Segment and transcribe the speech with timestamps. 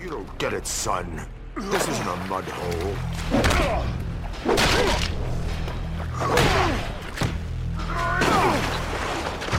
[0.00, 1.26] You don't get it, son.
[1.56, 2.94] This isn't a mud hole.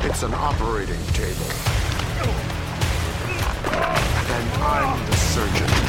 [0.05, 1.49] It's an operating table.
[4.31, 5.88] And I'm the surgeon.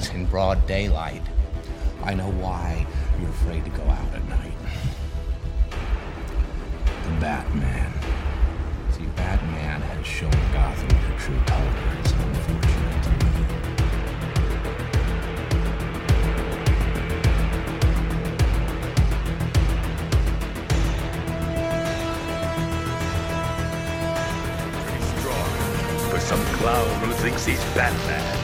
[0.00, 1.22] Therapy in broad daylight.
[2.02, 2.86] I know why
[3.20, 4.52] you're afraid to go out at night.
[7.04, 7.92] The Batman.
[8.92, 12.08] See, Batman has shown Gotham their true colors,
[25.18, 28.43] strong for some clown who thinks he's Batman.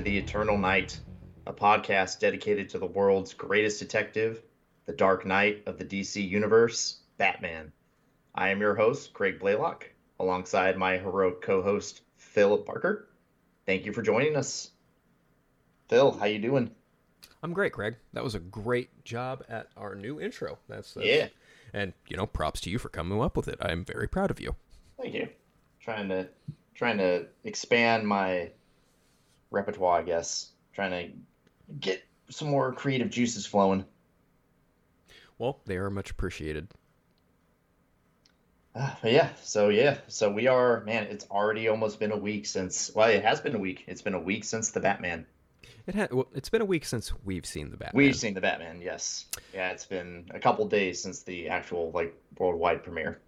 [0.00, 0.98] to the Eternal Knight,
[1.46, 4.42] a podcast dedicated to the world's greatest detective,
[4.86, 7.70] the Dark Knight of the DC Universe, Batman.
[8.34, 13.10] I am your host, Craig Blaylock, alongside my heroic co-host, Phillip Parker.
[13.66, 14.70] Thank you for joining us.
[15.90, 16.70] Phil, how you doing?
[17.42, 17.96] I'm great, Craig.
[18.14, 20.56] That was a great job at our new intro.
[20.66, 21.28] That's, that's Yeah.
[21.74, 23.58] And you know, props to you for coming up with it.
[23.60, 24.56] I'm very proud of you.
[24.98, 25.28] Thank you.
[25.78, 26.28] Trying to
[26.74, 28.50] trying to expand my
[29.50, 30.50] repertoire, I guess.
[30.72, 33.84] Trying to get some more creative juices flowing.
[35.38, 36.68] Well, they are much appreciated.
[38.74, 42.90] Uh, yeah, so yeah, so we are, man, it's already almost been a week since,
[42.94, 43.84] well, it has been a week.
[43.88, 45.26] It's been a week since the Batman.
[45.88, 47.98] It ha- well, it's been a week since we've seen the Batman.
[47.98, 49.26] We've seen the Batman, yes.
[49.52, 53.20] Yeah, it's been a couple days since the actual, like, worldwide premiere.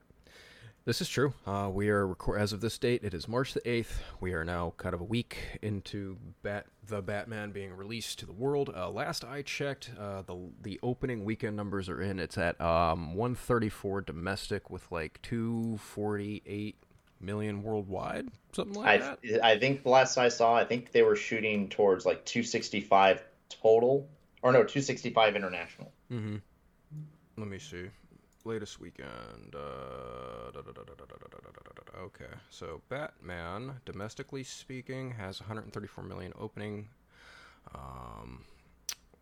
[0.85, 1.33] This is true.
[1.47, 3.05] Uh, we are record- as of this date.
[3.05, 4.03] It is March the eighth.
[4.21, 8.33] We are now kind of a week into Bat the Batman being released to the
[8.33, 8.73] world.
[8.75, 12.19] Uh, last I checked, uh, the the opening weekend numbers are in.
[12.19, 16.77] It's at um, 134 domestic with like 248
[17.21, 19.45] million worldwide, something like I, that.
[19.45, 24.09] I think the last I saw, I think they were shooting towards, like, 265 total,
[24.43, 25.93] or no, 265 international.
[26.11, 26.37] Mm-hmm.
[27.39, 27.89] Let me see
[28.45, 29.55] latest weekend.
[32.05, 36.89] Okay, so Batman, domestically speaking, has 134 million opening.
[37.75, 38.45] Um,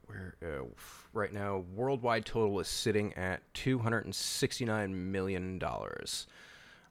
[0.06, 0.64] where uh,
[1.12, 6.26] right now, worldwide total is sitting at 269 million dollars.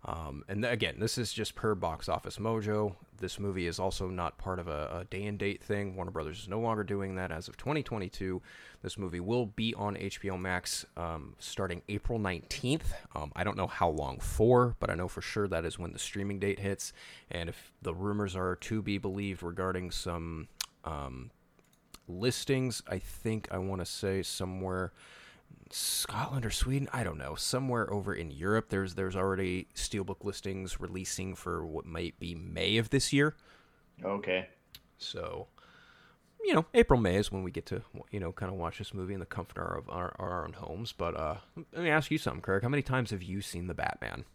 [0.06, 2.96] Um, and again, this is just per Box Office Mojo.
[3.18, 5.96] This movie is also not part of a, a day and date thing.
[5.96, 8.42] Warner Brothers is no longer doing that as of 2022.
[8.82, 12.94] This movie will be on HBO Max um, starting April 19th.
[13.14, 15.92] Um, I don't know how long for, but I know for sure that is when
[15.92, 16.94] the streaming date hits.
[17.30, 20.48] And if the rumors are to be believed regarding some
[20.86, 21.32] um,
[22.08, 24.94] listings, I think I want to say somewhere.
[25.72, 27.36] Scotland or Sweden, I don't know.
[27.36, 32.78] Somewhere over in Europe, there's there's already steelbook listings releasing for what might be May
[32.78, 33.36] of this year.
[34.04, 34.48] Okay.
[34.98, 35.48] So,
[36.44, 38.94] you know, April May is when we get to you know kind of watch this
[38.94, 40.92] movie in the comfort of our, our own homes.
[40.92, 41.36] But uh,
[41.74, 42.64] let me ask you something, Kirk.
[42.64, 44.26] How many times have you seen the Batman?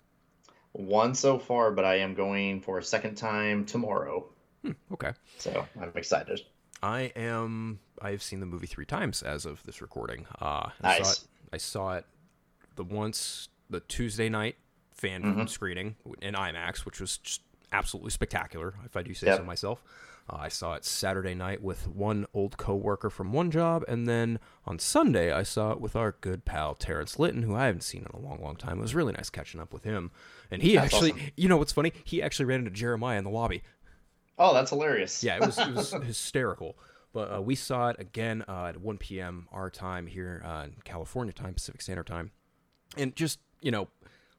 [0.72, 4.26] One so far, but I am going for a second time tomorrow.
[4.92, 6.40] Okay, So I'm excited.
[6.82, 7.80] I am.
[8.02, 10.26] I've seen the movie three times as of this recording.
[10.40, 11.12] Uh, I Saw Nice.
[11.22, 12.06] it, I saw it
[12.76, 14.56] the once the Tuesday night
[14.92, 17.42] fan screening in IMAX, which was just
[17.72, 19.38] absolutely spectacular, if I do say Yep.
[19.38, 19.82] so myself.
[20.30, 24.38] Uh, I saw it Saturday night with one old coworker from one job, and then
[24.64, 28.06] on Sunday I saw it with our good pal Terrence Litton, who I haven't seen
[28.10, 28.78] in a long, long time.
[28.78, 30.10] It was really nice catching up with him.
[30.50, 31.26] And he That's actually, awesome.
[31.36, 31.92] you know what's funny?
[32.04, 33.62] He actually ran into Jeremiah in the lobby.
[34.38, 35.22] Oh, that's hilarious.
[35.22, 36.76] Yeah, it was it was hysterical.
[37.14, 39.48] But uh, we saw it again uh, at 1 p.m.
[39.52, 42.32] our time here uh, in California time, Pacific Standard Time,
[42.98, 43.88] and just you know,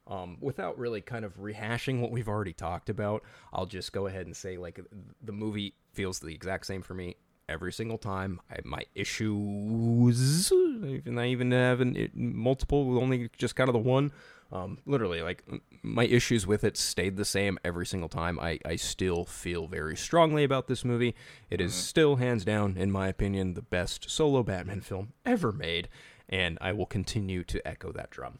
[0.07, 4.27] um, without really kind of rehashing what we've already talked about, I'll just go ahead
[4.27, 4.79] and say like
[5.23, 7.15] the movie feels the exact same for me
[7.47, 8.39] every single time.
[8.49, 13.79] I, my issues, even I even have an, it, multiple, only just kind of the
[13.79, 14.11] one.
[14.51, 15.43] Um, literally, like
[15.81, 18.39] my issues with it stayed the same every single time.
[18.39, 21.15] I, I still feel very strongly about this movie.
[21.49, 25.89] It is still, hands down, in my opinion, the best solo Batman film ever made,
[26.29, 28.37] and I will continue to echo that drum.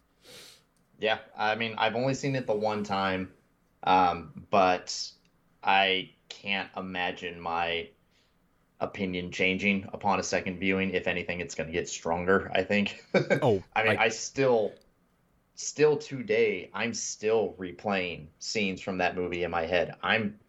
[1.00, 3.31] Yeah, I mean, I've only seen it the one time,
[3.84, 5.12] um, but
[5.63, 7.90] I can't imagine my
[8.85, 10.91] opinion changing upon a second viewing.
[10.91, 12.49] If anything, it's going to get stronger.
[12.53, 13.03] I think.
[13.41, 14.73] Oh, I mean, I- I still,
[15.55, 19.95] still today, I'm still replaying scenes from that movie in my head.
[20.01, 20.39] I'm,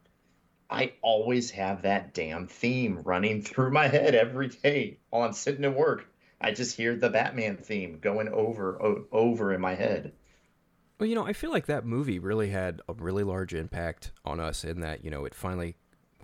[0.70, 5.64] I always have that damn theme running through my head every day while I'm sitting
[5.64, 6.06] at work.
[6.40, 10.12] I just hear the Batman theme going over o- over in my head.
[10.98, 14.40] Well, you know, I feel like that movie really had a really large impact on
[14.40, 15.76] us in that, you know, it finally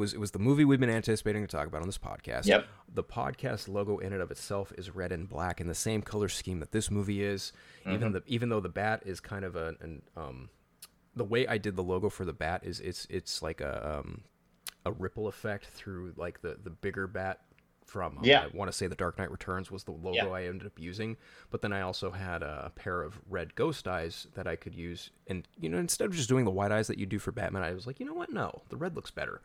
[0.03, 2.47] was it was the movie we've been anticipating to talk about on this podcast.
[2.47, 2.67] Yep.
[2.95, 6.29] The podcast logo in and of itself is red and black in the same color
[6.29, 7.53] scheme that this movie is.
[7.89, 10.51] Even the even though the bat is kind of a an um
[11.15, 14.23] the way I did the logo for the bat is it's it's like a um
[14.85, 17.41] a ripple effect through like the the bigger bat
[17.87, 18.45] from um, Yeah.
[18.45, 20.29] I want to say the Dark Knight Returns was the logo Yeah.
[20.29, 21.17] I ended up using,
[21.51, 25.11] but then I also had a pair of red ghost eyes that I could use
[25.27, 27.63] and you know instead of just doing the white eyes that you do for Batman,
[27.63, 28.33] I was like, you know what?
[28.33, 29.43] No, the red looks better.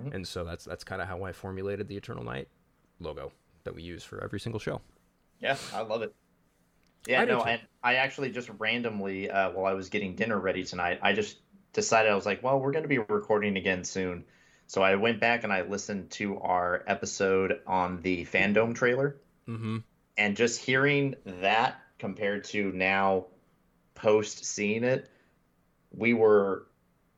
[0.00, 0.14] Mm-hmm.
[0.14, 2.48] And so that's that's kind of how I formulated the Eternal Knight
[3.00, 3.32] logo
[3.64, 4.80] that we use for every single show.
[5.40, 6.14] Yeah, I love it.
[7.06, 10.64] Yeah, I no, and I actually just randomly, uh, while I was getting dinner ready
[10.64, 11.38] tonight, I just
[11.72, 14.24] decided I was like, well, we're going to be recording again soon.
[14.66, 19.16] So I went back and I listened to our episode on the FanDome trailer,
[19.48, 19.78] Mm-hmm.
[20.18, 23.26] and just hearing that compared to now
[23.94, 25.08] post seeing it,
[25.90, 26.66] we were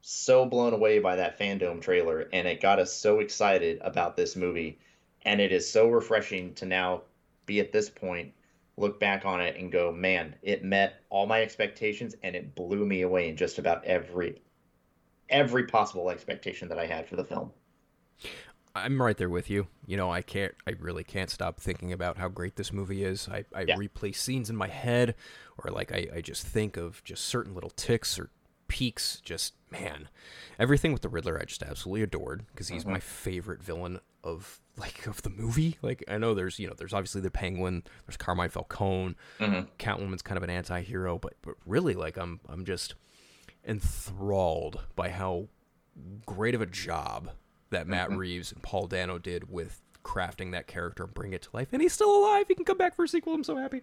[0.02, 4.36] so blown away by that FanDome trailer, and it got us so excited about this
[4.36, 4.78] movie.
[5.22, 7.02] And it is so refreshing to now
[7.46, 8.32] be at this point,
[8.76, 12.86] look back on it, and go, man, it met all my expectations, and it blew
[12.86, 14.42] me away in just about every
[15.30, 17.52] every possible expectation that I had for the film.
[18.74, 19.66] I'm right there with you.
[19.86, 23.28] You know, I can't, I really can't stop thinking about how great this movie is.
[23.28, 23.76] I, I Yeah.
[23.76, 25.16] replay scenes in my head,
[25.58, 28.30] or like I, I just think of just certain little ticks or
[28.70, 29.20] peaks.
[29.22, 30.08] Just man,
[30.58, 32.92] everything with the Riddler, I just absolutely adored because he's uh-huh.
[32.92, 35.76] my favorite villain of like of the movie.
[35.82, 39.66] Like I know there's you know there's obviously the Penguin, there's Carmine Falcone, mm-hmm.
[39.78, 42.94] Catwoman's kind of an anti-hero, but but really like I'm I'm just
[43.66, 45.48] enthralled by how
[46.24, 47.30] great of a job
[47.70, 48.18] that Matt mm-hmm.
[48.18, 51.68] Reeves and Paul Dano did with crafting that character and bring it to life.
[51.72, 52.46] And he's still alive.
[52.48, 53.34] He can come back for a sequel.
[53.34, 53.82] I'm so happy.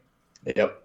[0.55, 0.81] Yep.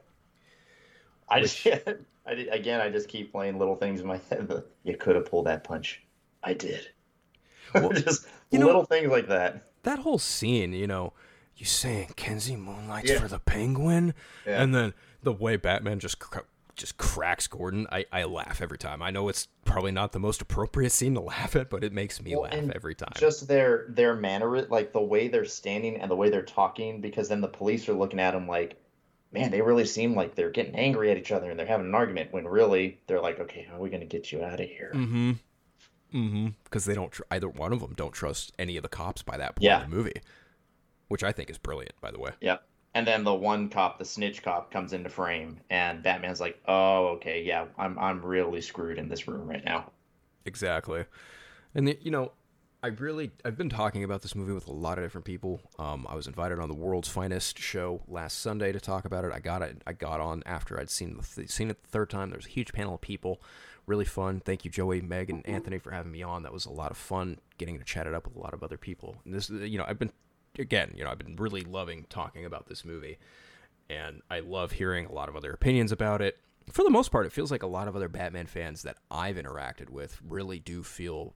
[1.29, 1.67] I just,
[2.27, 4.49] I did, again, I just keep playing little things in my head.
[4.49, 6.03] That you could have pulled that punch.
[6.43, 6.89] I did.
[7.75, 9.63] just you know- little things like that.
[9.85, 11.13] That whole scene, you know,
[11.57, 13.19] you saying Kenzie moonlights Yeah.
[13.19, 14.15] for the Penguin,
[14.47, 14.63] Yeah.
[14.63, 16.41] and then the way Batman just cr-
[16.77, 17.87] just cracks Gordon.
[17.91, 19.03] I, I laugh every time.
[19.03, 22.23] I know it's probably not the most appropriate scene to laugh at, but it makes
[22.23, 23.13] me Well, laugh every time.
[23.17, 27.29] Just their their manner, like the way they're standing and the way they're talking, because
[27.29, 28.77] then the police are looking at them like,
[29.33, 31.95] man, they really seem like they're getting angry at each other and they're having an
[31.95, 32.33] argument.
[32.33, 34.93] When really they're like, okay, how are we gonna get you out of here?
[34.95, 35.33] Mm-hmm.
[36.15, 36.49] Mm-hmm.
[36.65, 37.11] Because they don't.
[37.11, 39.83] Tr- either one of them don't trust any of the cops by that point Yeah.
[39.83, 40.21] in the movie,
[41.09, 42.33] which I think is brilliant, by the way.
[42.41, 42.63] Yep.
[42.95, 47.07] And then the one cop, the snitch cop, comes into frame, and Batman's like, "Oh,
[47.15, 49.91] okay, yeah, I'm I'm really screwed in this room right now."
[50.45, 51.07] Exactly.
[51.75, 52.33] And the, you know,
[52.85, 55.61] I really I've been talking about this movie with a lot of different people.
[55.79, 59.33] Um, I was invited on the World's Finest show last Sunday to talk about it.
[59.33, 59.81] I got it.
[59.87, 62.31] I got on after I'd seen the th- seen it the third time.
[62.31, 63.41] There's a huge panel of people.
[63.87, 64.41] Really fun.
[64.41, 66.43] Thank you, Joey, Meg, and Anthony for having me on.
[66.43, 68.65] That was a lot of fun getting to chat it up with a lot of
[68.65, 69.17] other people.
[69.25, 70.13] And this, you know, I've been
[70.59, 73.19] again, you know, I've been really loving talking about this movie,
[73.89, 76.37] and I love hearing a lot of other opinions about it.
[76.73, 79.37] For the most part, it feels like a lot of other Batman fans that I've
[79.37, 81.35] interacted with really do feel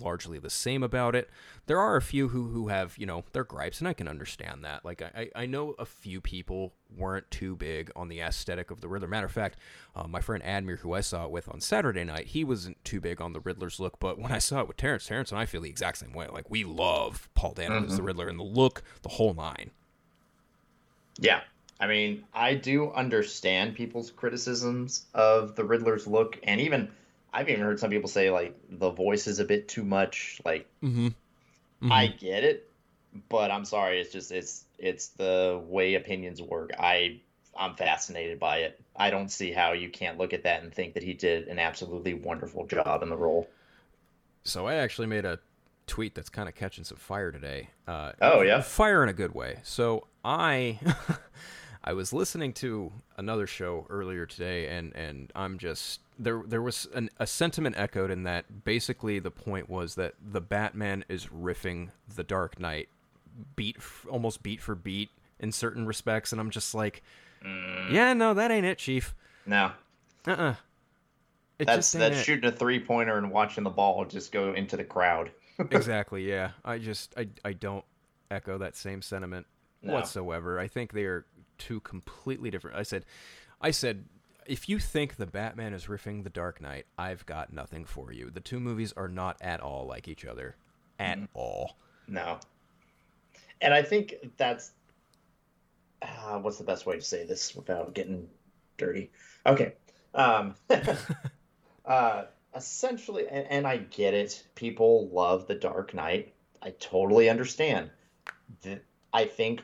[0.00, 1.30] largely the same about it.
[1.66, 4.64] There are a few who who have you know their gripes, and I can understand
[4.64, 4.84] that.
[4.84, 8.88] Like I I know a few people weren't too big on the aesthetic of the
[8.88, 9.08] Riddler.
[9.08, 9.58] Matter of fact,
[9.94, 13.00] uh, my friend Admir, who I saw it with on Saturday night, he wasn't too
[13.00, 13.98] big on the Riddler's look.
[13.98, 16.28] But when I saw it with Terrence, Terrence and I feel the exact same way.
[16.28, 19.70] Like we love Paul Dano as the Riddler and the look, the whole nine.
[21.18, 21.40] Yeah.
[21.78, 26.90] I mean, I do understand people's criticisms of the Riddler's look, and even
[27.32, 30.40] I've even heard some people say like the voice is a bit too much.
[30.44, 31.08] Like, Mm-hmm.
[31.90, 32.70] I get it,
[33.28, 36.70] but I'm sorry, it's just it's it's the way opinions work.
[36.78, 37.20] I
[37.56, 38.80] I'm fascinated by it.
[38.96, 41.58] I don't see how you can't look at that and think that he did an
[41.58, 43.48] absolutely wonderful job in the role.
[44.44, 45.38] So I actually made a
[45.86, 47.70] tweet that's kind of catching some fire today.
[47.86, 48.62] Uh, Oh, yeah?
[48.62, 49.60] fire in a good way.
[49.62, 50.78] So I,
[51.84, 56.42] I was listening to another show earlier today, and and I'm just there.
[56.46, 58.64] There was an, a sentiment echoed in that.
[58.64, 62.88] Basically, the point was that the Batman is riffing the Dark Knight,
[63.56, 63.76] beat
[64.10, 67.02] almost beat for beat in certain respects, and I'm just like,
[67.44, 67.92] Mm.
[67.92, 69.14] yeah, no, that ain't it, Chief.
[69.44, 69.72] No,
[70.26, 70.54] Uh uh
[71.58, 72.24] It that's that's it.
[72.24, 75.30] shooting a three pointer and watching the ball just go into the crowd.
[75.70, 77.84] exactly yeah i just i, I don't
[78.30, 79.46] echo that same sentiment
[79.82, 79.94] No.
[79.94, 81.24] whatsoever i think they are
[81.56, 83.06] two completely different i said
[83.62, 84.04] i said
[84.48, 88.30] if you think the batman is riffing the dark knight i've got nothing for you
[88.30, 90.56] the two movies are not at all like each other
[90.98, 91.24] at Mm-hmm.
[91.34, 91.76] all
[92.08, 92.38] No.
[93.60, 94.72] And I think that's
[96.02, 98.28] uh, what's the best way to say this without getting
[98.76, 99.10] dirty?
[99.46, 99.72] Okay.
[100.14, 100.54] Um,
[101.84, 102.24] uh,
[102.54, 104.44] essentially, and, and I get it.
[104.54, 106.34] People love The Dark Knight.
[106.62, 107.90] I totally understand.
[108.62, 108.80] The,
[109.12, 109.62] I think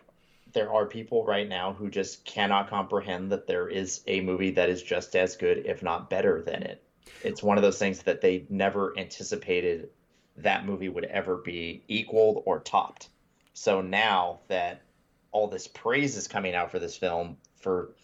[0.53, 4.69] there are people right now who just cannot comprehend that there is a movie that
[4.69, 6.83] is just as good, if not better, than it.
[7.23, 9.91] It's one of those things that they never anticipated
[10.37, 13.09] that movie would ever be equaled or topped.
[13.55, 14.83] So now that
[15.31, 17.95] all this praise is coming out for this film, for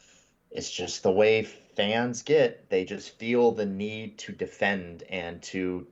[0.50, 5.86] it's just the way fans get, they just feel the need to defend and to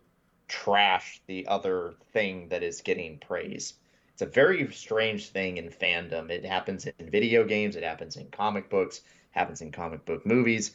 [0.49, 3.75] trash the other thing that is getting praise.
[4.17, 6.31] It's a very strange thing in fandom.
[6.31, 10.75] It happens in video games, it happens in comic books, happens in comic book movies.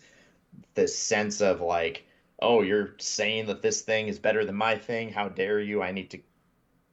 [0.76, 2.06] This sense of like,
[2.40, 5.12] oh, you're saying that this thing is better than my thing.
[5.12, 5.82] How dare you?
[5.82, 6.20] I need to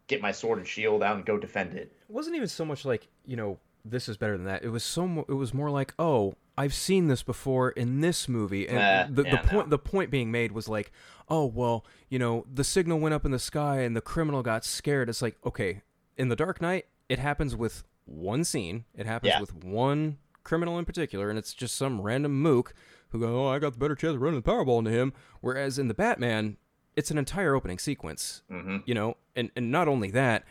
[0.07, 1.93] get my sword and shield out and go defend it.
[2.09, 4.83] it wasn't even so much like you know this is better than that it was
[4.83, 8.79] so mo- it was more like oh i've seen this before in this movie and
[8.79, 9.71] Uh, the, the point no.
[9.71, 10.91] the point being made was like
[11.29, 14.65] oh well you know the signal went up in the sky and the criminal got
[14.65, 15.83] scared it's like okay
[16.19, 19.41] in the dark knight it happens with one scene it happens Yeah.
[19.41, 22.75] with one criminal in particular and it's just some random mook
[23.11, 25.79] who go oh i got the better chance of running the powerball into him whereas
[25.79, 26.57] in the batman
[26.97, 28.79] it's an entire opening sequence Mm-hmm.
[28.87, 30.45] you know and and not only that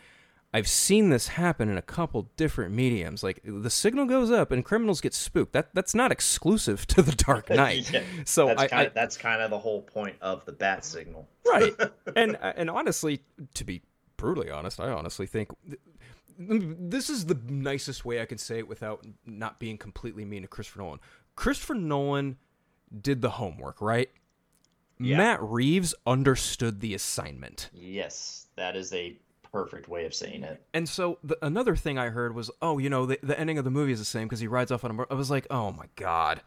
[0.54, 3.22] I've seen this happen in a couple different mediums.
[3.22, 5.52] Like the signal goes up and criminals get spooked.
[5.52, 7.92] That that's not exclusive to the Dark Knight.
[7.92, 10.52] Yeah, so that's I, kind I of, that's kind of the whole point of the
[10.52, 11.28] bat signal.
[11.46, 11.74] right.
[12.16, 13.20] and and honestly,
[13.52, 13.82] to be
[14.18, 15.48] brutally honest, I honestly think
[16.38, 20.48] this is the nicest way I can say it without not being completely mean to
[20.48, 21.00] Christopher Nolan.
[21.34, 22.36] Christopher Nolan
[23.00, 24.10] did the homework, right?
[25.00, 25.16] Yeah.
[25.16, 27.70] Matt Reeves understood the assignment.
[27.72, 29.16] Yes, that is a
[29.52, 30.62] perfect way of saying it.
[30.74, 33.64] And so the, another thing I heard was, oh, you know, the, the ending of
[33.64, 35.06] the movie is the same because he rides off on a.
[35.10, 36.40] I was like, oh my god.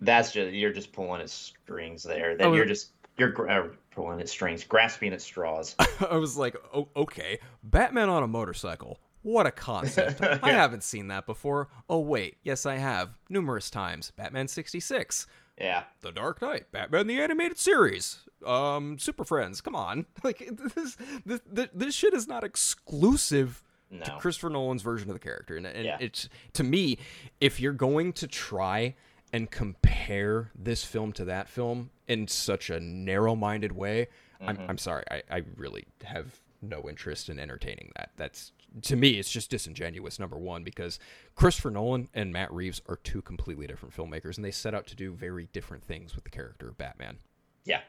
[0.00, 2.36] That's just you're just pulling at strings there.
[2.36, 5.76] Then Oh, you're just you're uh, pulling at strings, grasping at straws.
[6.10, 8.98] I was like, oh, okay, Batman on a motorcycle.
[9.22, 10.20] What a concept.
[10.42, 11.68] I haven't seen that before.
[11.88, 13.16] Oh, wait, yes, I have.
[13.30, 14.10] Numerous times.
[14.16, 15.26] Batman 66.
[15.58, 19.60] yeah, The Dark Knight, Batman the Animated Series, um, Super Friends.
[19.62, 23.62] Come on, like this, this, this, this shit is not exclusive
[24.04, 25.96] to Christopher Nolan's version of the character, and, and Yeah.
[26.00, 26.98] it's to me,
[27.40, 28.96] if you're going to try
[29.34, 34.06] and compare this film to that film in such a narrow-minded way,
[34.40, 34.70] I'm, mm-hmm.
[34.70, 38.10] I'm sorry, I, I really have no interest in entertaining that.
[38.16, 40.20] That's to me, it's just disingenuous.
[40.20, 41.00] Number one, because
[41.34, 44.94] Christopher Nolan and Matt Reeves are two completely different filmmakers, and they set out to
[44.94, 47.18] do very different things with the character of Batman.
[47.64, 47.80] yeah.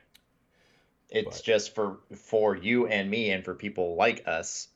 [1.11, 4.69] It's But- just for for you and me, and for people like us.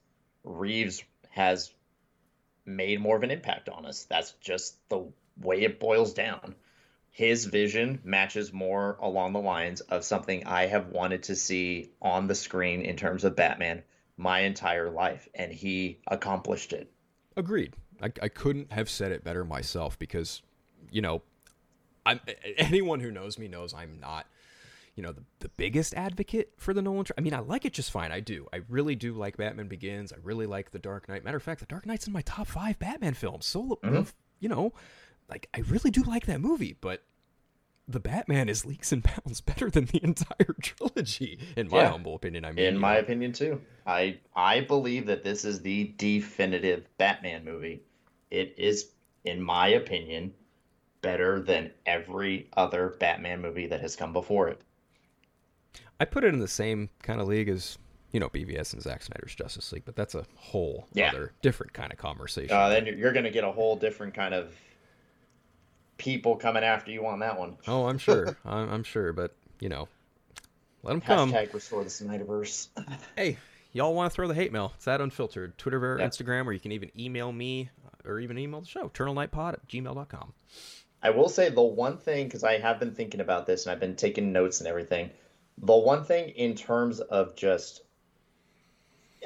[0.43, 1.73] Reeves has
[2.65, 4.03] made more of an impact on us.
[4.03, 5.11] That's just the
[5.41, 6.55] way it boils down.
[7.11, 12.27] His vision matches more along the lines of something I have wanted to see on
[12.27, 13.83] the screen in terms of Batman
[14.15, 16.91] my entire life, and he accomplished it.
[17.35, 17.73] Agreed.
[18.01, 20.41] I, I couldn't have said it better myself because,
[20.91, 21.21] you know,
[22.05, 22.21] I'm
[22.57, 24.25] anyone who knows me knows I'm not,
[24.95, 27.05] you know, the, the biggest advocate for the Nolan.
[27.05, 28.11] Tri- I mean, I like it just fine.
[28.11, 28.47] I do.
[28.53, 30.13] I really do like Batman Begins.
[30.13, 31.23] I really like The Dark Knight.
[31.23, 33.45] Matter of fact, The Dark Knight's in my top five Batman films.
[33.45, 34.03] So, mm-hmm.
[34.39, 34.73] you know,
[35.29, 37.03] like I really do like that movie, but
[37.87, 41.89] the Batman is leagues and bounds better than the entire trilogy, in my Yeah.
[41.89, 42.45] humble opinion.
[42.45, 43.61] I mean, in my opinion too.
[43.85, 47.81] I I believe that this is the definitive Batman movie.
[48.29, 48.91] It is,
[49.25, 50.33] in my opinion,
[51.01, 54.61] better than every other Batman movie that has come before it.
[55.99, 57.77] I put it in the same kind of league as
[58.11, 61.09] you know BVS and Zack Snyder's Justice League, but that's a whole Yeah.
[61.09, 62.55] other different kind of conversation.
[62.55, 64.53] Uh, then you're, you're going to get a whole different kind of
[65.99, 67.57] people coming after you on that one.
[67.67, 68.35] oh, I'm sure.
[68.45, 69.87] I'm, I'm sure, but you know,
[70.81, 71.31] let them come.
[71.31, 72.69] Hashtag restore the Snyderverse.
[73.15, 73.37] Hey,
[73.73, 76.09] y'all want to throw the hate mail, it's that unfiltered Twitter or Yep.
[76.09, 77.69] Instagram, or you can even email me
[78.05, 80.33] or even email the show, eternalknightpod at gmail.com.
[81.03, 83.79] I will say the one thing because I have been thinking about this and I've
[83.79, 85.11] been taking notes and everything.
[85.59, 87.81] The one thing in terms of just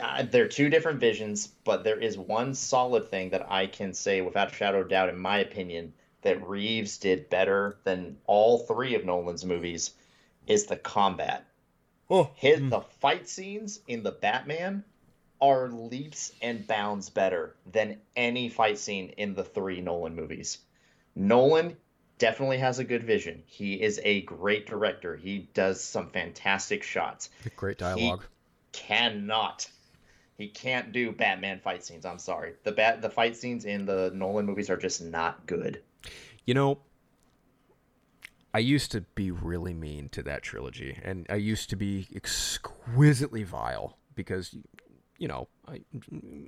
[0.02, 4.22] uh, they're two different visions, but there is one solid thing that I can say
[4.22, 8.96] without a shadow of doubt, in my opinion, that Reeves did better than all three
[8.96, 9.92] of Nolan's movies
[10.48, 11.46] is the combat.
[12.10, 12.70] Oh, His hmm.
[12.70, 14.84] the fight scenes in the Batman
[15.42, 20.60] are leaps and bounds better than any fight scene in the three Nolan movies.
[21.16, 21.76] Nolan
[22.18, 23.44] definitely has a good vision.
[23.46, 25.16] He is a great director.
[25.16, 27.30] He does some fantastic shots.
[27.56, 28.24] great dialogue.
[28.72, 29.70] Cannot.
[30.38, 32.06] He can't do Batman fight scenes.
[32.06, 32.54] I'm sorry.
[32.64, 35.82] The bat the fight scenes in the Nolan movies are just not good.
[36.46, 36.80] You know,
[38.54, 43.44] I used to be really mean to that trilogy, and I used to be exquisitely
[43.44, 44.56] vile because,
[45.18, 45.82] you know, I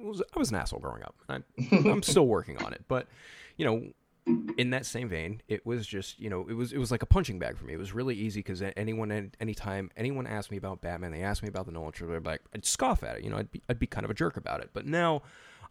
[0.03, 1.15] was I was an asshole growing up.
[1.29, 3.07] I'm, I'm still working on it, but
[3.57, 3.87] you know,
[4.57, 7.07] in that same vein, it was just you know, it was it was like a
[7.07, 7.73] punching bag for me.
[7.73, 11.49] It was really easy because anyone, anytime anyone asked me about Batman, they asked me
[11.49, 13.23] about the Nolan trilogy, I'd like, I'd scoff at it.
[13.23, 14.71] You know, I'd be I'd be kind of a jerk about it.
[14.73, 15.23] But now.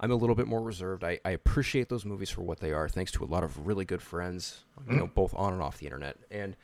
[0.04, 1.02] I'm a little bit more reserved.
[1.02, 3.86] I, I appreciate those movies for what they are, thanks to a lot of really
[3.86, 4.98] good friends, you mm-hmm.
[4.98, 6.18] know, both on and off the internet.
[6.30, 6.56] And,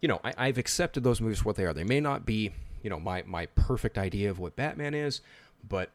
[0.00, 1.74] you know, I, I've accepted those movies for what they are.
[1.74, 2.52] They may not be,
[2.84, 5.20] you know, my, my perfect idea of what Batman is,
[5.68, 5.90] but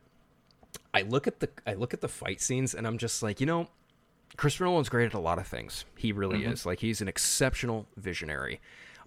[0.94, 3.46] I look at the I look at the fight scenes and I'm just like, you
[3.46, 3.70] know,
[4.36, 5.86] Christopher Nolan's great at a lot of things.
[5.96, 6.52] He really mm-hmm.
[6.52, 6.66] is.
[6.66, 8.60] Like he's an exceptional visionary.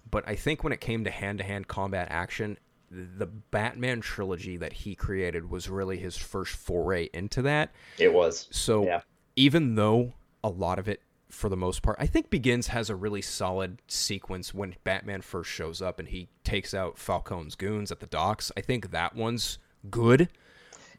[0.09, 2.57] But I think when it came to hand to hand combat action,
[2.91, 7.71] the Batman trilogy that he created was really his first foray into that.
[7.97, 8.47] It was.
[8.51, 9.01] So Yeah.
[9.35, 10.13] even though
[10.43, 13.81] a lot of it, for the most part, I think Begins has a really solid
[13.87, 18.51] sequence when Batman first shows up and he takes out Falcone's goons at the docks.
[18.55, 19.57] I think that one's
[19.89, 20.29] good.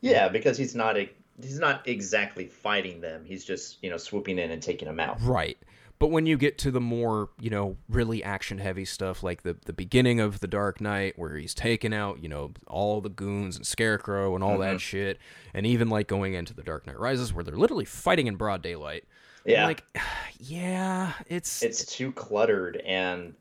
[0.00, 1.08] Yeah, because he's not a
[1.40, 3.24] he's not exactly fighting them.
[3.24, 5.18] He's just, you know, swooping in and taking them out.
[5.22, 5.58] Right.
[5.98, 9.56] But when you get to the more, you know, really action heavy stuff like the
[9.64, 13.56] the beginning of The Dark Knight where he's taking out, you know, all the goons
[13.56, 14.78] and Scarecrow and all that mm-hmm.
[14.78, 15.18] shit,
[15.54, 18.62] and even like going into The Dark Knight Rises where they're literally fighting in broad
[18.62, 19.04] daylight.
[19.44, 19.66] I'm Yeah.
[19.66, 19.84] like
[20.38, 23.34] yeah, it's it's too cluttered and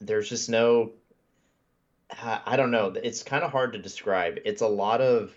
[0.00, 0.92] there's just no
[2.22, 2.94] I don't know.
[3.02, 4.38] It's kind of hard to describe.
[4.44, 5.32] It's a lot of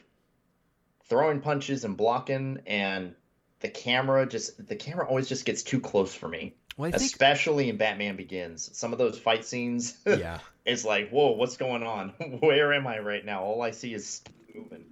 [1.05, 3.13] throwing punches and blocking and
[3.61, 6.55] the camera just the camera always just gets too close for me.
[6.77, 8.75] well, think Especially in Batman Begins.
[8.77, 10.39] Some of those fight scenes yeah.
[10.65, 12.09] it's like, "Whoa, what's going on?
[12.39, 13.43] Where am I right now?
[13.43, 14.21] All I see is
[14.53, 14.85] moving."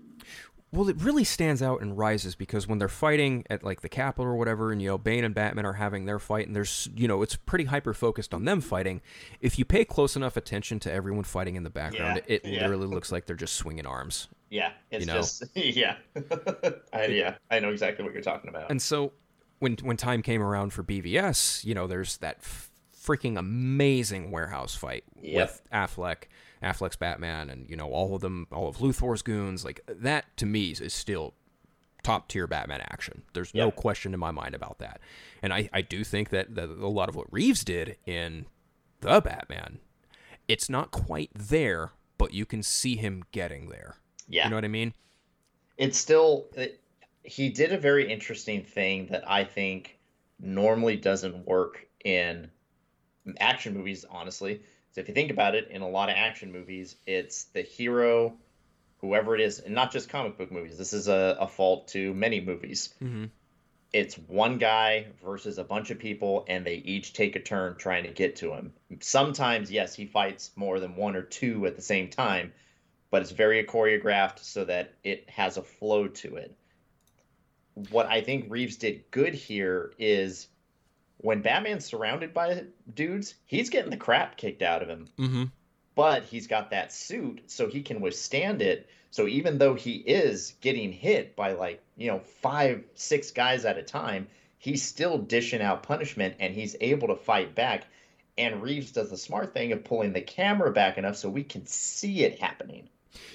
[0.71, 4.25] Well, it really stands out and Rises because when they're fighting at like the Capitol
[4.25, 7.07] or whatever, and you know Bane and Batman are having their fight, and there's you
[7.07, 9.01] know it's pretty hyper focused on them fighting.
[9.41, 12.61] If you pay close enough attention to everyone fighting in the background, Yeah, it yeah.
[12.61, 14.27] literally looks like they're just swinging arms.
[14.49, 15.13] Yeah, it's know?
[15.15, 15.95] just yeah.
[16.93, 18.69] I, yeah, I know exactly what you're talking about.
[18.71, 19.13] And so
[19.59, 24.75] when when time came around for BVS, you know, there's that f- freaking amazing warehouse
[24.75, 25.47] fight Yep.
[25.47, 26.23] with Affleck,
[26.63, 29.63] Affleck's Batman, and you know all of them, all of Luthor's goons.
[29.63, 31.33] Like that to me is still
[32.01, 33.23] top tier Batman action.
[33.33, 34.99] There's no question in my mind about that.
[35.41, 38.45] And I I do think that, that a lot of what Reeves did in
[39.01, 39.79] the Batman,
[40.47, 43.97] it's not quite there, but you can see him getting there.
[44.29, 44.93] Yeah, You know what I mean?
[45.77, 46.79] it's still it,
[47.23, 49.97] he did a very interesting thing that I think
[50.39, 52.49] normally doesn't work in
[53.39, 54.05] action movies.
[54.09, 54.61] Honestly,
[54.91, 58.33] so if you think about it, in a lot of action movies, it's the hero,
[59.01, 60.77] whoever it is, and not just comic book movies.
[60.77, 62.93] This is a, a fault to many movies.
[63.01, 63.25] Mm-hmm.
[63.91, 68.03] It's one guy versus a bunch of people, and they each take a turn trying
[68.03, 68.73] to get to him.
[69.01, 72.53] Sometimes, yes, he fights more than one or two at the same time,
[73.11, 76.55] but it's very choreographed so that it has a flow to it.
[77.91, 80.47] What I think Reeves did good here is
[81.17, 85.43] when Batman's surrounded by dudes, he's getting the crap kicked out of him, Mm-hmm.
[85.95, 88.89] but he's got that suit so he can withstand it.
[89.11, 93.77] So even though he is getting hit by like, you know, five, six guys at
[93.77, 94.27] a time,
[94.59, 97.85] he's still dishing out punishment and he's able to fight back.
[98.37, 101.65] And Reeves does the smart thing of pulling the camera back enough so we can
[101.65, 102.87] see it happening.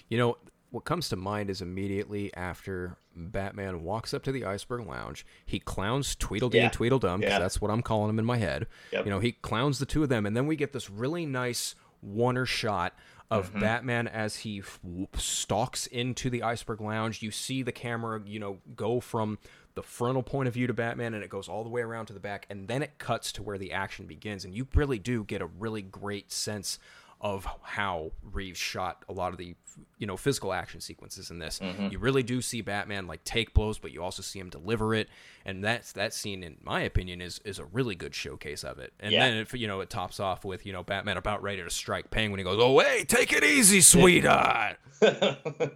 [0.08, 0.38] You know,
[0.70, 5.60] what comes to mind is immediately after Batman walks up to the Iceberg Lounge, he
[5.60, 6.64] clowns Tweedledee Yeah.
[6.64, 7.38] and Tweedledum, because Yeah.
[7.38, 8.66] that's what I'm calling him in my head.
[8.92, 9.04] Yep.
[9.04, 11.74] You know, he clowns the two of them, and then we get this really nice
[12.04, 12.92] oneer shot
[13.30, 13.60] of Mm-hmm.
[13.60, 14.80] Batman as he f-
[15.16, 17.22] stalks into the Iceberg Lounge.
[17.22, 19.38] You see the camera, you know, go from
[19.74, 22.12] the frontal point of view to Batman, and it goes all the way around to
[22.12, 25.24] the back, and then it cuts to where the action begins, and you really do
[25.24, 26.78] get a really great sense
[27.24, 29.56] of how Reeves shot a lot of the
[29.98, 31.58] you know physical action sequences in this.
[31.58, 31.88] Mm-hmm.
[31.88, 35.08] You really do see Batman like take blows, but you also see him deliver it,
[35.46, 38.92] and that's that scene, in my opinion, is is a really good showcase of it.
[39.00, 39.20] And Yeah.
[39.26, 42.10] then if you know it tops off with you know Batman about ready to strike
[42.10, 45.70] Penguin, he goes, "Oh hey, take it easy, sweetheart." oh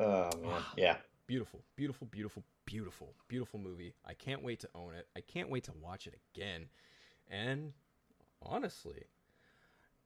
[0.00, 0.96] man, yeah.
[1.26, 3.92] beautiful, beautiful, beautiful, beautiful, beautiful movie.
[4.06, 5.06] I can't wait to own it.
[5.16, 6.66] I can't wait to watch it again.
[7.30, 7.72] And
[8.42, 9.04] honestly,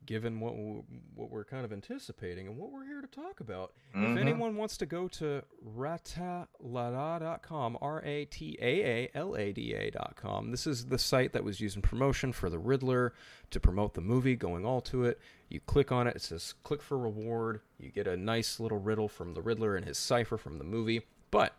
[0.06, 0.82] given what w-
[1.14, 4.18] what we're kind of anticipating and what we're here to talk about, if mm-hmm.
[4.18, 5.42] anyone wants to go to
[5.76, 11.44] rataalada.com, R A T A A L A D A.com, this is the site that
[11.44, 13.12] was used in promotion for the Riddler
[13.50, 15.20] to promote the movie, going all to it.
[15.48, 17.60] You click on it, it says click for reward.
[17.78, 21.02] You get a nice little riddle from the Riddler and his cipher from the movie.
[21.30, 21.54] But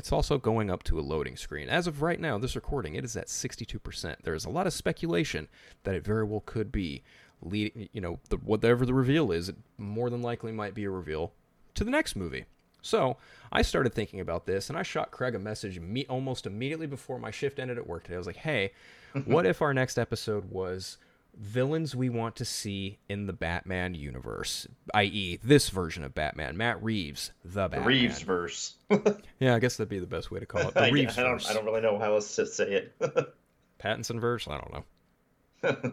[0.00, 1.68] it's also going up to a loading screen.
[1.68, 4.16] As of right now, this recording, it is at 62%.
[4.22, 5.46] There is a lot of speculation
[5.84, 7.02] that it very well could be,
[7.42, 10.90] lead, you know, the, whatever the reveal is, it more than likely might be a
[10.90, 11.32] reveal
[11.74, 12.44] to the next movie.
[12.82, 13.16] So
[13.52, 17.18] I started thinking about this, and I shot Craig a message me- almost immediately before
[17.18, 18.14] my shift ended at work today.
[18.14, 18.72] I was like, "Hey,
[19.24, 20.96] what if our next episode was
[21.36, 26.82] villains we want to see in the Batman universe, i.e., this version of Batman, Matt
[26.82, 28.74] Reeves, the Batman." Reeves verse.
[29.38, 30.74] Yeah, I guess that'd be the best way to call it.
[30.74, 31.32] The Reeves I don't.
[31.32, 31.50] verse.
[31.50, 33.34] I don't really know how else to say it.
[33.78, 34.48] Pattinson verse.
[34.48, 35.92] I don't know.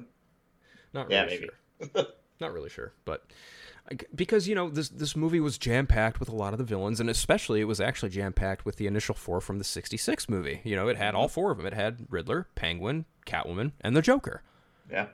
[0.97, 1.49] Not really Yeah, maybe.
[1.95, 2.05] sure.
[2.39, 3.25] Not really sure, but
[4.13, 6.99] because you know this this movie was jam packed with a lot of the villains,
[6.99, 10.61] and especially it was actually jam packed with the initial four from the '66 movie.
[10.63, 11.65] You know, it had all four of them.
[11.65, 14.43] It had Riddler, Penguin, Catwoman, and the Joker.
[14.91, 15.07] yeah.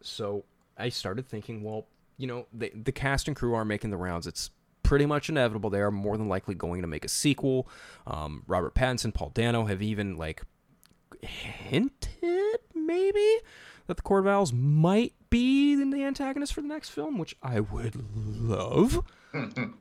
[0.00, 0.44] So
[0.76, 1.86] I started thinking, well,
[2.18, 4.26] you know, the the cast and crew are making the rounds.
[4.28, 4.50] It's
[4.84, 7.68] pretty much inevitable they are more than likely going to make a sequel.
[8.06, 10.42] Um, Robert Pattinson, Paul Dano have even like
[11.22, 13.38] hinted maybe
[13.88, 17.96] that the Court of might be the antagonist for the next film, which I would
[18.14, 19.02] love.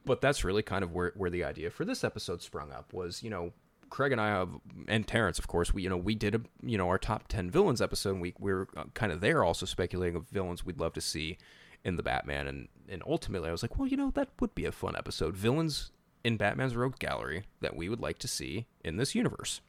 [0.05, 3.21] but that's really kind of where, where the idea for this episode sprung up was,
[3.21, 3.51] you know,
[3.89, 4.49] Craig and I have,
[4.87, 7.51] and Terrence, of course, we, you know, we did a, you know, our top 10
[7.51, 10.93] villains episode and we, we were kind of there also speculating of villains we'd love
[10.93, 11.37] to see
[11.83, 12.47] in the Batman.
[12.47, 15.35] And, and ultimately I was like, well, you know, that would be a fun episode.
[15.35, 15.91] Villains
[16.23, 19.61] in Batman's Rogue Gallery that we would like to see in this universe.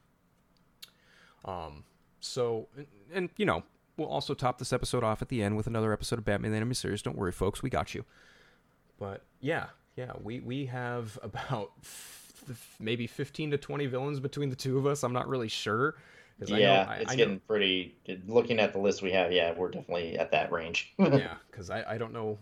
[1.45, 1.83] Um,
[2.19, 3.63] so, and, and you know,
[3.99, 6.57] we'll also top this episode off at the end with another episode of Batman the
[6.57, 7.01] Animated Series.
[7.01, 8.05] Don't worry, folks, we got you.
[8.97, 14.49] But yeah, yeah, we we have about f- f- maybe fifteen to twenty villains between
[14.49, 15.03] the two of us.
[15.03, 15.95] I'm not really sure.
[16.39, 17.95] 'cause I know- Yeah, I- it's I know- getting pretty.
[18.27, 20.93] Looking at the list we have, yeah, we're definitely at that range.
[20.99, 22.37] yeah, because I, I don't know.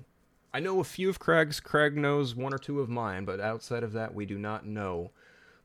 [0.53, 1.59] I know a few of Craig's.
[1.59, 5.11] Craig knows one or two of mine, but outside of that, we do not know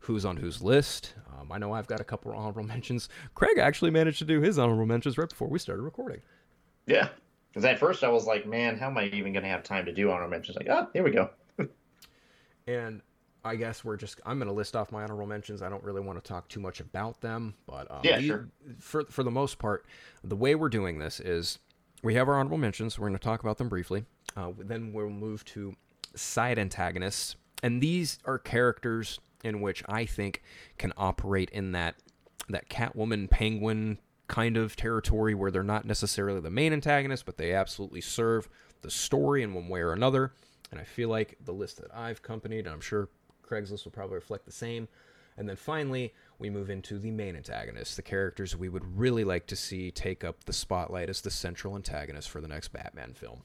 [0.03, 1.15] who's on whose list.
[1.39, 3.09] Um, I know I've got a couple honorable mentions.
[3.35, 6.21] Craig actually managed to do his honorable mentions right before we started recording.
[6.87, 7.09] yeah,
[7.51, 9.85] because at first I was like, man, how am I even going to have time
[9.87, 10.57] to do honorable mentions?
[10.57, 11.31] Like, oh, here we go.
[12.67, 13.03] And
[13.45, 15.63] I guess we're just I'm going to list off my honorable mentions.
[15.63, 18.49] I don't really want to talk too much about them, but um, Yeah, sure.
[18.79, 19.85] For for the most part,
[20.23, 21.59] the way we're doing this is
[22.05, 22.99] we have our honorable mentions.
[22.99, 24.05] We're going to talk about them briefly.
[24.37, 25.75] Uh, then we'll move to
[26.15, 27.35] side antagonists,
[27.65, 30.43] and these are characters in which I think
[30.79, 31.97] can operate in that
[32.49, 37.53] that Catwoman Penguin kind of territory where they're not necessarily the main antagonist, but they
[37.53, 38.49] absolutely serve
[38.83, 40.33] the story in one way or another.
[40.71, 43.09] And I feel like the list that I've accompanied, and I'm sure
[43.43, 44.89] Craig's list will probably reflect the same.
[45.37, 49.47] And then finally, we move into the main antagonists, the characters we would really like
[49.49, 53.43] to see take up the spotlight as the central antagonist for the next Batman film.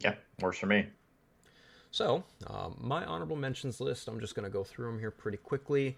[0.00, 0.86] Yeah, works for me.
[1.90, 5.38] So, um, my honorable mentions list, I'm just going to go through them here pretty
[5.38, 5.96] quickly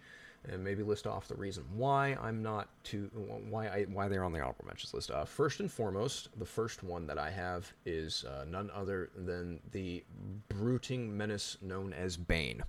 [0.49, 3.11] and maybe list off the reason why I'm not too
[3.51, 5.11] why I why they're on the honorable mentions list.
[5.11, 9.61] Uh, first and foremost, the first one that I have is uh, none other than
[9.73, 10.05] the
[10.49, 12.63] brooding menace known as Bane.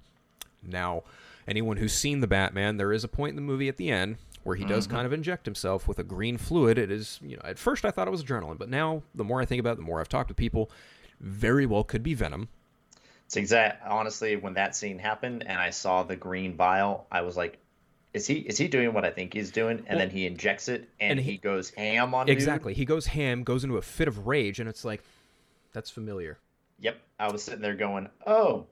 [0.64, 1.04] Now,
[1.48, 4.18] anyone who's seen the Batman, there is a point in the movie at the end
[4.44, 6.78] where he does kind of inject himself with a green fluid.
[6.78, 9.42] It is, you know, at first I thought it was adrenaline, but now the more
[9.42, 10.72] I think about it, the more I've talked to people,
[11.20, 12.50] very well could be venom.
[13.30, 13.86] It's exact.
[13.88, 17.60] Honestly, when that scene happened and I saw the green vial, I was like,
[18.12, 20.90] "Is he is he doing what I think he's doing?" And then he injects it,
[21.00, 22.34] and, and he, he- goes ham on dude.
[22.36, 22.74] Exactly.
[22.74, 25.04] He goes ham, goes into a fit of rage, and it's like,
[25.74, 26.40] that's familiar.
[26.80, 27.00] Yep.
[27.20, 28.66] I was sitting there going, "Oh,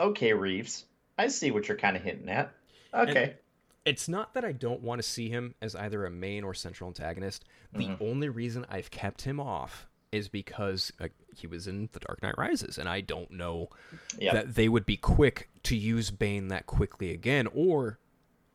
[0.00, 0.86] okay, Reeves.
[1.18, 2.50] I see what you're kind of hinting at.
[2.94, 3.34] Okay."
[3.84, 6.88] It's not that I don't want to see him as either a main or central
[6.88, 7.44] antagonist.
[7.74, 8.04] The Mm-hmm.
[8.04, 12.36] only reason I've kept him off is because uh, he was in The Dark Knight
[12.38, 13.68] Rises, and I don't know
[14.18, 14.32] Yep.
[14.34, 17.98] that they would be quick to use Bane that quickly again, or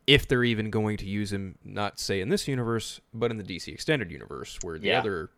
[0.05, 3.43] if they're even going to use him, not say in this universe, but in the
[3.43, 4.99] DC Extended Universe, where the Yeah.
[4.99, 5.29] other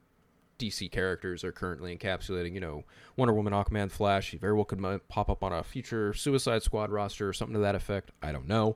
[0.59, 2.53] DC characters are currently encapsulating.
[2.53, 2.83] You know,
[3.15, 4.31] Wonder Woman, Aquaman, Flash.
[4.31, 7.59] He very well could pop up on a future Suicide Squad roster or something to
[7.61, 8.11] that effect.
[8.21, 8.75] I don't know.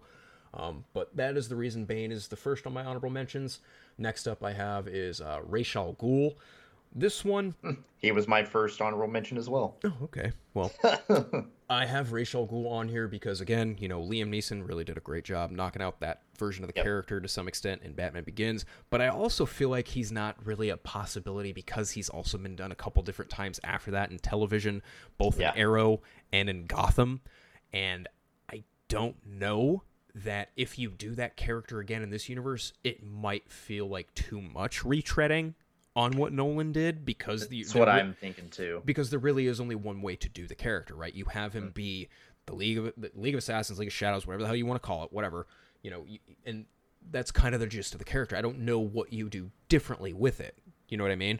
[0.53, 3.59] Um, but that is the reason Bane is the first on my honorable mentions.
[3.97, 6.35] Next up, I have is uh, Ra's al Ghul.
[6.95, 7.55] This one,
[7.97, 9.77] He was my first honorable mention as well.
[9.85, 10.31] Oh, okay.
[10.53, 10.71] Well,
[11.69, 14.97] I have Ra's al Ghul on here because, again, you know, Liam Neeson really did
[14.97, 16.83] a great job knocking out that version of the Yep.
[16.85, 18.65] character to some extent in Batman Begins.
[18.89, 22.71] But I also feel like he's not really a possibility because he's also been done
[22.73, 24.83] a couple different times after that in television,
[25.17, 25.53] both Yeah.
[25.53, 26.01] in Arrow
[26.33, 27.21] and in Gotham.
[27.71, 28.07] And
[28.51, 33.49] I don't know that if you do that character again in this universe, it might
[33.49, 35.53] feel like too much retreading
[35.95, 38.81] on what Nolan did because the That's what re- I'm thinking too.
[38.85, 41.13] because there really is only one way to do the character, right?
[41.13, 41.69] You have him hmm.
[41.69, 42.09] be
[42.45, 44.81] the League of the League of Assassins, League of Shadows, whatever the hell you want
[44.81, 45.47] to call it, whatever.
[45.81, 46.05] You know,
[46.45, 46.65] and
[47.11, 48.35] that's kind of the gist of the character.
[48.35, 50.57] I don't know what you do differently with it.
[50.87, 51.39] You know what I mean?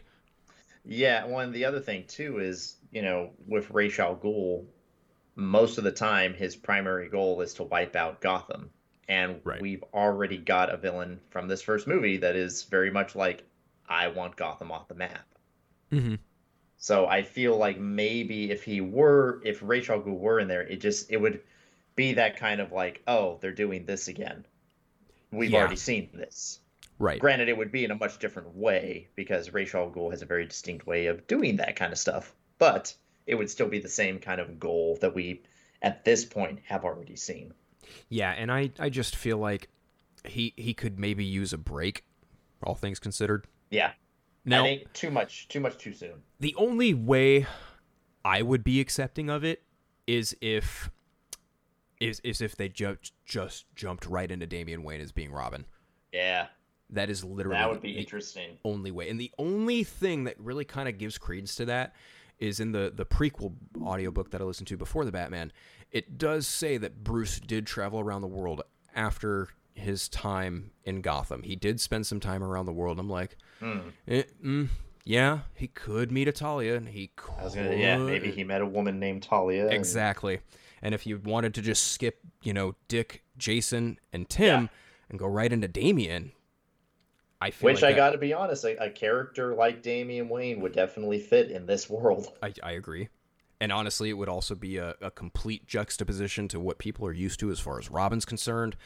[0.84, 4.66] Yeah, well, and the other thing too is, you know, with Ra's al Ghul,
[5.34, 8.70] most of the time his primary goal is to wipe out Gotham,
[9.08, 9.60] and Right.
[9.60, 13.44] we've already got a villain from this first movie that is very much like,
[13.88, 15.26] I want Gotham off the map.
[15.92, 16.16] Mm-hmm.
[16.76, 20.80] So I feel like maybe if he were, if al Ghul were in there, it
[20.80, 21.40] just it would
[21.96, 24.44] be that kind of like, oh, they're doing this again.
[25.30, 25.60] We've Yeah.
[25.60, 26.60] already seen this.
[26.98, 27.20] Right.
[27.20, 30.26] Granted, it would be in a much different way because Ra's al Ghul has a
[30.26, 32.34] very distinct way of doing that kind of stuff.
[32.58, 32.94] But
[33.26, 35.42] it would still be the same kind of goal that we,
[35.82, 37.54] at this point, have already seen.
[38.08, 39.68] Yeah, and I I just feel like
[40.24, 42.04] he he could maybe use a break,
[42.62, 43.46] all things considered.
[43.74, 43.92] Yeah,
[44.44, 46.22] Now, I think too much, too much too soon.
[46.40, 47.46] the only way
[48.24, 49.62] I would be accepting of it
[50.06, 50.90] is if
[52.00, 55.64] is is if they just just jumped right into Damian Wayne as being Robin.
[56.12, 56.46] Yeah,
[56.90, 58.58] That is literally that would be the interesting.
[58.64, 59.08] only way.
[59.08, 61.94] And the only thing that really kind of gives credence to that
[62.38, 65.52] is in the the prequel audiobook that I listened to before the Batman.
[65.90, 68.62] It does say that Bruce did travel around the world
[68.94, 71.42] after his time in Gotham.
[71.42, 72.98] He did spend some time around the world.
[73.00, 73.36] I'm like,
[74.08, 74.68] eh, mm,
[75.04, 77.54] yeah, he could meet a Talia, and he could.
[77.54, 79.68] Gonna, yeah, maybe he met a woman named Talia.
[79.68, 80.40] Exactly.
[80.82, 84.68] And if you wanted to just skip, you know, Dick, Jason, and Tim Yeah.
[85.08, 86.32] and go right into Damian,
[87.40, 90.60] I feel Which like I got to be honest, a, a character like Damian Wayne
[90.60, 92.28] would definitely fit in this world.
[92.42, 93.08] I, I agree.
[93.60, 97.40] And honestly, it would also be a, a complete juxtaposition to what people are used
[97.40, 98.76] to as far as Robin's concerned.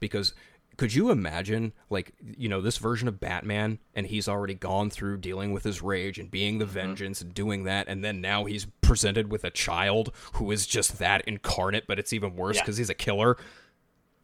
[0.00, 0.34] Because
[0.78, 5.18] could you imagine, like, you know, this version of Batman, and he's already gone through
[5.18, 6.72] dealing with his rage and being the Mm-hmm.
[6.74, 10.98] vengeance and doing that, and then now he's presented with a child who is just
[10.98, 12.62] that incarnate, but it's even worse Yeah.
[12.62, 13.36] because he's a killer.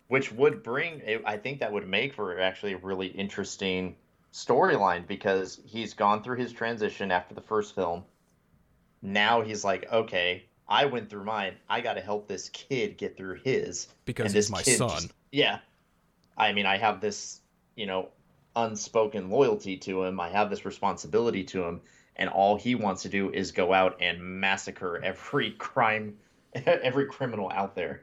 [0.08, 3.96] which would bring i think that would make for actually a really interesting
[4.32, 8.04] storyline because he's gone through his transition after the first film
[9.02, 13.16] now he's like okay i went through mine i got to help this kid get
[13.16, 14.88] through his Because And he's my son.
[14.90, 15.58] just- yeah
[16.36, 17.40] i mean i have this
[17.76, 18.08] you know
[18.56, 21.80] unspoken loyalty to him i have this responsibility to him
[22.16, 26.16] and all he wants to do is go out and massacre every crime
[26.54, 28.02] every criminal out there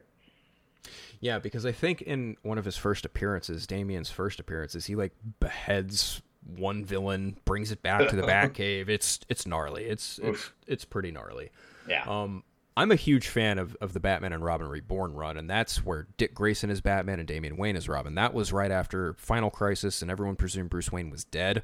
[1.19, 5.13] Yeah, because I think in one of his first appearances, Damian's first appearances, he like
[5.39, 6.21] beheads
[6.57, 8.89] one villain, brings it back to the Batcave.
[8.89, 9.85] It's it's gnarly.
[9.85, 11.51] It's it's it's pretty gnarly.
[11.87, 12.43] yeah Um,
[12.77, 16.07] I'm a huge fan of, of the Batman and Robin Reborn run, and that's where
[16.17, 18.15] Dick Grayson is Batman and Damian Wayne is Robin.
[18.15, 21.63] That was right after Final Crisis, and everyone presumed Bruce Wayne was dead.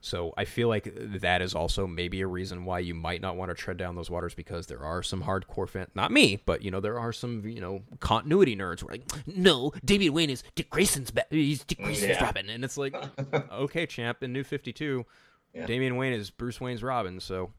[0.00, 3.50] So I feel like that is also maybe a reason why you might not want
[3.50, 6.70] to tread down those waters because there are some hardcore fans, not me, but you
[6.70, 10.44] know there are some you know continuity nerds who are like, no, Damian Wayne is
[10.54, 12.24] Dick Grayson's Bat, he's Dick Grayson's Yeah.
[12.24, 12.94] Robin, and it's like,
[13.52, 15.06] okay, champ, in New Fifty Two,
[15.52, 15.66] Yeah.
[15.66, 17.52] Damian Wayne is Bruce Wayne's Robin, so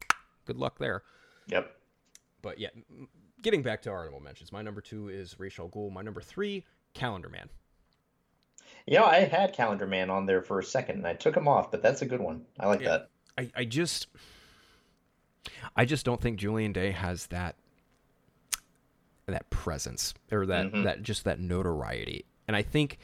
[0.45, 1.03] good luck there.
[1.47, 1.73] yep
[2.41, 2.69] But yeah,
[3.41, 5.91] getting back to our honorable mentions, my number two is Ra's al Ghul.
[5.91, 7.49] My number three, Calendar Man.
[8.85, 11.47] You know, I had Calendar Man on there for a second, and I took him
[11.47, 12.45] off, but that's a good one.
[12.59, 12.89] I like Yeah.
[12.89, 13.09] that.
[13.37, 14.07] I, I just,
[15.75, 17.55] I just don't think Julian Day has that,
[19.25, 20.83] that presence or that Mhm.
[20.85, 22.97] that just that notoriety, and I think.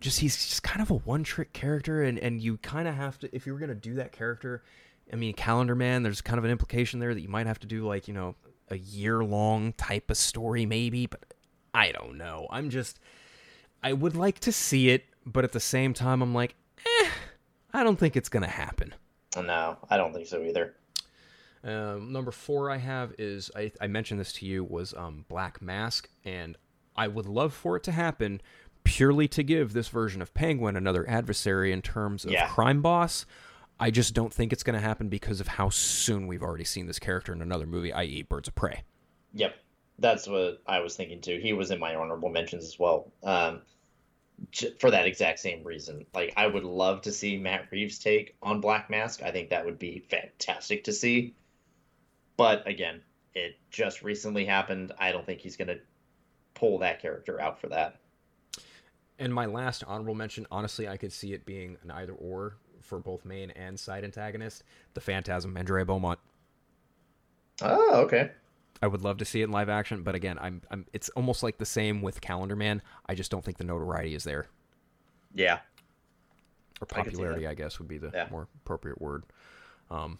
[0.00, 3.34] Just he's just kind of a one-trick character, and, and you kind of have to
[3.34, 4.62] if you were gonna do that character.
[5.10, 6.02] I mean, Calendar Man.
[6.02, 8.34] There's kind of an implication there that you might have to do like you know
[8.74, 11.06] a year-long type of story, maybe.
[11.06, 11.24] But
[11.72, 12.46] I don't know.
[12.50, 12.98] I'm just
[13.82, 17.08] I would like to see it, but at the same time, I'm like, eh,
[17.72, 18.94] I don't think it's gonna happen.
[19.36, 20.74] No, I don't think so either.
[21.64, 25.62] Um, number four I have is I, I mentioned this to you was um, Black
[25.62, 26.56] Mask, and
[26.94, 28.42] I would love for it to happen
[28.84, 32.48] purely to give this version of Penguin another adversary in terms of Yeah.
[32.48, 33.24] crime boss.
[33.78, 36.86] I just don't think it's going to happen because of how soon we've already seen
[36.86, 38.84] this character in another movie, i.e., Birds of Prey.
[39.34, 39.56] Yep,
[39.98, 41.40] that's what I was thinking too.
[41.42, 43.12] He was in my honorable mentions as well.
[43.22, 43.62] Um,
[44.80, 46.06] for that exact same reason.
[46.14, 49.22] Like I would love to see Matt Reeves take on Black Mask.
[49.22, 51.34] I think that would be fantastic to see.
[52.36, 53.00] But again,
[53.34, 54.92] it just recently happened.
[54.98, 55.78] I don't think he's going to
[56.54, 58.00] pull that character out for that.
[59.18, 62.98] And my last honorable mention, honestly, I could see it being an either or for
[62.98, 64.62] both main and side antagonist.
[64.94, 66.18] The Phantasm, Andrea Beaumont.
[67.62, 68.30] Oh, okay.
[68.82, 71.42] I would love to see it in live action, but again, I'm, I'm it's almost
[71.42, 72.82] like the same with Calendar Man.
[73.06, 74.46] I just don't think the notoriety is there.
[75.34, 75.60] Yeah.
[76.80, 78.28] Or popularity, I, I guess, would be the yeah.
[78.30, 79.24] more appropriate word.
[79.90, 80.18] Um,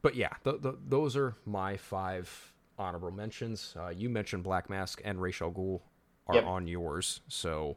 [0.00, 3.74] but yeah, the, the, those are my five honorable mentions.
[3.78, 5.80] Uh, you mentioned Black Mask and Ra's al Ghul
[6.28, 6.44] are Yep.
[6.44, 7.76] on yours, so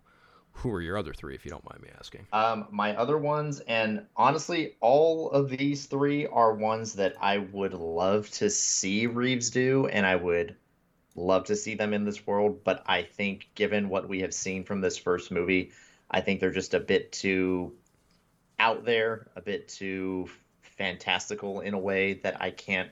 [0.53, 2.27] who are your other three, if you don't mind me asking?
[2.33, 7.73] Um, my other ones, and honestly, all of these three are ones that I would
[7.73, 10.55] love to see Reeves do, and I would
[11.15, 12.63] love to see them in this world.
[12.63, 15.71] But I think, given what we have seen from this first movie,
[16.09, 17.73] I think they're just a bit too
[18.59, 20.29] out there, a bit too
[20.61, 22.89] fantastical in a way that I can't.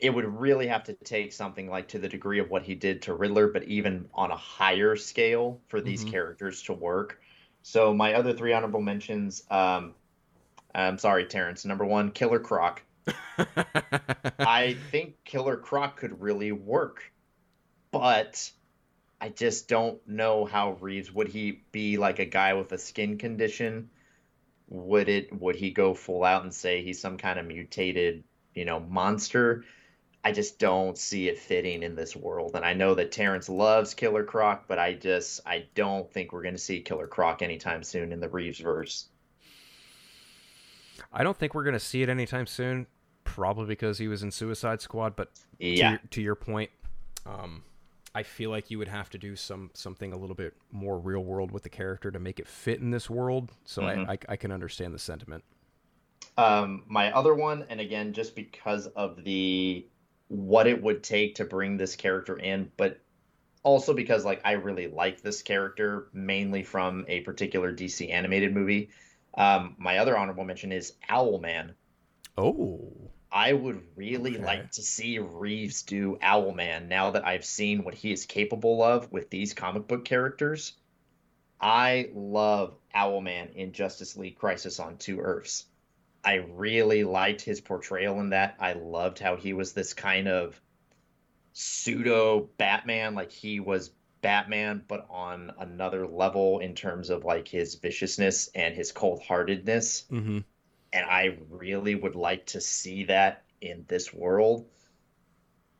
[0.00, 3.02] It would really have to take something like to the degree of what he did
[3.02, 6.10] to Riddler, but even on a higher scale for these Mhm.
[6.10, 7.20] characters to work.
[7.62, 9.42] So my other three honorable mentions.
[9.50, 9.94] Um,
[10.74, 11.64] I'm sorry, Terrence.
[11.64, 12.82] Number one, Killer Croc.
[14.40, 17.12] I think Killer Croc could really work,
[17.92, 18.50] but
[19.20, 23.18] I just don't know how Reeves would he be like a guy with a skin
[23.18, 23.90] condition?
[24.68, 28.64] Would it would he go full out and say he's some kind of mutated, you
[28.64, 29.64] know, monster?
[30.22, 32.52] I just don't see it fitting in this world.
[32.54, 36.42] And I know that Terrence loves Killer Croc, but I just I don't think we're
[36.42, 39.08] going to see Killer Croc anytime soon in the Reeves verse.
[41.12, 42.86] I don't think we're going to see it anytime soon,
[43.24, 45.16] probably because he was in Suicide Squad.
[45.16, 45.90] But to, Yeah.
[45.90, 46.70] your, to your point,
[47.24, 47.62] um,
[48.14, 51.24] I feel like you would have to do some something a little bit more real
[51.24, 53.52] world with the character to make it fit in this world.
[53.64, 54.06] So Mhm.
[54.06, 55.44] I, I I can understand the sentiment.
[56.36, 59.86] Um, my other one, and again, just because of the
[60.30, 63.04] what it would take to bring this character in, but
[63.64, 68.90] also because like I really like this character mainly from a particular DC animated movie.
[69.34, 71.74] Um, my other honorable mention is Owlman.
[72.36, 74.44] Oh, I would really Okay.
[74.44, 79.10] like to see Reeves do Owlman now that I've seen what he is capable of
[79.10, 80.74] with these comic book characters.
[81.60, 85.66] I love Owlman in Justice League Crisis on Two Earths.
[86.24, 88.56] I really liked his portrayal in that.
[88.60, 90.60] I loved how he was this kind of
[91.52, 97.76] pseudo Batman, like he was Batman, but on another level in terms of like his
[97.76, 100.38] viciousness and his cold heartedness mm-hmm.
[100.92, 104.66] and I really would like to see that in this world.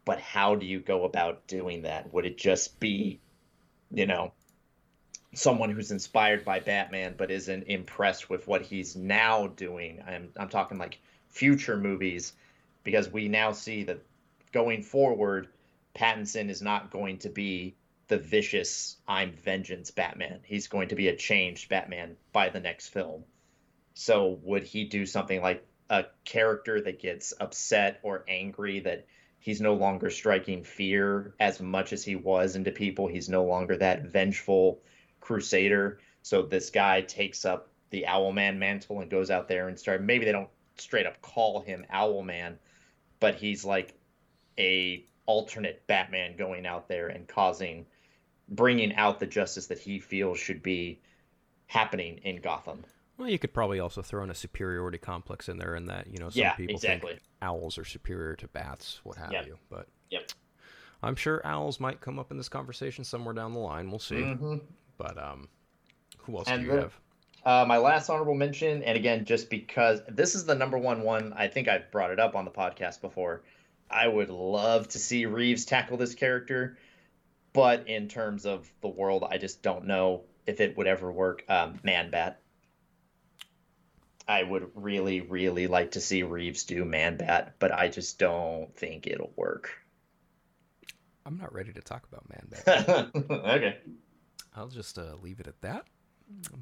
[0.04, 2.12] But how do you go about doing that?
[2.12, 3.20] Would it just be,
[3.90, 4.32] you know,
[5.32, 10.02] someone who's inspired by Batman but isn't impressed with what he's now doing?
[10.06, 12.32] I'm I'm talking like future movies
[12.82, 14.02] because we now see that
[14.52, 15.48] going forward,
[15.94, 17.76] Pattinson is not going to be
[18.08, 20.40] the vicious I'm vengeance Batman.
[20.44, 23.24] He's going to be a changed Batman by the next film.
[23.94, 29.06] So would he do something like a character that gets upset or angry that
[29.38, 33.06] he's no longer striking fear as much as he was into people?
[33.06, 34.80] He's no longer that vengeful
[35.20, 36.00] crusader.
[36.22, 40.02] So this guy takes up the Owlman mantle and goes out there and start.
[40.02, 42.56] Maybe they don't straight up call him Owlman,
[43.20, 43.94] but he's like
[44.58, 47.86] a alternate Batman going out there and causing,
[48.48, 51.00] bringing out the justice that he feels should be
[51.66, 52.84] happening in Gotham.
[53.16, 56.18] Well, you could probably also throw in a superiority complex in there, in that you
[56.18, 57.12] know some Yeah, people exactly.
[57.12, 59.46] think owls are superior to bats, what have Yep.
[59.46, 59.58] you.
[59.68, 60.30] But Yep.
[61.02, 63.90] I'm sure owls might come up in this conversation somewhere down the line.
[63.90, 64.16] We'll see.
[64.16, 64.62] Mhm.
[65.00, 65.48] But um,
[66.18, 66.92] who else And do you have?
[67.42, 71.32] Uh, my last honorable mention, and again, just because this is the number one one,
[71.34, 73.42] I think I've brought it up on the podcast before.
[73.90, 76.76] I would love to see Reeves tackle this character,
[77.54, 81.44] but in terms of the world, I just don't know if it would ever work.
[81.48, 82.38] Um, Man Bat.
[84.28, 88.76] I would really, really like to see Reeves do Man Bat, but I just don't
[88.76, 89.70] think it'll work.
[91.24, 93.10] I'm not ready to talk about Man Bat.
[93.30, 93.78] okay.
[94.56, 95.86] I'll just uh, leave it at that.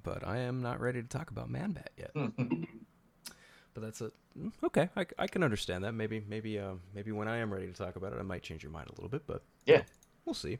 [0.02, 2.10] But I am not ready to talk about Man Bat yet.
[3.74, 4.88] but that's a mm, okay.
[4.96, 5.92] I, I can understand that.
[5.92, 8.62] Maybe maybe uh, maybe when I am ready to talk about it, I might change
[8.62, 9.26] your mind a little bit.
[9.26, 9.82] But Yeah.
[10.24, 10.58] we'll see.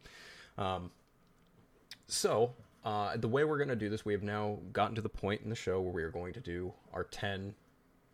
[0.59, 0.91] Um,
[2.07, 2.55] so
[2.85, 5.43] uh, the way we're going to do this, we have now gotten to the point
[5.43, 7.55] in the show where we are going to do our ten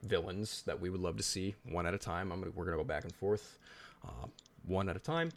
[0.02, 2.30] villains that we would love to see one at a time.
[2.30, 3.58] I'm gonna, we're gonna go back and forth,
[4.06, 4.26] uh,
[4.66, 5.30] one at a time.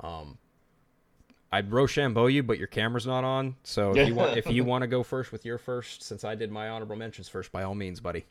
[0.00, 0.38] Um,
[1.50, 3.56] I'd Rochambeau you, but your camera's not on.
[3.62, 6.34] So if you want, if you want to go first with your first, since I
[6.34, 8.26] did my honorable mentions first, by all means, buddy.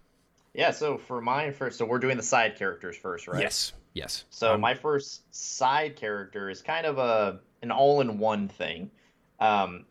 [0.53, 3.41] Yeah, so for mine first, so we're doing the side characters first, right?
[3.41, 4.25] Yes, yes.
[4.29, 8.91] So Um, my first side character is kind of a an all-in-one thing.
[9.39, 9.85] Um,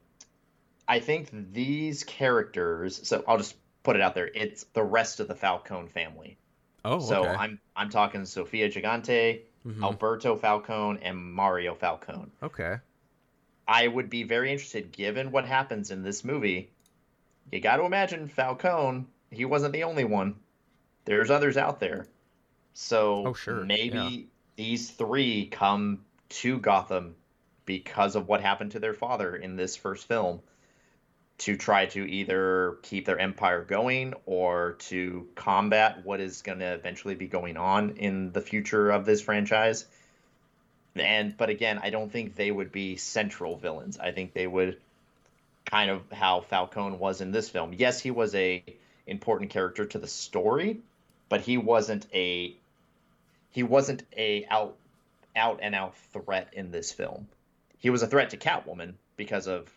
[0.89, 3.01] I think these characters.
[3.09, 4.31] So I'll just put it out there.
[4.33, 6.39] It's the rest of the Falcone family.
[6.85, 7.31] oh, so okay.
[7.31, 9.83] I'm I'm talking Sofia Gigante, Mhm.
[9.83, 12.31] Alberto Falcone, and Mario Falcone.
[12.43, 12.77] okay.
[13.69, 16.71] I would be very interested, given what happens in this movie.
[17.51, 19.07] You got to imagine Falcone.
[19.31, 20.37] He wasn't the only one.
[21.05, 22.07] There's others out there.
[22.75, 24.21] So Oh, sure, maybe yeah.
[24.57, 27.17] these three come to Gotham
[27.64, 30.41] because of what happened to their father in this first film
[31.39, 36.73] to try to either keep their empire going or to combat what is going to
[36.73, 39.87] eventually be going on in the future of this franchise
[40.99, 43.99] and but again i don't think they would be central villains.
[43.99, 44.78] I think they would
[45.64, 47.72] kind of how falcone was in this film.
[47.72, 48.64] Yes he was a
[49.07, 50.80] important character to the story
[51.28, 52.55] but he wasn't a
[53.51, 54.76] he wasn't a out
[55.34, 57.28] out and out threat in this film.
[57.78, 59.70] He was a threat to catwoman because of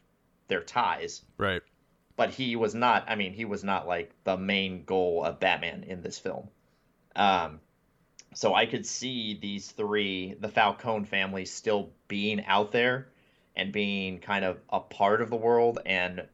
[0.48, 1.22] their ties.
[1.38, 1.62] Right.
[2.16, 5.84] but he was not i mean he was not like the main goal of batman
[5.88, 6.50] in this film.
[7.16, 7.60] Um
[8.34, 13.08] so i could see these three the falcone family still being out there
[13.56, 16.26] and being kind of a part of the world and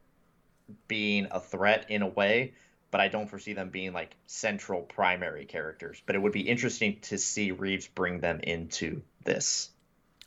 [0.88, 2.52] being a threat in a way
[2.90, 6.98] but i don't foresee them being like central primary characters but it would be interesting
[7.00, 9.70] to see reeves bring them into this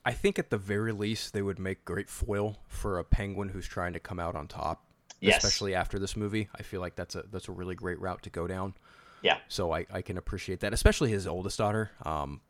[0.06, 3.68] I think at the very least they would make great foil for a penguin who's
[3.68, 4.86] trying to come out on top.
[5.20, 5.44] Yes.
[5.44, 6.48] Especially after this movie.
[6.56, 8.74] I feel like that's a that's a really great route to go down.
[9.22, 10.74] Yeah So I, I can appreciate that.
[10.74, 11.92] Especially his oldest daughter.
[12.04, 12.42] Um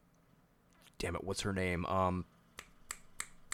[0.98, 1.86] damn it, what's her name?
[1.86, 2.26] Um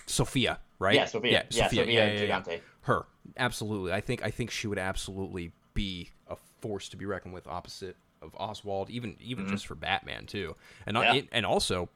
[0.08, 0.96] Sofia, right?
[0.96, 1.46] Yeah, Sofia.
[1.50, 2.62] Yeah, Sofia Gigante.
[2.82, 3.06] Her.
[3.38, 3.92] Absolutely.
[3.92, 7.98] I think I think she would absolutely be a force to be reckoned with opposite
[8.22, 10.56] of Oswald, even even just for Batman too.
[10.86, 11.16] And Mm-hmm.
[11.16, 11.22] Yeah.
[11.24, 11.90] I, and also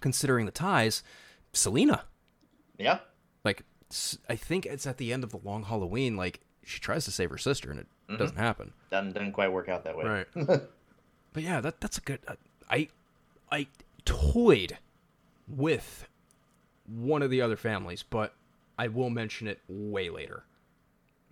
[0.00, 1.02] considering the ties,
[1.52, 2.04] Selina.
[2.78, 2.98] yeah
[3.44, 3.64] Like
[4.28, 6.16] I think it's at the end of the Long Halloween.
[6.16, 8.16] Like she tries to save her sister, and it Mm-hmm.
[8.18, 8.72] doesn't happen.
[8.90, 10.26] doesn't, didn't quite work out that way Right.
[11.32, 12.18] but yeah, that that's a good.
[12.28, 12.34] Uh,
[12.68, 12.88] I
[13.50, 13.68] I
[14.04, 14.76] toyed
[15.48, 16.08] with
[16.86, 18.34] one of the other families, but
[18.78, 20.44] I will mention it way later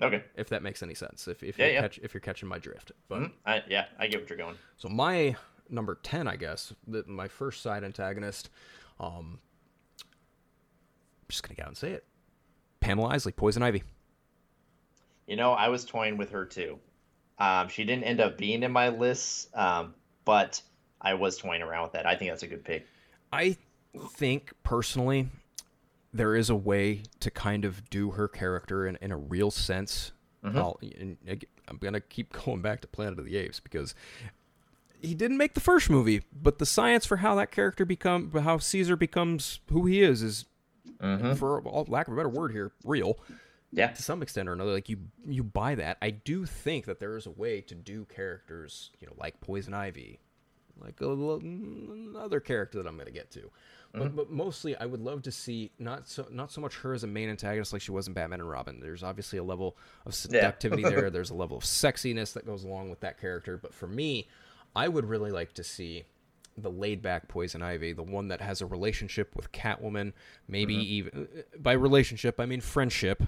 [0.00, 1.28] okay if that makes any sense.
[1.28, 1.80] If if Yeah, you yeah.
[1.82, 2.92] catch if you're catching my drift.
[3.08, 3.32] But Mhm.
[3.44, 5.36] I, yeah i get what you're going so my
[5.68, 8.48] number ten, I guess, the, my first side antagonist.
[8.98, 9.40] Um,
[10.00, 12.04] I'm just gonna go out and say it.
[12.80, 13.82] Pamela Isley, Poison Ivy.
[15.26, 16.78] You know, I was toying with her too.
[17.38, 19.94] Um, she didn't end up being in my list, um,
[20.24, 20.60] but
[21.00, 22.06] I was toying around with that.
[22.06, 22.86] I think that's a good pick.
[23.32, 23.56] I
[24.10, 25.28] think personally,
[26.12, 30.12] there is a way to kind of do her character in, in a real sense.
[30.44, 30.80] I'll,
[31.68, 33.94] I'm gonna keep going back to Planet of the Apes because
[35.00, 38.58] he didn't make the first movie, but the science for how that character become, how
[38.58, 40.44] Caesar becomes who he is, is
[41.36, 43.18] for all, lack of a better word here, real
[43.72, 44.72] Yeah, to some extent or another.
[44.72, 45.98] Like you, you buy that.
[46.02, 49.74] I do think that there is a way to do characters, you know, like Poison
[49.74, 50.18] Ivy,
[50.80, 53.50] like a, another character that I'm gonna get to.
[53.92, 54.16] But, mm-hmm.
[54.16, 57.08] but mostly, I would love to see not so not so much her as a
[57.08, 58.78] main antagonist like she was in Batman and Robin.
[58.80, 61.10] There's obviously a level of seductivity there.
[61.10, 63.56] There's a level of sexiness that goes along with that character.
[63.56, 64.28] But for me,
[64.76, 66.04] I would really like to see
[66.56, 70.12] the laid back Poison Ivy, the one that has a relationship with Catwoman,
[70.46, 70.82] maybe mm-hmm.
[70.82, 73.24] even uh, uh, by relationship I mean friendship,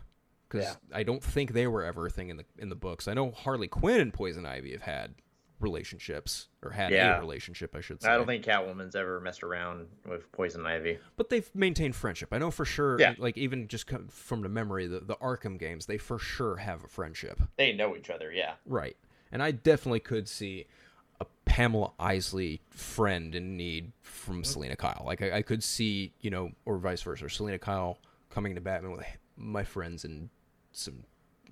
[0.53, 0.96] because Yeah.
[0.96, 3.09] I don't think they were ever a thing in the in the books.
[3.09, 5.14] I know Harley Quinn and Poison Ivy have had
[5.61, 7.16] relationships or had Yeah.
[7.16, 8.11] a relationship, I should say.
[8.11, 10.98] I don't think Catwoman's ever messed around with Poison Ivy.
[11.16, 12.30] but they've maintained friendship.
[12.32, 12.98] I know for sure.
[13.00, 13.14] Yeah.
[13.16, 16.88] Like even just from the memory, the the Arkham games, they for sure have a
[16.88, 17.40] friendship.
[17.57, 18.32] They know each other.
[18.32, 18.96] Yeah, Right.
[19.30, 20.66] And I definitely could see
[21.18, 24.42] a Pamela Isley friend in need from mm-hmm.
[24.42, 25.05] Selina Kyle.
[25.07, 27.30] Like I, I could see, you know, or vice versa.
[27.30, 27.98] Selina Kyle
[28.28, 30.28] coming to Batman with my friends and
[30.72, 31.04] some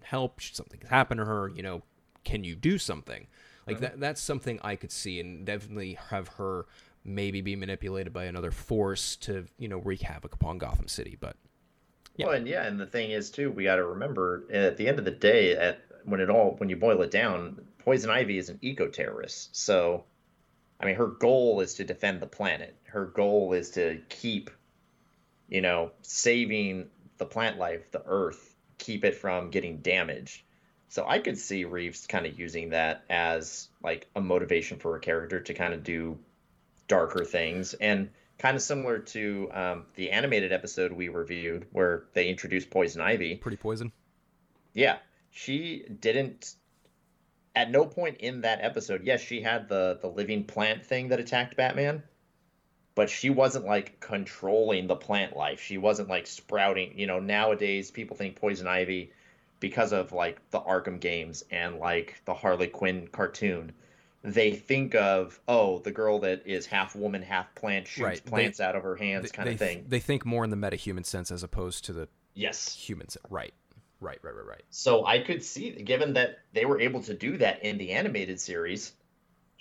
[0.03, 0.41] help.
[0.41, 1.49] Something happened to her.
[1.49, 1.83] You know,
[2.25, 3.27] can you do something?
[3.67, 3.87] Like uh-huh.
[3.87, 4.01] that.
[4.01, 6.67] That's something I could see, and definitely have her
[7.05, 11.17] maybe be manipulated by another force to, you know, wreak havoc upon Gotham City.
[11.19, 11.37] But
[12.17, 12.27] Yeah.
[12.27, 14.89] Well, and yeah, and the thing is too, we got to remember eh, at the
[14.89, 18.39] end of the day, at when it all when you boil it down, Poison Ivy
[18.39, 19.57] is an eco terrorist.
[19.57, 20.05] So,
[20.79, 22.77] I mean, her goal is to defend the planet.
[22.85, 24.51] Her goal is to keep,
[25.49, 28.50] you know, saving the plant life, the Earth,
[28.81, 30.43] keep it from getting damaged.
[30.89, 35.01] So I could see Reeves kind of using that as like a motivation for a
[35.01, 36.19] character to kind of do
[36.89, 42.29] darker things and kind of similar to um, the animated episode we reviewed where they
[42.29, 43.37] introduced Poison Ivy.
[43.37, 43.93] Pretty poison.
[44.75, 44.99] Yeah,
[45.31, 46.55] she didn't.
[47.55, 51.21] At no point in that episode, yes, she had the the living plant thing that
[51.21, 52.03] attacked Batman,
[52.95, 55.61] but she wasn't like controlling the plant life.
[55.61, 56.99] She wasn't like sprouting.
[56.99, 59.13] You know, nowadays people think Poison Ivy
[59.61, 63.73] because of like the Arkham games and like the Harley Quinn cartoon.
[64.23, 68.31] They think of oh the girl that is half woman half plant shoots Right, they-
[68.31, 69.85] plants out of her hands They- kind they, of thing.
[69.89, 73.25] They think more in the metahuman sense as opposed to the yes, human sense.
[73.31, 73.55] Right.
[74.03, 74.63] Right, right, right, right.
[74.71, 78.41] So I could see, given that they were able to do that in the animated
[78.41, 78.93] series,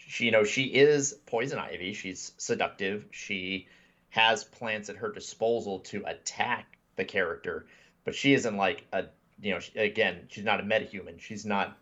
[0.09, 1.93] she, you know, she is poison ivy.
[1.93, 3.05] She's seductive.
[3.11, 3.67] She
[4.09, 7.67] has plants at her disposal to attack the character,
[8.05, 9.05] but she isn't like a,
[9.39, 11.19] you know, she, again, she's not a metahuman.
[11.21, 11.77] She's not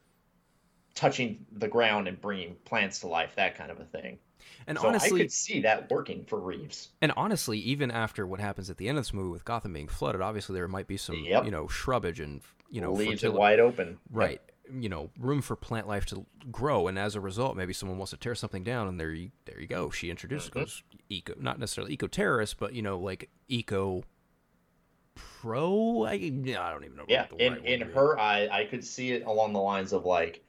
[0.94, 4.20] touching the ground and bringing plants to life, that kind of a thing.
[4.68, 6.90] And so honestly, I could see that working for Reeves.
[7.02, 9.88] And honestly, even after what happens at the end of this movie with Gotham being
[9.88, 11.46] flooded, obviously there might be some, Yep.
[11.46, 13.98] you know, shrubbage and you know, leaves it wide open.
[14.12, 14.42] right?
[14.72, 18.12] You know, room for plant life to grow, and as a result, maybe someone wants
[18.12, 19.90] to tear something down, and there you, there you go.
[19.90, 20.60] She introduces Mm-hmm.
[20.60, 24.04] goes eco, not necessarily eco terrorist, but you know, like eco
[25.16, 26.06] pro.
[26.06, 27.06] I, I don't even know.
[27.08, 27.94] Yeah, what the in right in is.
[27.96, 30.44] her eye, I could see it along the lines of like,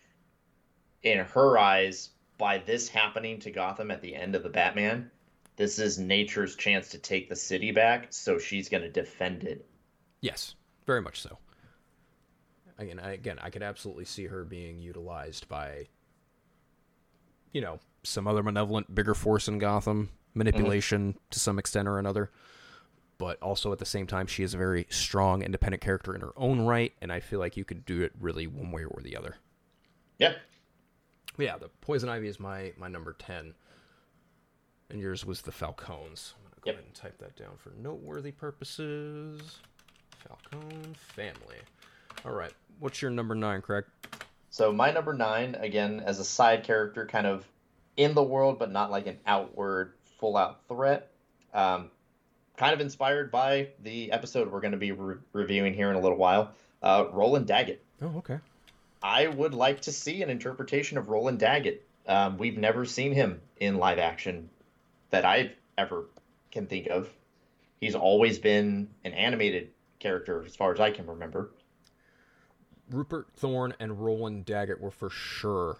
[1.02, 5.10] in her eyes, by this happening to Gotham at the end of the Batman,
[5.56, 9.66] this is nature's chance to take the city back, so she's going to defend it.
[10.20, 10.54] Yes,
[10.86, 11.38] very much so.
[12.78, 15.88] Again, I, again, I could absolutely see her being utilized by,
[17.52, 22.30] you know, some other malevolent, bigger force in Gotham, manipulation to some extent or another.
[23.18, 26.30] But also at the same time, she is a very strong, independent character in her
[26.36, 29.16] own right, and I feel like you could do it really one way or the
[29.16, 29.36] other.
[30.18, 30.34] Yeah,
[31.36, 33.54] yeah, the Poison Ivy is my my number ten,
[34.88, 36.34] and yours was the Falcons.
[36.36, 36.74] I'm gonna go Yep.
[36.76, 39.58] ahead and type that down for noteworthy purposes.
[40.18, 41.58] Falcon family.
[42.24, 43.84] All right, what's your number nine, Craig?
[44.50, 47.46] So my number nine, again, as a side character, kind of
[47.96, 51.10] in the world, but not like an outward, full-out threat.
[51.54, 51.90] Um,
[52.56, 56.00] kind of inspired by the episode we're going to be re- reviewing here in a
[56.00, 56.52] little while.
[56.82, 57.82] Uh, Roland Daggett.
[58.02, 58.38] Oh, okay.
[59.02, 61.86] I would like to see an interpretation of Roland Daggett.
[62.06, 64.50] Um, we've never seen him in live action
[65.10, 66.06] that I ever
[66.50, 67.08] can think of.
[67.80, 71.50] He's always been an animated character, as far as I can remember.
[72.90, 75.78] Rupert Thorne and Roland Daggett were for sure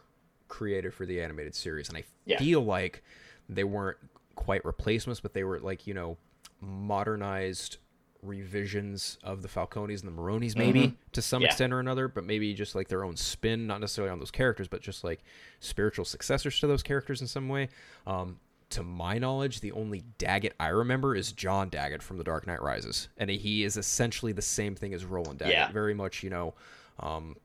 [0.49, 2.39] created for the animated series, and I Yeah.
[2.39, 3.03] feel like
[3.49, 3.99] they weren't
[4.35, 6.17] quite replacements, but they were like you know
[6.61, 7.79] modernized
[8.23, 11.47] revisions of the Falcones and the Maronis, maybe to some Yeah.
[11.49, 14.67] extent or another, but maybe just like their own spin, not necessarily on those characters,
[14.67, 15.23] but just like
[15.61, 17.69] spiritual successors to those characters in some way.
[18.07, 18.41] Um,
[18.71, 22.61] to my knowledge, the only Daggett I remember is John Daggett from The Dark Knight
[22.61, 25.55] Rises, and he is essentially the same thing as Roland Daggett.
[25.55, 25.73] Yeah.
[25.73, 26.55] Very much, you know,
[27.01, 27.37] um,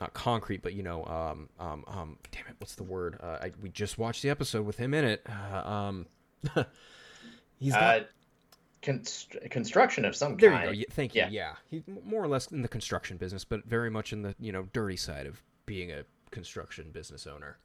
[0.00, 3.18] not concrete, but you know, um, um, um, damn it, what's the word?
[3.22, 5.26] Uh, I, we just watched the episode with him in it.
[5.28, 6.06] Uh, um,
[7.58, 8.00] he's got.
[8.00, 8.04] Uh,
[8.82, 10.68] const- construction of some there you kind.
[10.68, 10.72] go.
[10.72, 11.22] Yeah, thank you.
[11.22, 11.28] Yeah.
[11.30, 11.52] Yeah.
[11.70, 14.68] he's more or less in the construction business, but very much in the you know
[14.72, 17.58] dirty side of being a construction business owner.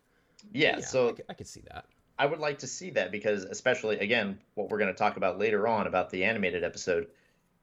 [0.51, 1.85] Yeah, I, so I could see that.
[2.17, 5.39] I would like to see that because, especially again, what we're going to talk about
[5.39, 7.07] later on about the animated episode,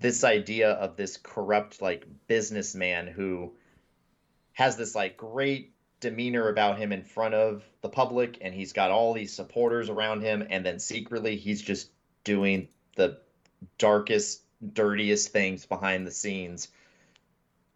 [0.01, 3.53] this idea of this corrupt like businessman who
[4.53, 8.91] has this like great demeanor about him in front of the public, and he's got
[8.91, 11.91] all these supporters around him, and then secretly he's just
[12.25, 13.19] doing the
[13.79, 14.43] darkest,
[14.73, 16.69] dirtiest things behind the scenes.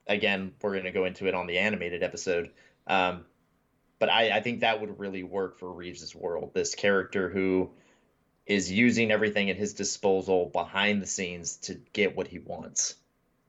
[0.06, 2.50] Again, we're going to go into it on the animated episode.
[2.86, 3.24] Um,
[3.98, 6.52] but I, I think that would really work for Reeves's world.
[6.54, 7.70] This character who
[8.46, 12.96] is using everything at his disposal behind the scenes to get what he wants.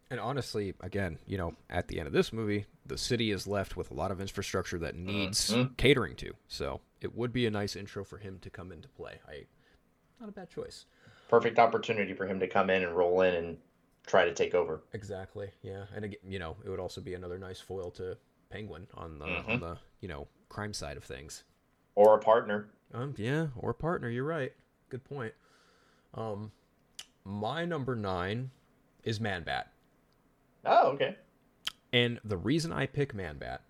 [0.10, 3.76] And honestly, again, you know, at the end of this movie, the city is left
[3.76, 5.76] with a lot of infrastructure that needs Mhm.
[5.78, 6.34] catering to.
[6.48, 9.20] So it would be a nice intro for him to come into play.
[9.28, 9.48] I,
[10.20, 10.86] not a bad choice.
[11.30, 13.58] Perfect opportunity for him to come in and roll in and
[14.06, 14.84] try to take over.
[14.94, 15.50] Exactly.
[15.64, 18.18] Yeah, and again, you know, it would also be another nice foil to
[18.50, 19.48] Penguin on the Mhm.
[19.48, 21.44] on the you know crime side of things.
[21.96, 22.70] Or a partner.
[22.94, 24.10] Um, yeah, or a partner.
[24.10, 24.54] You're right.
[24.94, 25.34] Good point.
[26.14, 26.52] Um,
[27.26, 28.52] my number nine
[29.04, 29.72] is Man Bat.
[30.66, 31.16] Oh, okay.
[31.92, 33.64] And the reason I pick Man Bat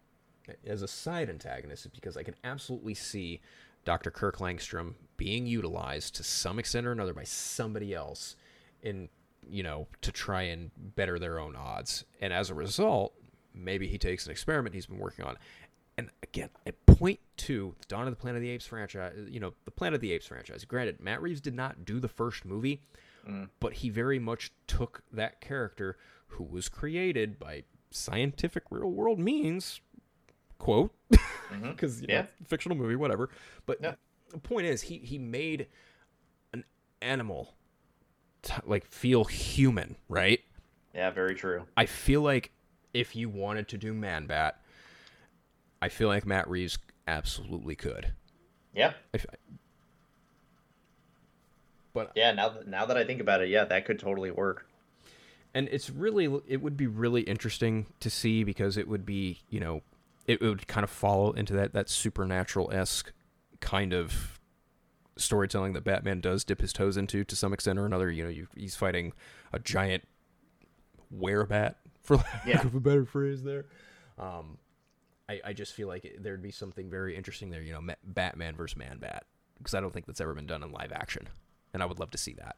[0.68, 3.40] as a side antagonist is because I can absolutely see
[3.86, 4.12] Dr.
[4.12, 8.36] Kirk Langstrom being utilized to some extent or another by somebody else
[8.82, 9.08] in,
[9.50, 12.04] you know, to try and better their own odds.
[12.20, 13.14] And as a result,
[13.54, 15.38] maybe he takes an experiment he's been working on.
[15.98, 19.40] And again, I point to the Dawn of the Planet of the Apes franchise, you
[19.40, 20.66] know, the Planet of the Apes franchise.
[20.66, 22.82] Granted, Matt Reeves did not do the first movie,
[23.28, 23.50] mm.
[23.60, 29.82] but he very much took that character who was created by scientific real world means,
[30.58, 31.62] quote, mm-hmm.
[31.70, 32.26] because you know, Yeah.
[32.48, 33.30] fictional movie, whatever.
[33.66, 33.96] But Yeah.
[34.32, 35.68] the point is, he he made
[36.54, 36.64] an
[37.02, 37.54] animal
[38.42, 40.40] t- like feel human, right?
[40.94, 41.66] Yeah, very true.
[41.78, 42.52] I feel like
[42.94, 44.60] if you wanted to do Man Bat,
[45.84, 46.78] I feel like Matt Reeves
[47.08, 48.14] absolutely could.
[48.74, 49.26] Yeah, If,
[51.94, 52.32] but yeah.
[52.32, 54.66] Now that now that I think about it, yeah, that could totally work.
[55.54, 59.60] and it's really it would be really interesting to see because it would be you
[59.60, 59.82] know
[60.26, 63.12] it would kind of follow into that that supernatural esque
[63.60, 64.40] kind of
[65.18, 68.10] storytelling that Batman does dip his toes into to some extent or another.
[68.10, 69.14] You know, you, he's fighting
[69.52, 70.04] a giant
[71.16, 72.62] werebat for lack Yeah.
[72.62, 73.66] of a better phrase there.
[74.18, 74.58] Um,
[75.34, 77.62] I, I just feel like it, there'd be something very interesting there.
[77.62, 79.26] You know, Ma- Batman versus Man Bat
[79.58, 81.28] because I don't think that's ever been done in live action,
[81.74, 82.56] and I would love to see that.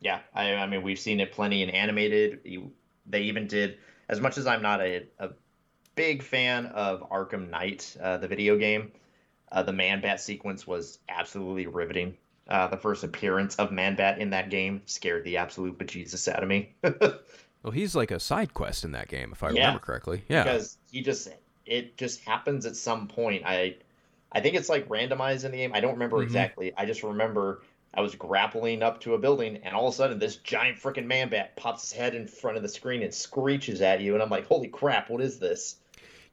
[0.00, 2.40] Yeah, I, I mean, we've seen it plenty in animated.
[2.44, 2.70] You,
[3.06, 5.30] they even did, as much as I'm not a, a
[5.96, 8.92] big fan of Arkham Knight, uh, the video game,
[9.50, 12.16] uh, the Man Bat sequence was absolutely riveting.
[12.48, 16.42] Uh, the first appearance of Man Bat in that game scared the absolute bejesus out
[16.42, 16.74] of me.
[17.64, 19.62] Well, he's like a side quest in that game, if I Yeah.
[19.66, 20.24] remember correctly.
[20.28, 20.44] Yeah.
[20.44, 21.28] because he just
[21.68, 23.42] it just happens at some point.
[23.46, 23.76] I
[24.32, 25.72] I think it's like randomized in the game.
[25.74, 26.24] I don't remember Mhm.
[26.24, 26.72] exactly.
[26.76, 27.62] I just remember
[27.94, 31.06] I was grappling up to a building and all of a sudden this giant freaking
[31.06, 34.22] man bat pops his head in front of the screen and screeches at you and
[34.22, 35.76] I'm like, "Holy crap, what is this?"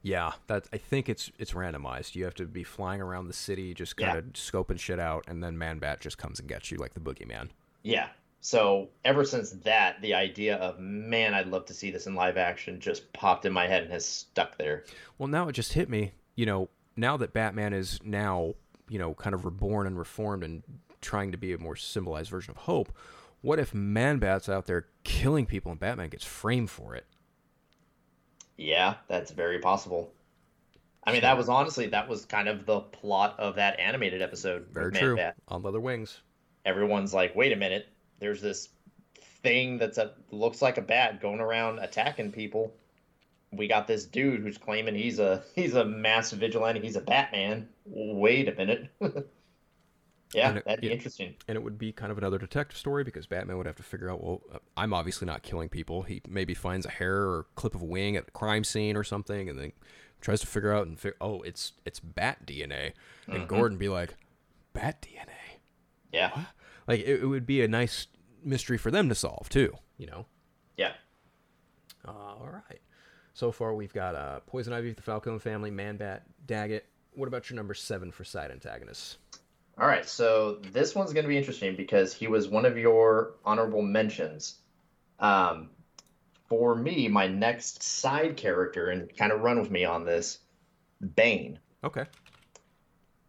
[0.02, 2.14] Yeah, that I think it's it's randomized.
[2.16, 4.08] You have to be flying around the city, just Yeah.
[4.14, 6.94] kind of scoping shit out, and then Man Bat just comes and gets you like
[6.94, 7.50] the boogeyman.
[7.82, 8.10] Yeah.
[8.46, 12.38] So ever since that, the idea of man, I'd love to see this in live
[12.38, 14.84] action just popped in my head and has stuck there.
[15.18, 16.12] Well, now it just hit me.
[16.36, 18.54] You know, now that Batman is now
[18.88, 20.62] you know kind of reborn and reformed and
[21.02, 22.96] trying to be a more symbolized version of hope.
[23.42, 27.08] What if Man Bat's out there killing people and Batman gets framed for it?
[28.58, 30.14] Yeah, that's very possible.
[31.04, 34.68] I mean, that was honestly that was kind of the plot of that animated episode.
[34.72, 35.16] Very true.
[35.16, 35.36] Bat.
[35.48, 36.22] On leather wings.
[36.64, 37.88] Everyone's like, "Wait a minute!
[38.20, 38.70] There's this
[39.44, 42.74] thing that's a looks like a bat going around attacking people.
[43.52, 46.80] We got this dude who's claiming he's a he's a massive vigilante.
[46.82, 47.68] He's a Batman.
[47.86, 48.90] Wait a minute.
[50.34, 51.36] yeah, it- that'd be it- interesting.
[51.48, 54.10] and it would be kind of another detective story because Batman would have to figure
[54.10, 54.42] out, well,
[54.76, 56.04] I'm obviously not killing people.
[56.04, 59.04] He maybe finds a hair or clip of a wing at the crime scene or
[59.04, 59.72] something, and then
[60.22, 62.94] tries to figure out and figure, oh, it's it's bat DNA,
[63.28, 63.46] and Mm-hmm.
[63.48, 64.16] Gordon be like,
[64.74, 65.60] bat DNA.
[66.12, 66.46] Yeah,
[66.88, 68.08] Like it, it would be a nice
[68.44, 69.74] mystery for them to solve too.
[69.98, 70.26] You know.
[70.78, 70.92] yeah.
[72.08, 72.82] Uh, all right.
[73.34, 76.86] So far, we've got uh, Poison Ivy, the Falcone family, Man Bat, Daggett.
[77.14, 79.18] What about your number seven for side antagonists?
[79.78, 83.34] All right, so this one's going to be interesting because he was one of your
[83.44, 84.56] honorable mentions.
[85.20, 85.70] Um,
[86.48, 90.40] for me, my next side character, and kind of run with me on this,
[91.16, 91.60] Bane.
[91.84, 92.06] Okay.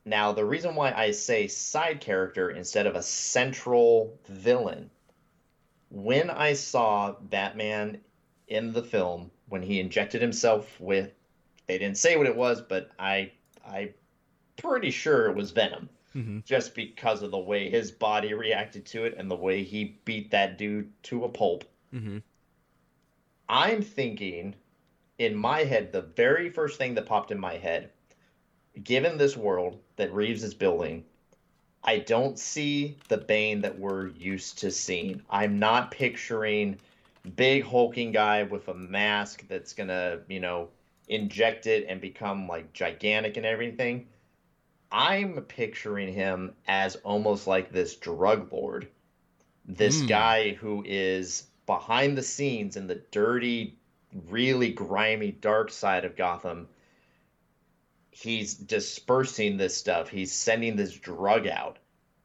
[0.06, 4.88] Now, the reason why I say side character instead of a central villain,
[5.90, 8.00] when I saw Batman
[8.46, 11.12] in the film, when he injected himself with,
[11.66, 13.32] they didn't say what it was, but I,
[13.66, 13.94] I,
[14.56, 16.38] pretty sure it was Venom, Mm-hmm.
[16.46, 20.30] just because of the way his body reacted to it and the way he beat
[20.30, 21.64] that dude to a pulp.
[21.92, 22.18] Mm-hmm.
[23.50, 24.54] I'm thinking
[25.18, 27.90] in my head, the very first thing that popped in my head,
[28.82, 31.04] given this world that Reeves is building,
[31.82, 35.22] I don't see the Bane that we're used to seeing.
[35.30, 36.78] I'm not picturing
[37.36, 40.68] big hulking guy with a mask that's gonna, you know,
[41.08, 44.06] inject it and become like gigantic and everything.
[44.90, 48.88] I'm picturing him as almost like this drug lord.
[49.64, 50.06] This Hmm.
[50.06, 53.76] guy who is behind the scenes in the dirty,
[54.28, 56.68] really grimy, dark side of Gotham.
[58.18, 60.08] He's dispersing this stuff.
[60.08, 61.78] He's sending this drug out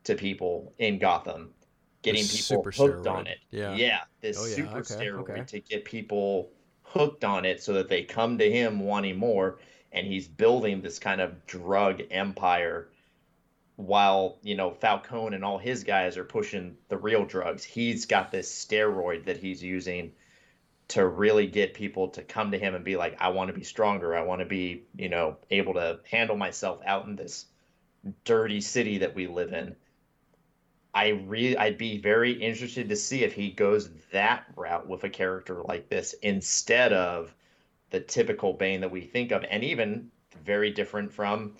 [0.05, 1.53] to people in Gotham,
[2.01, 3.39] getting This people hooked on it.
[3.49, 3.75] Yeah.
[3.75, 5.43] Yeah, this Oh, yeah, super okay, steroid okay.
[5.43, 6.49] to get people
[6.83, 9.59] hooked on it so that they come to him wanting more.
[9.91, 12.87] And he's building this kind of drug empire
[13.75, 17.65] while, you know, Falcone and all his guys are pushing the real drugs.
[17.65, 20.13] He's got this steroid that he's using
[20.91, 23.63] to really get people to come to him and be like, I want to be
[23.63, 24.15] stronger.
[24.15, 27.45] I want to be, you know, able to handle myself out in this
[28.25, 29.75] dirty city that we live in.
[30.93, 35.09] I really, I'd be very interested to see if he goes that route with a
[35.09, 37.33] character like this instead of
[37.91, 40.11] the typical Bane that we think of, and even
[40.43, 41.55] very different from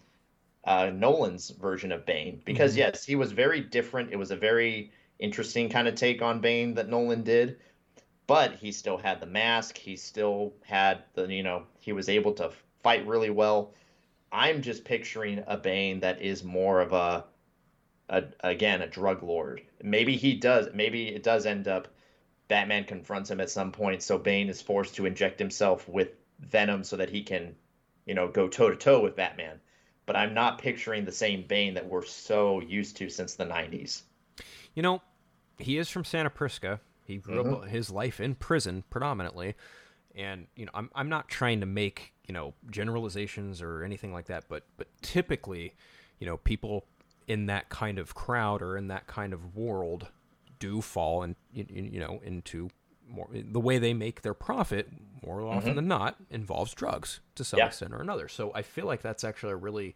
[0.66, 2.42] uh, Nolan's version of Bane.
[2.44, 2.80] Because Mhm.
[2.80, 4.12] yes, he was very different.
[4.12, 7.60] It was a very interesting kind of take on Bane that Nolan did,
[8.32, 9.78] but he still had the mask.
[9.78, 12.50] He still had the you know he was able to
[12.82, 13.74] fight really well.
[14.32, 17.26] I'm just picturing a Bane that is more of a,
[18.08, 19.64] a again a drug lord.
[19.84, 20.70] Maybe he does.
[20.74, 21.90] Maybe it does end up.
[22.48, 26.86] Batman confronts him at some point, so Bane is forced to inject himself with venom
[26.86, 27.54] so that he can,
[28.06, 29.60] you know, go toe to toe with Batman.
[30.06, 34.04] But I'm not picturing the same Bane that we're so used to since the '90s.
[34.74, 35.02] You know,
[35.58, 36.80] he is from Santa Prisca.
[37.12, 37.70] He grew up mm-hmm.
[37.70, 39.56] his life in prison predominantly,
[40.16, 44.28] and you know, I'm I'm not trying to make you know generalizations or anything like
[44.28, 45.76] that, but but typically,
[46.20, 46.86] you know, people
[47.28, 50.08] in that kind of crowd or in that kind of world
[50.60, 52.70] do fall and you, you know into
[53.08, 54.90] more the way they make their profit
[55.26, 55.76] more often mm-hmm.
[55.76, 57.68] than not involves drugs to some Yeah.
[57.68, 58.28] extent or another.
[58.28, 59.96] So I feel like that's actually a really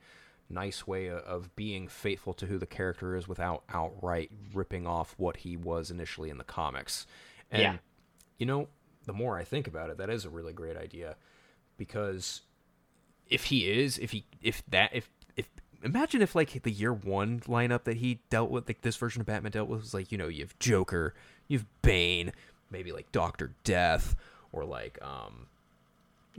[0.50, 5.38] nice way of being faithful to who the character is without outright ripping off what
[5.38, 7.08] he was initially in the comics.
[7.52, 7.78] And Yeah.
[8.38, 8.68] you know,
[9.06, 11.16] the more I think about it, that is a really great idea
[11.78, 12.42] because
[13.28, 15.50] if he is, if he, if that, if, if,
[15.84, 19.26] imagine if like the year one lineup that he dealt with, like this version of
[19.28, 21.14] Batman dealt with, was like, you know, you have Joker,
[21.48, 22.32] you have Bane,
[22.70, 24.16] maybe like Doctor Death,
[24.52, 25.48] or like, um,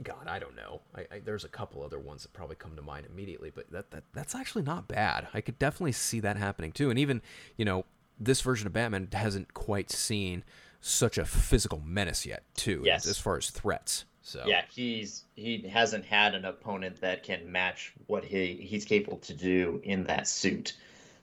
[0.03, 0.81] God, I don't know.
[0.95, 3.91] I, I, there's a couple other ones that probably come to mind immediately, but that,
[3.91, 5.27] that that's actually not bad.
[5.33, 6.89] I could definitely see that happening too.
[6.89, 7.21] And even,
[7.57, 7.85] you know,
[8.19, 10.43] this version of Batman hasn't quite seen
[10.81, 13.07] such a physical menace yet, too, Yes.
[13.07, 14.05] as far as threats.
[14.21, 19.19] So Yeah, he's he hasn't had an opponent that can match what he he's capable
[19.19, 20.73] to do in that suit.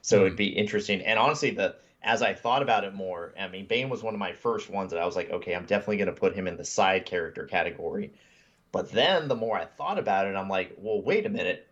[0.01, 0.37] So it'd hmm.
[0.37, 1.03] be interesting.
[1.03, 4.21] And honestly, the as I thought about it more, I mean, Bane was one of
[4.21, 6.57] my first ones that I was like, okay, I'm definitely going to put him in
[6.57, 8.13] the side character category.
[8.75, 11.69] But then the more I thought about it, I'm like, well, wait a minute.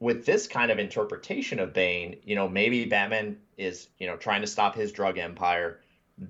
[0.00, 4.40] With this kind of interpretation of Bane, you know, maybe Batman is, you know, trying
[4.40, 5.80] to stop his drug empire.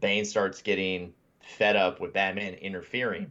[0.00, 3.30] Bane starts getting fed up with Batman interfering.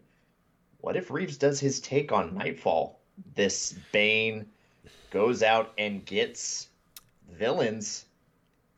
[0.80, 2.98] What if Reeves does his take on Knightfall?
[3.36, 4.46] This Bane
[5.12, 6.70] goes out and gets
[7.30, 8.06] villains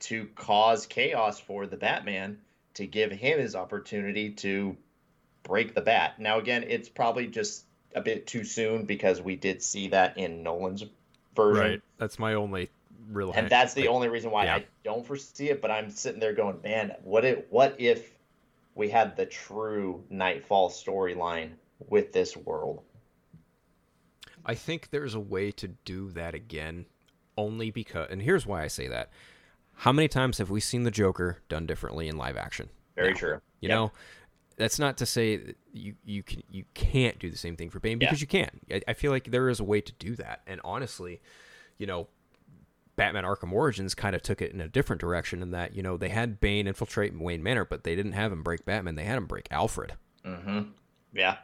[0.00, 2.40] to cause chaos for the Batman
[2.74, 4.76] to give him his opportunity to
[5.42, 6.18] break the bat.
[6.18, 7.64] Now, again, it's probably just
[7.94, 10.84] a bit too soon because we did see that in Nolan's
[11.34, 11.72] version.
[11.72, 11.82] right.
[11.98, 12.70] That's my only
[13.10, 13.32] real.
[13.34, 14.56] And that's the like, only reason why yeah.
[14.56, 15.60] I don't foresee it.
[15.60, 18.10] But I'm sitting there going, man, what if what if
[18.74, 21.52] we had the true Knightfall storyline
[21.88, 22.82] with this world?
[24.44, 26.86] I think there's a way to do that again,
[27.36, 28.08] only because.
[28.10, 29.10] And here's why I say that.
[29.74, 32.68] How many times have we seen the Joker done differently in live action?
[32.96, 33.14] Very now?
[33.14, 33.40] true.
[33.60, 33.70] You Yep.
[33.70, 33.92] know,
[34.60, 37.98] that's not to say you you can you can't do the same thing for Bane
[38.00, 38.06] Yeah.
[38.08, 38.50] because you can.
[38.70, 41.20] I, I feel like there is a way to do that, and honestly,
[41.78, 42.06] you know,
[42.96, 45.96] Batman Arkham Origins kind of took it in a different direction in that you know
[45.96, 48.94] they had Bane infiltrate Wayne Manor, but they didn't have him break Batman.
[48.94, 49.94] They had him break Alfred.
[50.24, 50.60] Mm-hmm.
[51.14, 51.38] Yeah.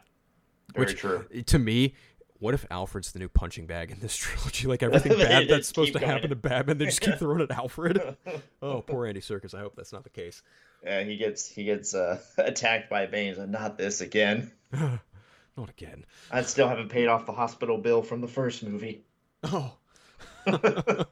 [0.75, 1.25] Very Which true.
[1.45, 1.95] to me.
[2.39, 4.67] What if Alfred's the new punching bag in this trilogy?
[4.67, 8.15] Like everything bad that's supposed to happen to Batman, they just keep throwing at Alfred.
[8.61, 9.55] Oh, poor Andy Serkis.
[9.55, 10.43] I hope that's not the case.
[10.83, 13.29] Yeah, he gets he gets uh, attacked by Bane.
[13.29, 14.51] He's like, not this again.
[15.57, 16.05] Not again.
[16.29, 19.03] I still haven't paid off the hospital bill from the first movie.
[19.43, 21.05] Oh.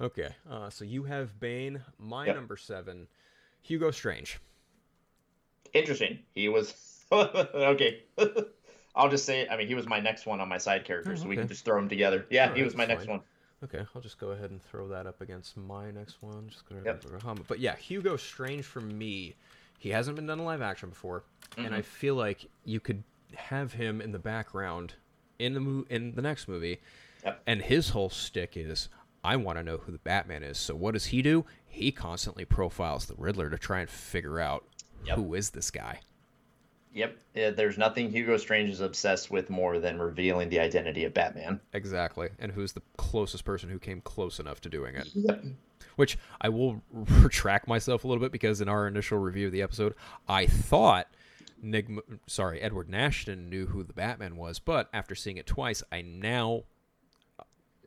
[0.00, 0.28] okay.
[0.50, 1.82] Uh, so you have Bane.
[1.98, 2.34] My Yep.
[2.36, 3.08] number seven,
[3.62, 4.38] Hugo Strange.
[5.72, 6.20] Interesting.
[6.34, 6.74] He was
[7.12, 8.02] okay.
[8.94, 11.16] I'll just say, I mean, he was my next one on my side character, Oh,
[11.16, 12.26] so we can just throw them together.
[12.30, 13.16] Yeah, he was my next fine.
[13.18, 13.20] one.
[13.64, 16.48] Okay, I'll just go ahead and throw that up against my next one.
[16.48, 17.04] Just gonna Yep.
[17.48, 19.34] But yeah, Hugo Strange for me,
[19.78, 21.24] he hasn't been done in live action before,
[21.56, 21.74] and Mm-hmm.
[21.74, 23.02] I feel like you could
[23.34, 24.94] have him in the background
[25.38, 26.80] in the mo- in the next movie,
[27.24, 27.42] Yep.
[27.46, 28.88] and his whole stick is.
[29.24, 30.56] I want to know who the Batman is.
[30.56, 31.44] So what does he do?
[31.66, 34.64] He constantly profiles the Riddler to try and figure out
[35.04, 35.16] Yep.
[35.16, 36.00] who is this guy.
[36.96, 37.18] Yep.
[37.34, 41.60] Yeah, there's nothing Hugo Strange is obsessed with more than revealing the identity of Batman.
[41.74, 42.30] Exactly.
[42.38, 45.08] And who's the closest person who came close enough to doing it?
[45.14, 45.44] Yep.
[45.96, 49.60] Which I will retract myself a little bit because in our initial review of the
[49.60, 49.94] episode,
[50.26, 51.08] I thought
[51.62, 56.00] Nigma, sorry, Edward Nashton knew who the Batman was, but after seeing it twice, I
[56.00, 56.62] now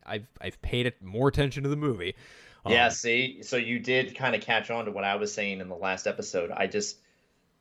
[0.06, 2.14] I've I've paid it more attention to the movie.
[2.64, 5.62] Um, Yeah, see, so you did kind of catch on to what I was saying
[5.62, 6.52] in the last episode.
[6.52, 6.98] I just,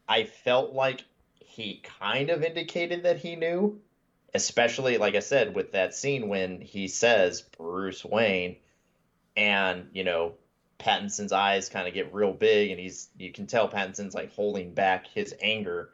[0.07, 1.05] I felt like
[1.59, 3.81] he kind of indicated that he knew,
[4.33, 8.59] especially, like I said, with that scene when he says Bruce Wayne,
[9.37, 10.35] and, you know,
[10.79, 14.73] Pattinson's eyes kind of get real big, and he's, you can tell Pattinson's like holding
[14.73, 15.91] back his anger.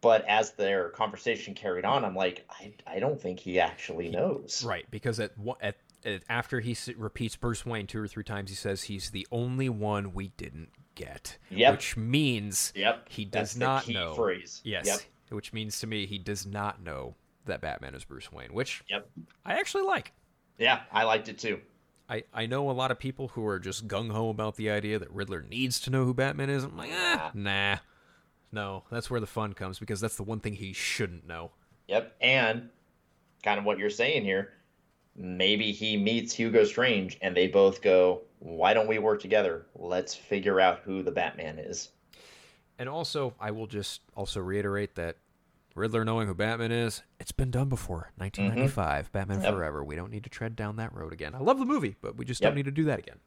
[0.00, 4.64] But as their conversation carried on, I'm like, I, I don't think he actually knows.
[4.66, 5.76] Right, because at, at,
[6.28, 9.68] after he s- repeats Bruce Wayne two or three times, he says he's the only
[9.68, 11.38] one we didn't get.
[11.50, 11.72] Yep.
[11.72, 13.08] Which means Yep.
[13.08, 14.14] he That's does the not know.
[14.14, 14.60] phrase.
[14.64, 14.86] Yes.
[14.86, 15.00] Yep.
[15.30, 17.14] Which means to me he does not know
[17.46, 19.08] that Batman is Bruce Wayne, which Yep.
[19.44, 20.12] I actually like.
[20.58, 21.60] Yeah, I liked it too.
[22.08, 24.98] I, I know a lot of people who are just gung ho about the idea
[24.98, 26.62] that Riddler needs to know who Batman is.
[26.64, 27.76] I'm like, eh, nah.
[28.52, 31.50] No, that's where the fun comes because that's the one thing he shouldn't know.
[31.88, 32.14] Yep.
[32.20, 32.68] And
[33.42, 34.52] kind of what you're saying here,
[35.16, 39.66] maybe he meets Hugo Strange and they both go, Why don't we work together?
[39.74, 41.90] Let's figure out who the Batman is.
[42.78, 45.16] And also, I will just also reiterate that
[45.74, 48.12] Riddler knowing who Batman is, it's been done before.
[48.16, 49.12] 1995, mm-hmm.
[49.12, 49.52] Batman Yep.
[49.54, 49.84] Forever.
[49.84, 51.34] We don't need to tread down that road again.
[51.34, 52.50] I love the movie, but we just Yep.
[52.50, 53.18] don't need to do that again.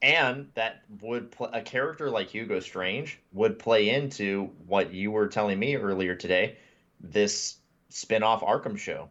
[0.00, 5.26] And that would pl- a character like Hugo Strange would play into what you were
[5.26, 6.56] telling me earlier today,
[7.00, 7.56] this
[7.88, 9.10] spin-off Arkham show.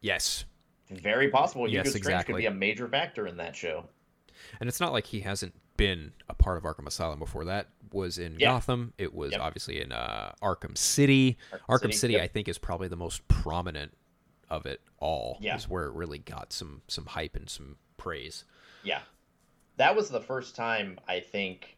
[0.00, 0.44] Yes.
[0.90, 3.86] Very possible Yes, Hugo Strange could be a major factor in that show.
[4.60, 7.44] And it's not like he hasn't been a part of Arkham Asylum before.
[7.46, 8.48] That was in Yeah.
[8.52, 8.92] Gotham.
[8.98, 9.40] It was Yep.
[9.40, 11.36] obviously in uh, Arkham City.
[11.52, 12.22] Arkham Arkham City, City, yep.
[12.22, 13.92] I think, is probably the most prominent
[14.48, 15.38] of it all.
[15.40, 15.56] Yeah.
[15.56, 18.44] Is where it really got some some hype and some praise.
[18.84, 19.00] Yeah.
[19.76, 21.76] That was the first time I think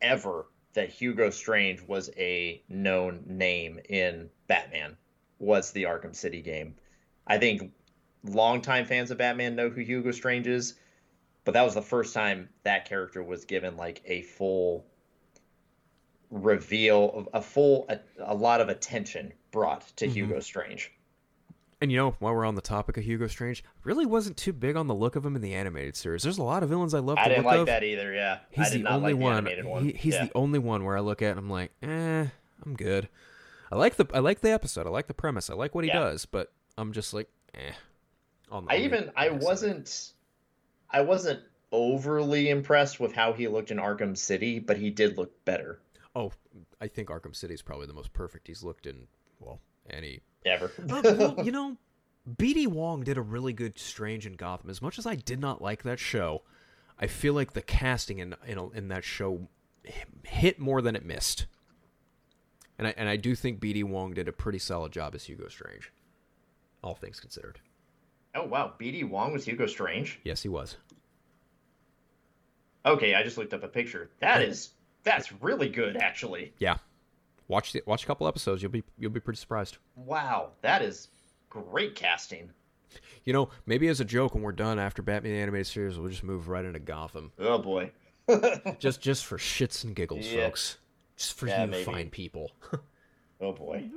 [0.00, 4.96] ever that Hugo Strange was a known name in Batman
[5.38, 6.76] was the Arkham City game.
[7.26, 7.72] I think
[8.24, 10.74] longtime fans of Batman know who Hugo Strange is,
[11.44, 14.86] but that was the first time that character was given like a full
[16.30, 20.92] reveal of a full a, a lot of attention brought to Hugo Strange.
[21.82, 24.76] And you know, while we're on the topic of Hugo Strange, really wasn't too big
[24.76, 26.22] on the look of him in the animated series.
[26.22, 27.66] There's a lot of villains I love I didn't like of.
[27.66, 28.40] that either, yeah.
[28.50, 29.68] He's I did the not only like the one.
[29.70, 29.84] one.
[29.86, 30.26] He, he's Yeah.
[30.26, 32.26] the only one where I look at and I'm like, eh,
[32.66, 33.08] I'm good.
[33.72, 34.86] I like the I like the episode.
[34.86, 35.48] I like the premise.
[35.48, 36.00] I like what he Yeah.
[36.00, 37.72] does, but I'm just like, eh.
[38.50, 40.12] On the- I on the even I wasn't
[40.90, 41.40] I wasn't
[41.72, 45.80] overly impressed with how he looked in Arkham City, but he did look better
[46.14, 46.32] Oh,
[46.80, 49.06] I think Arkham City is probably the most perfect he's looked in.
[49.38, 50.20] Well, any.
[50.44, 50.72] ever.
[50.78, 51.76] Uh, well, you know,
[52.36, 52.66] B.D.
[52.66, 54.70] Wong did a really good Strange in Gotham.
[54.70, 56.42] As much as I did not like that show,
[56.98, 59.48] I feel like the casting in in, in that show
[60.24, 61.46] hit more than it missed.
[62.78, 63.84] And I and I do think B.D.
[63.84, 65.92] Wong did a pretty solid job as Hugo Strange,
[66.82, 67.60] all things considered.
[68.34, 70.20] Oh wow, BD Wong was Hugo Strange.
[70.24, 70.76] Yes, he was.
[72.84, 74.10] Okay, I just looked up a picture.
[74.20, 74.70] That is
[75.02, 76.52] that's really good actually.
[76.58, 76.78] Yeah,
[77.48, 78.62] watch the, watch a couple episodes.
[78.62, 79.78] You'll be you'll be pretty surprised.
[79.96, 81.08] Wow, that is
[81.50, 82.50] great casting.
[83.24, 86.08] You know, maybe as a joke, when we're done after Batman the animated series, we'll
[86.10, 87.32] just move right into Gotham.
[87.38, 87.92] Oh boy.
[88.78, 90.46] just just for shits and giggles, Yeah.
[90.46, 90.78] folks.
[91.16, 91.84] Just for Yeah, you maybe.
[91.84, 92.50] fine people.
[93.42, 93.88] Oh boy.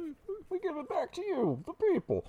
[0.50, 2.26] we give it back to you, the people.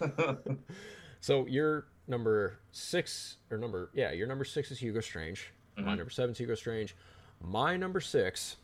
[1.20, 5.52] so your number six or number yeah, your number six is Hugo Strange.
[5.76, 5.86] Mm-hmm.
[5.88, 6.96] My number seven is Hugo Strange.
[7.40, 8.56] My number six,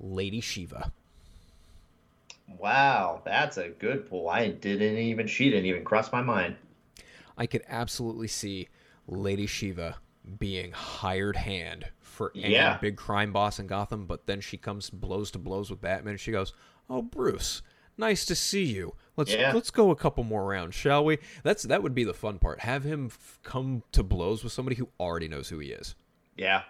[0.00, 0.92] Lady Shiva.
[2.58, 4.28] Wow, that's a good pull.
[4.28, 6.56] I didn't even she didn't even cross my mind.
[7.36, 8.68] I could absolutely see
[9.06, 9.96] Lady Shiva
[10.38, 12.78] being hired hand for any Yeah.
[12.78, 16.20] big crime boss in Gotham, but then she comes blows to blows with Batman and
[16.20, 16.52] she goes,
[16.88, 17.60] "Oh, Bruce,
[17.98, 18.94] nice to see you.
[19.16, 19.52] Let's Yeah.
[19.52, 22.60] let's go a couple more rounds, shall we?" That's that would be the fun part.
[22.60, 25.94] Have him f- come to blows with somebody who already knows who he is.
[26.36, 26.62] Yeah.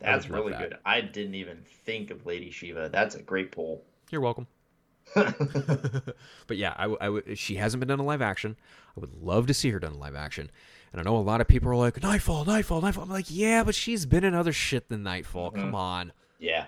[0.00, 0.60] That's really that.
[0.60, 0.78] good.
[0.84, 2.90] I didn't even think of Lady Shiva.
[2.92, 3.82] That's a great pull.
[4.10, 4.46] You're welcome.
[5.14, 7.38] but yeah, I, w- I would.
[7.38, 8.56] She hasn't been done in live action.
[8.96, 10.50] I would love to see her done in live action.
[10.92, 13.04] And I know a lot of people are like, Knightfall, Knightfall, Knightfall.
[13.04, 15.52] I'm like, yeah, but she's been in other shit than Knightfall.
[15.52, 15.60] Mm-hmm.
[15.60, 16.12] Come on.
[16.38, 16.66] Yeah.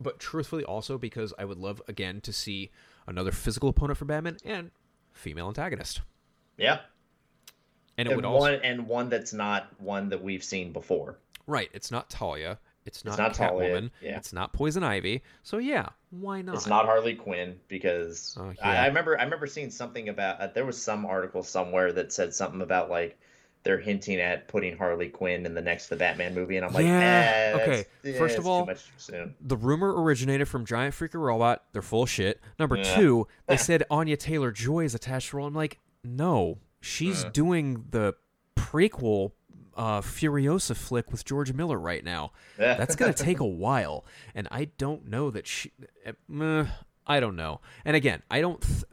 [0.00, 2.70] But truthfully, also because I would love again to see
[3.06, 4.70] another physical opponent for Batman and
[5.12, 6.00] female antagonist.
[6.56, 6.80] Yeah.
[7.98, 11.18] And it And would also one and one that's not one that we've seen before.
[11.46, 11.70] right.
[11.72, 12.58] It's not Talia.
[12.84, 13.90] It's not, not Talia, Catwoman.
[14.00, 14.16] yeah.
[14.16, 15.22] It's not Poison Ivy.
[15.42, 16.54] So yeah, why not?
[16.54, 18.76] It's not Harley Quinn because Oh, I.
[18.76, 22.32] I remember I remember seeing something about uh, there was some article somewhere that said
[22.34, 23.18] something about like
[23.66, 26.84] they're hinting at putting Harley Quinn in the next the Batman movie, and I'm like,
[26.84, 27.84] Yeah, eh, okay.
[28.04, 29.34] eh, First of all, too much too soon.
[29.40, 31.64] the rumor originated from Giant Freakin Robot.
[31.72, 32.40] They're full shit.
[32.60, 32.94] Number Yeah.
[32.94, 35.46] two, they said Anya Taylor Joy is attached to the role.
[35.48, 38.14] I'm like, no, she's doing the
[38.54, 39.32] prequel
[39.76, 42.30] uh, Furiosa flick with George Miller right now.
[42.56, 44.04] That's gonna take a while,
[44.34, 45.72] and I don't know that she.
[46.28, 46.66] meh,
[47.06, 47.60] I don't know.
[47.84, 48.60] And again, I don't.
[48.62, 48.84] Th-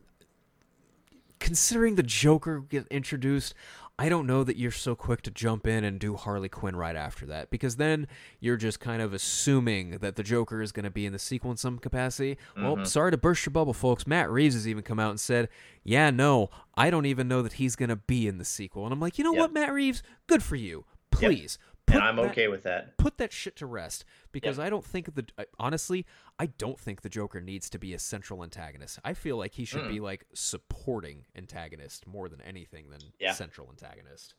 [1.40, 3.54] considering the Joker get introduced,
[4.00, 6.96] I don't know that you're so quick to jump in and do Harley Quinn right
[6.96, 8.08] after that because then
[8.40, 11.52] you're just kind of assuming that the Joker is going to be in the sequel
[11.52, 12.38] in some capacity.
[12.58, 12.86] Well, mm-hmm.
[12.86, 14.08] sorry to burst your bubble, folks.
[14.08, 15.48] Matt Reeves has even come out and said,
[15.84, 18.94] "Yeah, no, I don't even know that he's going to be in the sequel." And
[18.94, 19.40] I'm like, you know Yep.
[19.40, 20.86] what, Matt Reeves, good for you.
[21.12, 22.98] Please, put and I'm that- okay with that.
[22.98, 25.26] put that shit to rest because I don't think the
[25.60, 26.06] honestly
[26.40, 29.00] I don't think the Joker needs to be a central antagonist.
[29.04, 30.04] I feel like he should be hmm.
[30.04, 33.34] like supporting antagonist more than anything than Yeah.
[33.34, 34.36] central antagonist.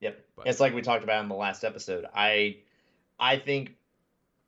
[0.00, 0.24] Yep.
[0.36, 2.06] But- It's like we talked about in the last episode.
[2.14, 2.58] I
[3.18, 3.76] I think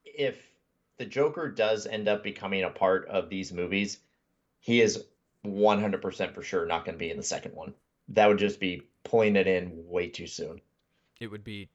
[0.05, 0.51] if
[0.99, 3.99] the Joker does end up becoming a part of these movies,
[4.59, 5.05] he is
[5.45, 7.75] 100% for sure not going to be in the second one.
[8.09, 10.61] That would just be pulling it in way too soon.
[11.21, 11.69] It would be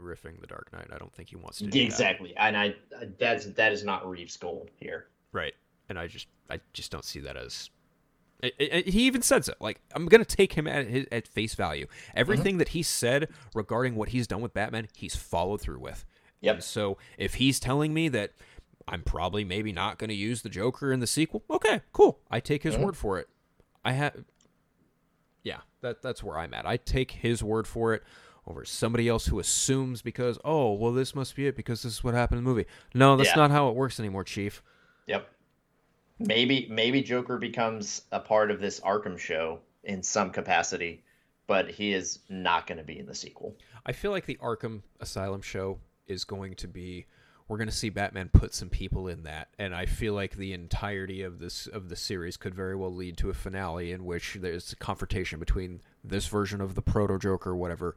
[0.00, 0.88] riffing the Dark Knight.
[0.92, 1.84] I don't think he wants to do that.
[1.84, 2.34] Exactly.
[2.36, 2.74] And I
[3.18, 5.06] that's that is not Reeves' goal here.
[5.32, 5.54] Right.
[5.88, 7.70] And I just I just don't see that as
[8.42, 9.54] I- I- he even said so.
[9.60, 11.86] Like I'm gonna take him at his, at face value.
[12.14, 12.58] Everything uh-huh.
[12.60, 16.04] that he said regarding what he's done with Batman, he's followed through with.
[16.40, 16.54] Yep.
[16.54, 18.32] And so if he's telling me that
[18.88, 22.18] I'm probably maybe not going to use the Joker in the sequel, okay, cool.
[22.30, 22.86] I take his uh-huh.
[22.86, 23.28] word for it.
[23.84, 24.24] I have,
[25.42, 26.66] yeah, that that's where I'm at.
[26.66, 28.02] I take his word for it
[28.50, 32.04] over somebody else who assumes because oh well this must be it because this is
[32.04, 32.66] what happened in the movie.
[32.94, 33.36] No, that's Yeah.
[33.36, 34.62] not how it works anymore, Chief.
[35.06, 35.28] Yep.
[36.18, 41.02] Maybe maybe Joker becomes a part of this Arkham show in some capacity,
[41.46, 43.56] but he is not going to be in the sequel.
[43.86, 47.06] I feel like the Arkham Asylum show is going to be
[47.48, 50.52] we're going to see Batman put some people in that and I feel like the
[50.52, 54.38] entirety of this of the series could very well lead to a finale in which
[54.40, 57.96] there's a confrontation between this version of the proto Joker whatever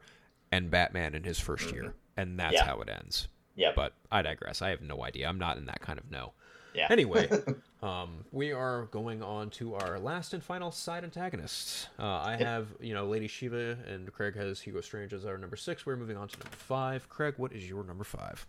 [0.54, 2.64] and Batman in his 1st year and that's Yeah.
[2.64, 3.28] how it ends.
[3.56, 3.72] Yeah.
[3.74, 4.62] But I digress.
[4.62, 5.28] I have no idea.
[5.28, 6.32] I'm not in that kind of know.
[6.74, 6.88] Yeah.
[6.90, 7.28] Anyway,
[7.82, 11.86] um, we are going on to our last and final side antagonists.
[11.98, 15.54] Uh, I have, you know, Lady Shiva, and Craig has Hugo Strange as our number
[15.56, 15.86] six.
[15.86, 17.08] We're moving on to number five.
[17.08, 18.44] Craig, what is your number five?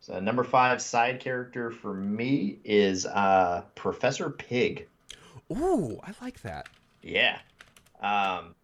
[0.00, 4.86] So number five side character for me is uh, Professor Pig.
[5.50, 6.68] Ooh, I like that.
[7.02, 7.38] Yeah.
[8.02, 8.54] Um,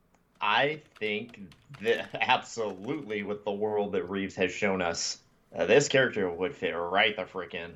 [0.41, 1.39] I think
[1.81, 5.19] that absolutely with the world that Reeves has shown us,
[5.57, 7.73] uh, this character would fit right the frickin'.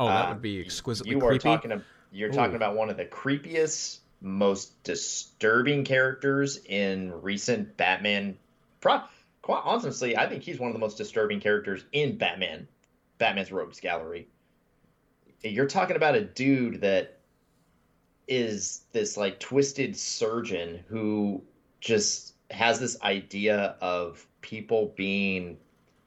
[0.00, 1.48] Oh, that Uh, would be exquisitely You creepy.
[1.48, 1.82] are talking.
[2.10, 8.36] You're talking about one of the creepiest, most disturbing characters in recent Batman.
[8.80, 9.02] Pro-
[9.40, 12.68] quite honestly, I think he's one of the most disturbing characters in Batman.
[13.18, 14.28] Batman's Rogues Gallery.
[15.42, 17.18] You're talking about a dude that
[18.28, 21.42] is this like twisted surgeon who
[21.82, 25.58] just has this idea of people being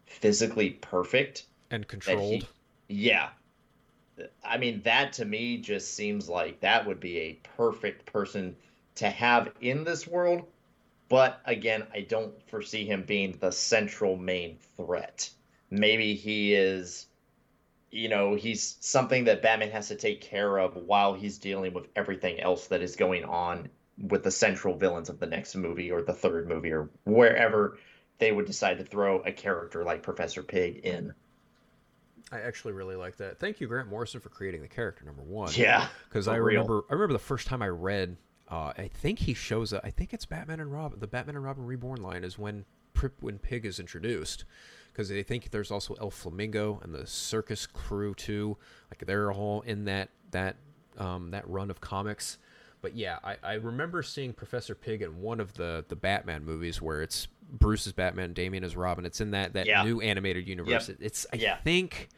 [0.05, 2.47] physically perfect and controlled.
[2.87, 3.29] he, yeah.
[4.43, 8.55] I mean, that to me just seems like that would be a perfect person
[8.95, 10.45] to have in this world.
[11.09, 15.29] But again, I don't foresee him being the central main threat.
[15.69, 17.07] Maybe he is,
[17.91, 21.87] you know, he's something that Batman has to take care of while he's dealing with
[21.97, 26.01] everything else that is going on with the central villains of the next movie or
[26.01, 27.77] the third movie or wherever
[28.17, 31.13] they would decide to throw a character like Professor Pig in.
[32.31, 33.39] I actually really like that.
[33.39, 35.51] Thank you, Grant Morrison, for creating the character number one.
[35.53, 36.61] Yeah, because I real.
[36.61, 38.17] remember I remember the first time I read.
[38.49, 39.81] Uh, I think he shows up.
[39.83, 40.99] I think it's Batman and Robin.
[40.99, 44.45] The Batman and Robin Reborn line is when Prip, when Pig is introduced,
[44.91, 48.57] because they think there's also El Flamingo and the circus crew too.
[48.89, 50.57] Like they're all in that that
[50.97, 52.37] um, that run of comics.
[52.85, 56.83] But yeah, I, I remember seeing Professor Pig in one of the the Batman movies
[56.83, 59.07] where it's Bruce as Batman, Damian as Robin.
[59.07, 59.81] It's in that that Yeah.
[59.81, 60.87] new animated universe.
[60.89, 60.97] Yep.
[61.01, 61.57] It's I Yeah.
[61.63, 62.09] think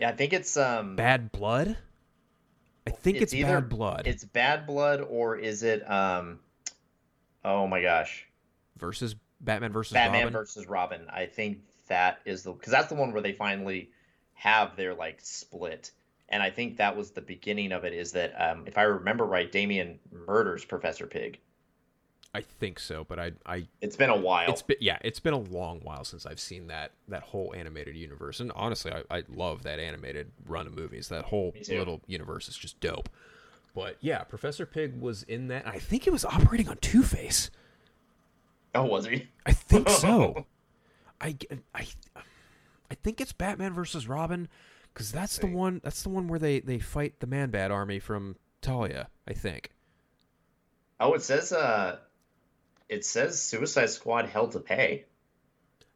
[0.00, 1.76] Yeah, I think it's um Bad Blood.
[2.88, 4.02] I think it's, either Bad Blood.
[4.08, 6.40] It's Bad Blood or is it um
[7.44, 8.26] oh my gosh.
[8.76, 10.32] versus Batman versus Batman Robin.
[10.32, 11.06] versus Robin.
[11.08, 13.92] I think that is the cuz that's the one where they finally
[14.34, 15.92] have their like split.
[16.28, 19.24] And I think that was the beginning of it is that um if I remember
[19.24, 21.38] right Damian murders Professor Pig.
[22.34, 24.50] I think so, but I, I, It's been a while.
[24.50, 27.96] it's been, yeah, it's been a long while since I've seen that that whole animated
[27.96, 31.08] universe, and honestly, I, I love that animated run of movies.
[31.08, 33.08] That whole little universe is just dope.
[33.74, 35.66] But yeah, Professor Pig was in that.
[35.66, 37.50] I think he was operating on Two Face.
[38.74, 39.28] oh, was he?
[39.46, 40.44] I think so.
[41.22, 41.36] I,
[41.74, 41.86] I,
[42.90, 44.48] I think it's Batman versus Robin,
[44.96, 45.82] because that's the one.
[45.84, 49.08] That's the one where they they fight the Man Bat army from Talia.
[49.28, 49.70] I think.
[50.98, 51.98] Oh, it says uh
[52.88, 55.04] it says Suicide Squad Hell to pay.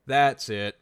[0.07, 0.79] That's it.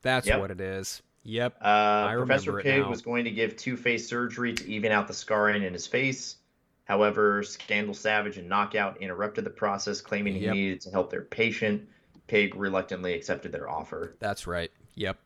[0.00, 0.40] That's Yep.
[0.40, 1.02] what it is.
[1.24, 1.58] Yep.
[1.60, 5.62] Uh, Professor Pig was going to give Two Face surgery to even out the scarring
[5.62, 6.36] in his face.
[6.84, 10.54] However, Scandal Savage and Knockout interrupted the process, claiming he Yep.
[10.54, 11.86] needed to help their patient.
[12.28, 14.16] Pig reluctantly accepted their offer.
[14.20, 14.70] That's right.
[14.94, 15.18] Yep.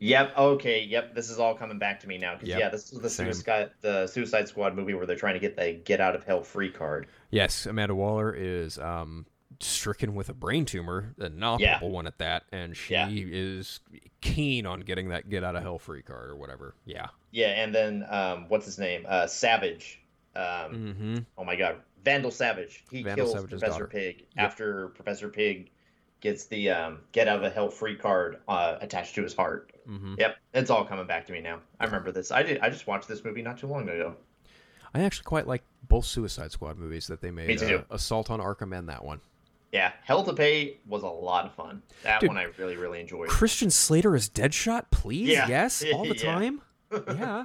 [0.00, 0.36] Yep.
[0.36, 0.82] Okay.
[0.84, 1.14] Yep.
[1.14, 2.36] This is all coming back to me now.
[2.36, 3.26] 'cause, Yep, Yeah, this is the same.
[3.32, 6.42] Suicide the Suicide Squad movie where they're trying to get the get out of hell
[6.42, 7.06] free card.
[7.30, 9.26] Yes, Amanda Waller is um,
[9.60, 11.92] stricken with a brain tumor, a inoperable Yeah.
[11.94, 13.08] one at that, and she Yeah.
[13.10, 13.80] is
[14.20, 16.74] keen on getting that get out of hell free card or whatever.
[16.84, 17.08] Yeah.
[17.30, 19.04] Yeah, and then um, what's his name?
[19.08, 20.00] Uh, Savage.
[20.36, 21.16] Um, Mm-hmm.
[21.36, 22.84] Oh my God, Vandal Savage.
[22.90, 23.86] He Vandal kills Savage's Professor daughter.
[23.88, 24.44] Pig Yep.
[24.46, 25.70] after Professor Pig
[26.20, 29.72] gets the um, get out of hell free card uh, attached to his heart.
[29.88, 30.14] Mm-hmm.
[30.18, 31.60] Yep, it's all coming back to me now.
[31.80, 32.30] I remember this.
[32.30, 32.60] I did.
[32.60, 34.14] I just watched this movie not too long ago.
[34.94, 37.48] I actually quite like both Suicide Squad movies that they made.
[37.48, 37.84] Me too.
[37.90, 39.20] Uh, Assault on Arkham and that one.
[39.70, 41.82] Yeah, Hell to Pay was a lot of fun.
[42.02, 42.28] That Dude.
[42.28, 43.28] one I really really enjoyed.
[43.28, 45.28] Christian Slater is Deadshot, please.
[45.28, 45.46] Yeah.
[45.46, 46.32] Yes, all the Yeah.
[46.32, 46.62] time.
[47.06, 47.44] yeah.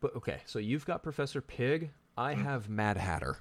[0.00, 1.90] But okay, so you've got Professor Pig.
[2.16, 2.42] I Mm.
[2.44, 3.38] have Mad Hatter.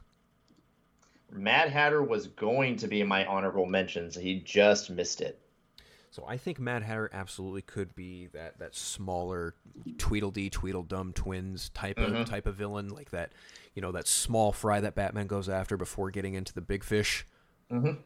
[1.31, 4.15] Mad Hatter was going to be in my honorable mentions.
[4.15, 5.39] He just missed it.
[6.11, 9.53] So I think Mad Hatter absolutely could be that that smaller
[9.97, 12.15] Tweedledee Tweedledum twins type Mm-hmm.
[12.15, 13.31] of type of villain, like that,
[13.75, 17.25] you know, that small fry that Batman goes after before getting into the big fish.
[17.71, 18.01] Mm-hmm.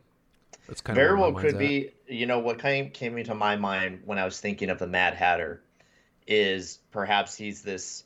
[0.68, 1.92] That's kind Very of well could be.
[2.08, 5.14] You know what came came into my mind when I was thinking of the Mad
[5.14, 5.62] Hatter
[6.28, 8.04] is perhaps he's this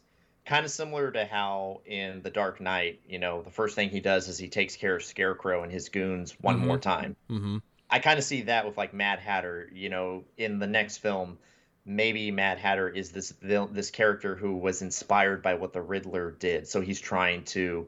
[0.48, 4.00] kind of similar to how in the Dark Knight, you know, the first thing he
[4.00, 7.18] does is he takes care of Scarecrow and his goons one more time.
[7.30, 7.58] Mm-hmm.
[7.90, 9.70] I kind of see that with like Mad Hatter.
[9.74, 11.38] You know, in the next film,
[11.86, 16.68] maybe Mad Hatter is this this character who was inspired by what the Riddler did,
[16.68, 17.88] so he's trying to,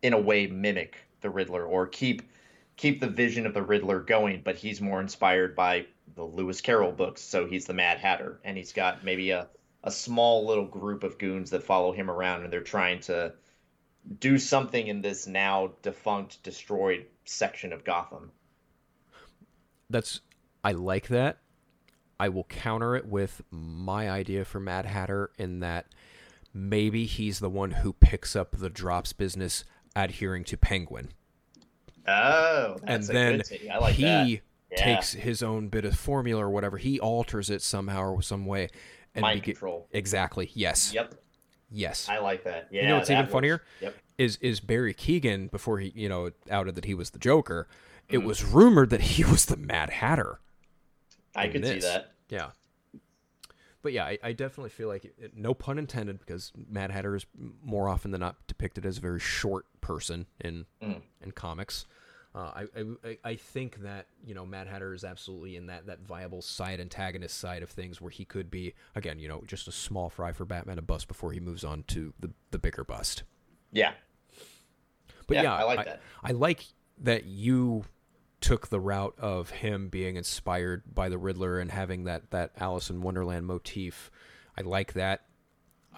[0.00, 2.22] in a way, mimic the Riddler or keep
[2.76, 4.40] keep the vision of the Riddler going.
[4.42, 8.56] But he's more inspired by the Lewis Carroll books, so he's the Mad Hatter, and
[8.56, 9.48] he's got maybe a
[9.86, 13.32] a small little group of goons that follow him around, and they're trying to
[14.18, 18.30] do something in this now defunct, destroyed section of Gotham.
[19.88, 20.20] That's
[20.62, 21.38] I like that.
[22.18, 25.86] I will counter it with my idea for Mad Hatter in that
[26.52, 29.64] maybe he's the one who picks up the drops business
[29.94, 31.10] adhering to Penguin.
[32.08, 33.42] Oh, and a then
[33.80, 34.28] like he that.
[34.28, 34.76] Yeah.
[34.76, 36.78] takes his own bit of formula or whatever.
[36.78, 38.68] He alters it somehow or some way.
[39.16, 39.88] And Mind begi- control.
[39.92, 40.50] Exactly.
[40.54, 40.92] Yes.
[40.94, 41.14] Yep,
[41.70, 42.08] Yes.
[42.08, 42.68] I like that.
[42.70, 43.32] Yeah, you know what's even works.
[43.32, 43.62] funnier?
[43.80, 43.96] Yep.
[44.18, 47.66] Is is Barry Keoghan before he you know outed that he was the Joker?
[48.08, 48.26] It Mm-hmm.
[48.28, 50.38] was rumored that he was the Mad Hatter.
[51.34, 52.12] I could see that.
[52.28, 52.50] Yeah.
[53.82, 57.24] But yeah, I, I definitely feel like, it, no pun intended, because Mad Hatter is
[57.62, 61.02] more often than not depicted as a very short person in Mm.
[61.20, 61.86] in comics.
[62.36, 65.86] Uh, I, I- I I think that you know Mad Hatter is absolutely in that
[65.86, 69.66] that viable side antagonist side of things where he could be again you know just
[69.68, 72.84] a small fry for Batman to bust before he moves on to the the bigger
[72.84, 73.22] bust.
[73.72, 73.94] Yeah,
[75.26, 76.00] But Yeah, yeah, I like that.
[76.22, 76.64] I like
[76.98, 77.84] that you
[78.42, 82.90] took the route of him being inspired by the Riddler and having that that Alice
[82.90, 84.10] in Wonderland motif.
[84.58, 85.24] I like that.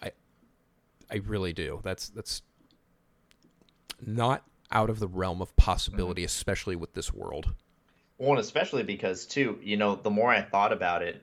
[0.01, 0.13] I
[1.11, 1.81] I really do.
[1.83, 2.43] That's that's
[4.01, 6.27] not out of the realm of possibility, Mm-hmm.
[6.27, 7.55] especially with this world.
[8.19, 11.23] well, and especially because too, you know, the more I thought about it,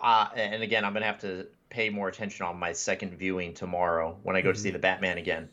[0.00, 4.18] uh, and again, I'm gonna have to pay more attention on my second viewing tomorrow
[4.22, 5.48] when I go to see the Batman again.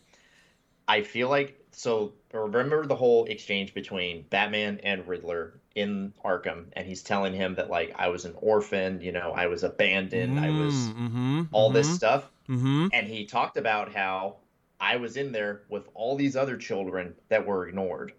[0.87, 2.13] I feel like so.
[2.33, 7.69] Remember the whole exchange between Batman and Riddler in Arkham, and he's telling him that
[7.69, 11.93] like I was an orphan, you know, I was abandoned, I was mm-hmm, all this
[11.93, 12.29] stuff.
[12.49, 12.87] Mm-hmm.
[12.93, 14.37] and he talked about how
[14.79, 18.13] I was in there with all these other children that were ignored.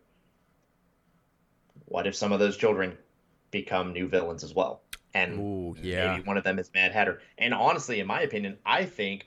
[1.86, 2.96] What if some of those children
[3.50, 4.82] become new villains as well?
[5.14, 6.12] And Ooh, yeah.
[6.12, 7.20] maybe one of them is Mad Hatter.
[7.38, 9.26] And honestly, in my opinion, I think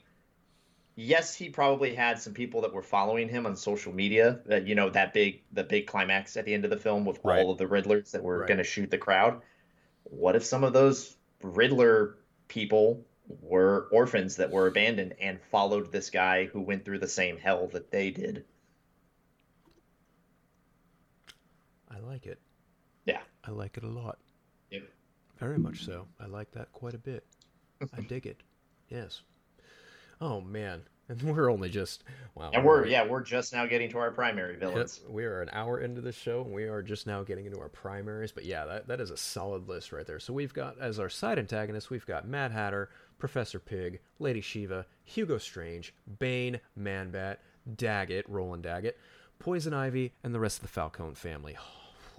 [0.95, 4.40] yes, he probably had some people that were following him on social media.
[4.45, 7.20] That you know that big the big climax at the end of the film with
[7.24, 7.40] Right.
[7.44, 8.48] all of the Riddlers that were Right.
[8.48, 9.41] going to shoot the crowd.
[10.03, 12.18] What if some of those Riddler
[12.48, 17.38] people were orphans that were abandoned and followed this guy who went through the same
[17.38, 18.45] hell that they did?
[21.90, 22.40] I like it.
[23.06, 23.22] Yeah.
[23.44, 24.18] I like it a lot.
[24.72, 24.84] Yep.
[25.40, 26.08] Very much so.
[26.20, 27.26] I like that quite a bit.
[27.95, 28.41] I dig it.
[28.90, 29.22] Yes.
[30.22, 32.04] Oh man, and we're only just
[32.36, 32.52] wow.
[32.54, 35.02] And we're yeah, we're just now getting to our primary Yep, villains.
[35.10, 37.68] we are an hour into this show, and we are just now getting into our
[37.70, 38.32] primaries.
[38.32, 40.20] But yeah, that, that is a solid list right there.
[40.20, 42.90] So we've got as our side antagonists, we've got Mad Hatter,
[43.24, 47.40] Professor Pig, Lady Shiva, Hugo Strange, Bane, Man-Bat,
[47.78, 49.00] Daggett, Roland Daggett,
[49.40, 51.58] Poison Ivy, and the rest of the Falcone family.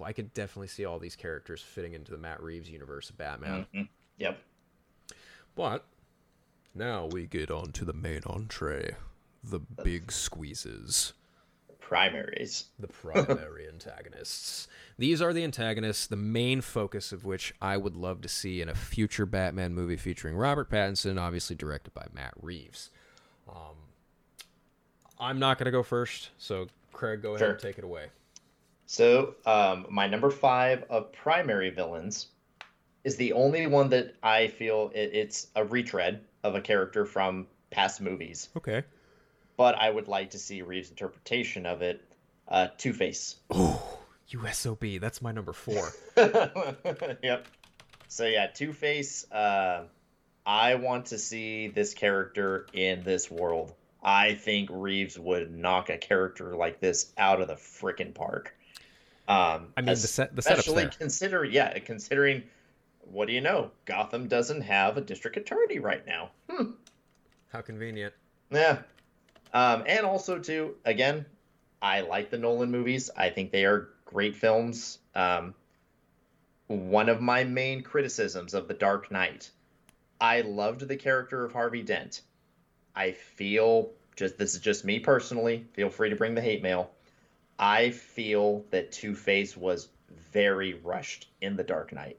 [0.03, 3.67] I could definitely see all these characters fitting into the Matt Reeves universe of Batman.
[3.71, 3.89] Mhm.
[4.17, 4.43] Yep.
[5.53, 5.85] But
[6.73, 8.95] now we get on to the main entree,
[9.43, 11.13] the big squeezes.
[11.87, 12.65] Primaries.
[12.79, 14.67] the primary antagonists.
[14.97, 18.69] These are the antagonists, the main focus of which I would love to see in
[18.69, 22.89] a future Batman movie featuring Robert Pattinson, obviously directed by Matt Reeves.
[23.47, 23.75] Um,
[25.19, 27.51] I'm not going to go first, so Craig, go ahead Sure.
[27.51, 28.07] and take it away.
[28.87, 32.27] So, um, my number five of primary villains
[33.03, 37.47] is the only one that I feel it, it's a retread of a character from
[37.71, 38.83] past movies, Okay.
[39.57, 42.01] But I would like to see Reeves' interpretation of it.
[42.47, 43.37] Uh, Two Face.
[43.49, 43.99] Oh,
[44.31, 45.91] USOB, that's my number four.
[47.23, 47.47] yep.
[48.07, 49.29] So yeah, Two Face.
[49.31, 49.85] Uh,
[50.45, 53.73] I want to see this character in this world.
[54.03, 58.55] I think Reeves would knock a character like this out of the frickin' park.
[59.27, 62.43] Um, I mean, the set- the especially consider yeah, considering
[63.11, 63.71] what do you know?
[63.85, 66.29] Gotham doesn't have a district attorney right now.
[66.49, 66.71] Hmm.
[67.49, 68.13] How convenient.
[68.51, 68.79] Yeah.
[69.53, 71.25] Um, and also too, again,
[71.81, 73.09] I like the Nolan movies.
[73.15, 74.99] I think they are great films.
[75.13, 75.53] Um,
[76.67, 79.51] one of my main criticisms of The Dark Knight,
[80.19, 82.21] I loved the character of Harvey Dent.
[82.95, 85.65] I feel just this is just me personally.
[85.73, 86.91] Feel free to bring the hate mail.
[87.59, 89.89] I feel that Two Face was
[90.31, 92.17] very rushed in The Dark Knight.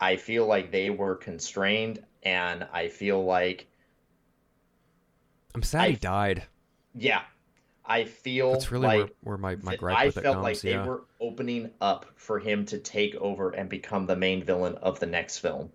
[0.00, 3.66] I feel like they were constrained, and I feel like
[5.54, 6.42] I'm sad he died.
[6.94, 7.22] yeah,
[7.84, 10.44] I feel That's really like where, where my, my gripe I with it felt comes.
[10.44, 10.86] like they yeah.
[10.86, 15.06] were opening up for him to take over and become the main villain of the
[15.06, 15.70] next film.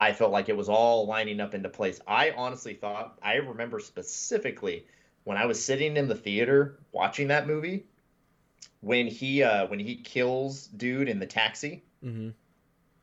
[0.00, 2.00] I felt like it was all lining up into place.
[2.06, 4.86] I honestly thought I remember specifically
[5.24, 7.84] when I was sitting in the theater watching that movie
[8.80, 11.82] when he uh when he kills dude in the taxi.
[12.02, 12.30] Mm-hmm.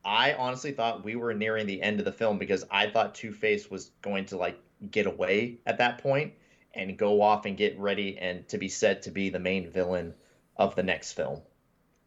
[0.04, 3.32] I honestly thought we were nearing the end of the film because I thought Two
[3.32, 4.60] Face was going to like
[4.92, 6.34] get away at that point
[6.74, 10.14] and go off and get ready and to be set to be the main villain
[10.58, 11.42] of the next film.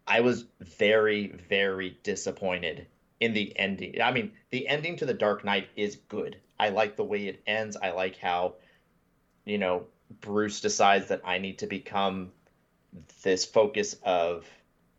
[0.06, 2.86] I was very, very disappointed
[3.20, 4.00] in the ending.
[4.00, 6.36] I mean, the ending to The Dark Knight is good.
[6.58, 7.76] I like the way it ends.
[7.76, 8.54] I like how,
[9.44, 9.84] you know,
[10.20, 12.32] Bruce decides that I need to become
[13.22, 14.46] this focus of,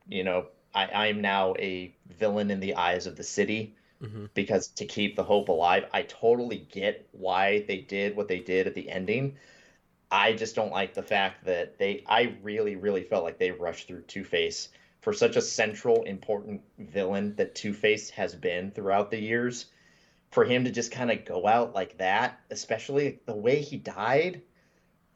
[0.07, 4.29] you know, I, I am now a villain in the eyes of the city Mhm.
[4.33, 5.85] because to keep the hope alive.
[5.93, 9.37] I totally get why they did what they did at the ending.
[10.11, 13.87] I just don't like the fact that they I really, really felt like they rushed
[13.87, 14.69] through Two Face
[15.01, 19.71] for such a central, important villain that Two Face has been throughout the years.
[20.31, 24.43] For him to just kind of go out like that, especially the way he died,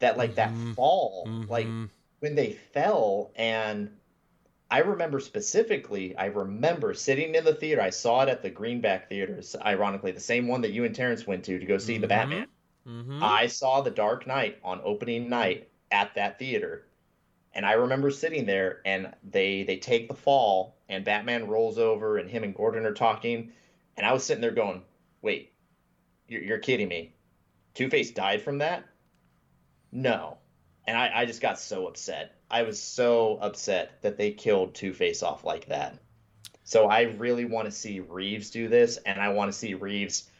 [0.00, 0.36] that like Mhm.
[0.36, 1.90] that fall, like Mhm.
[2.20, 3.98] when they fell and
[4.70, 7.80] I remember specifically, I remember sitting in the theater.
[7.82, 11.26] I saw it at the Greenback Theaters, ironically, the same one that you and Terrence
[11.26, 12.08] went to to go see the Mhm.
[12.08, 12.48] Batman.
[12.86, 13.22] Mhm.
[13.22, 16.86] I saw The Dark Knight on opening night at that theater.
[17.52, 22.18] And I remember sitting there and they they take the fall and Batman rolls over
[22.18, 23.52] and him and Gordon are talking
[23.96, 24.82] and I was sitting there going,
[25.22, 25.52] "Wait.
[26.26, 27.14] You're, you're kidding me.
[27.74, 28.84] Two-Face died from that?"
[29.92, 30.38] No.
[30.86, 32.33] And I, I just got so upset.
[32.50, 35.98] I was so upset that they killed Two Face off like that.
[36.64, 40.30] So I really want to see Reeves do this, and I want to see Reeves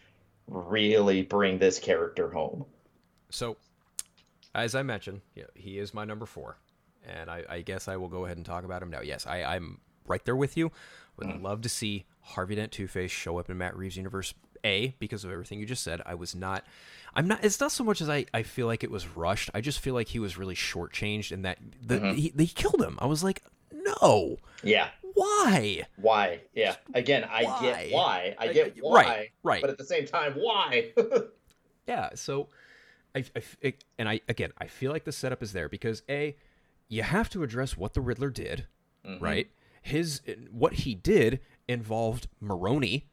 [0.48, 2.64] really bring this character home.
[3.30, 3.56] So,
[4.54, 6.56] as I mentioned, yeah, he is my number four,
[7.06, 9.00] and I, I guess I will go ahead and talk about him now.
[9.02, 10.72] Yes, I, I'm right there with you.
[11.16, 11.42] Would mm.
[11.42, 14.34] love to see Harvey Dent Two Face show up in Matt Reeves' universe.
[14.64, 16.64] A because of everything you just said, I was not.
[17.14, 17.44] I'm not.
[17.44, 19.50] It's not so much as I, I feel like it was rushed.
[19.54, 22.14] I just feel like he was really shortchanged, and that the, mm-hmm.
[22.14, 22.98] he, they killed him.
[23.00, 23.42] I was like,
[23.72, 24.88] no, Yeah.
[25.14, 25.82] why?
[25.96, 26.40] Why?
[26.54, 26.76] Yeah.
[26.94, 27.60] Again, I Why?
[27.60, 28.34] get why.
[28.38, 29.04] I I- get why.
[29.04, 29.60] right, right.
[29.60, 30.92] But at the same time, why?
[31.86, 32.48] Yeah, so
[33.14, 33.24] I.
[33.60, 36.34] it- and I again, I feel like the setup is there because a,
[36.88, 38.66] you have to address what the Riddler did,
[39.06, 39.22] mm-hmm.
[39.22, 39.50] right?
[39.82, 43.06] His what he did involved Maroni,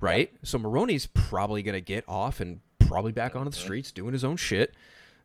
[0.00, 0.32] right?
[0.42, 4.36] So Maroni's probably gonna get off and probably back onto the streets doing his own
[4.36, 4.74] shit.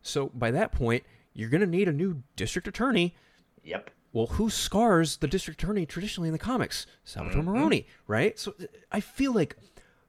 [0.02, 1.04] So by that point,
[1.34, 3.14] you're gonna need a new district attorney.
[3.62, 3.90] yep.
[4.14, 6.86] Well, who scars the district attorney traditionally in the comics?
[7.02, 8.38] Salvatore Maroni, right?
[8.38, 8.54] So
[8.90, 9.56] I feel like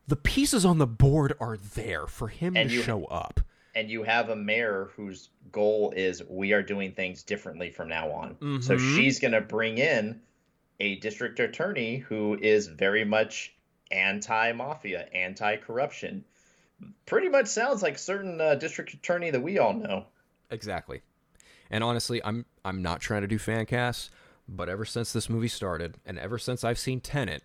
[0.08, 3.40] the pieces on the board are there for him And to you- show up.
[3.76, 8.12] and you have a mayor whose goal is we are doing things differently from now
[8.12, 8.36] on.
[8.62, 8.96] So Mhm.
[8.98, 10.20] she's going to bring in
[10.82, 13.56] a district attorney who is very much
[13.92, 16.26] anti-mafia, anti-corruption.
[17.06, 20.06] Pretty much sounds like certain uh, district attorney that we all know.
[20.50, 21.02] Exactly.
[21.70, 24.10] And honestly, I'm I'm not trying to do fan casts,
[24.48, 27.44] but ever since this movie started, and ever since I've seen Tenet,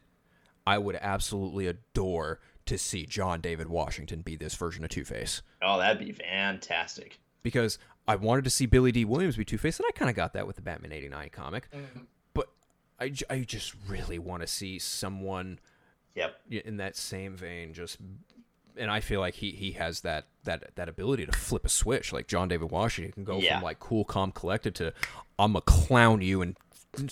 [0.67, 5.41] I would absolutely adore to see John David Washington be this version of Two Face.
[5.63, 7.19] Oh, that'd be fantastic.
[7.43, 10.17] Because I wanted to see Billy Dee Williams be Two Face, and I kind of
[10.17, 11.71] got that with the Batman '89 comic.
[12.35, 12.49] But
[12.99, 15.59] I just really want to see someone
[16.15, 16.41] Yep.
[16.51, 17.99] in that same vein, just
[18.77, 22.13] and I feel like he he has that that that ability to flip a switch,
[22.13, 23.57] like John David Washington can go Yeah.
[23.57, 24.93] from like cool, calm, collected to
[25.39, 26.57] I'm gonna clown you in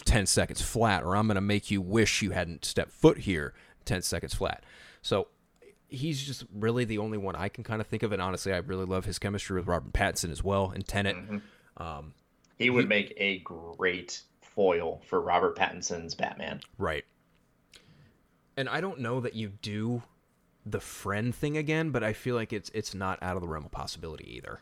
[0.04, 3.54] ten seconds flat, or I'm gonna make you wish you hadn't stepped foot here
[3.84, 4.64] ten seconds flat.
[5.02, 5.28] So
[5.88, 8.56] he's just really the only one I can kind of think of, and honestly, I
[8.58, 11.16] really love his chemistry with Robert Pattinson as well in Tenet.
[11.16, 11.82] Mm-hmm.
[11.82, 12.14] Um,
[12.58, 16.60] he would make a great foil for Robert Pattinson's Batman.
[16.78, 17.04] Right.
[18.56, 20.02] And I don't know that you do
[20.64, 23.64] the friend thing again, but I feel like it's it's not out of the realm
[23.64, 24.60] of possibility either.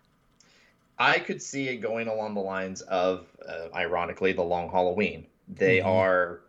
[0.99, 5.27] I could see it going along the lines of, uh, ironically, the Long Halloween.
[5.49, 6.41] They are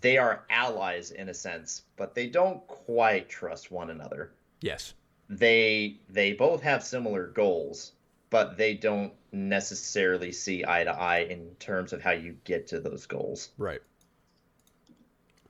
[0.00, 4.32] they are allies in a sense, but they don't quite trust one another.
[4.60, 4.94] Yes.
[5.28, 7.92] They they both have similar goals,
[8.30, 12.80] but they don't necessarily see eye to eye in terms of how you get to
[12.80, 13.50] those goals.
[13.58, 13.80] Right.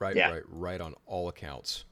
[0.02, 0.32] Right, Yeah.
[0.32, 1.84] right, right on all accounts.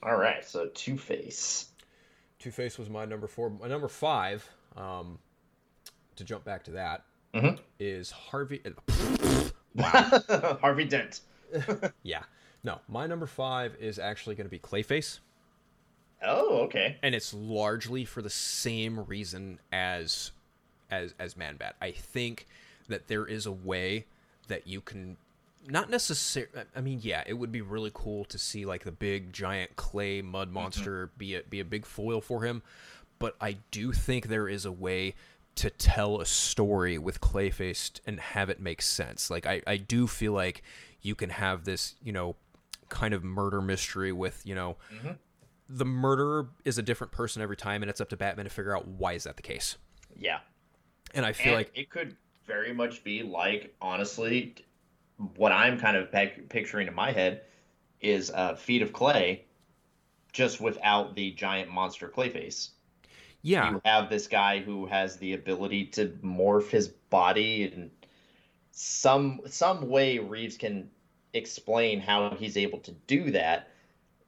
[0.00, 1.66] All right, so Two Face.
[2.38, 3.50] Two Face was my number four.
[3.50, 5.18] My number five, um,
[6.14, 7.04] to jump back to that,
[7.80, 8.12] is Mhm.
[8.12, 8.62] Harvey.
[9.74, 11.20] Wow, Harvey Dent.
[12.04, 12.22] Yeah.
[12.62, 15.18] No, my number five is actually going to be Clayface.
[16.22, 16.98] Oh, okay.
[17.02, 20.30] and it's largely for the same reason as
[20.92, 21.74] as as Man Bat.
[21.80, 22.46] I think
[22.88, 24.06] that there is a way
[24.48, 25.16] that you can
[25.66, 29.32] not necessarily I mean yeah, it would be really cool to see like the big
[29.32, 30.54] giant clay mud mm-hmm.
[30.54, 32.62] monster be a be a big foil for him,
[33.18, 35.14] but I do think there is a way
[35.56, 39.30] to tell a story with Clayface and have it make sense.
[39.30, 40.62] Like I I do feel like
[41.02, 42.36] you can have this, you know,
[42.88, 45.12] kind of murder mystery with, you know, mm-hmm.
[45.68, 48.76] the murderer is a different person every time, and it's up to Batman to figure
[48.76, 49.76] out why is that the case.
[50.16, 50.40] Yeah.
[51.14, 52.16] And I feel And like it could
[52.46, 54.54] very much be like, honestly,
[55.36, 57.42] what I'm kind of pic- picturing in my head
[58.00, 59.44] is uh, Feet of Clay,
[60.32, 62.70] just without the giant monster clay face.
[63.42, 67.90] yeah, You have this guy who has the ability to morph his body and
[68.72, 70.90] some some way Reeves can
[71.34, 73.68] explain how he's able to do that.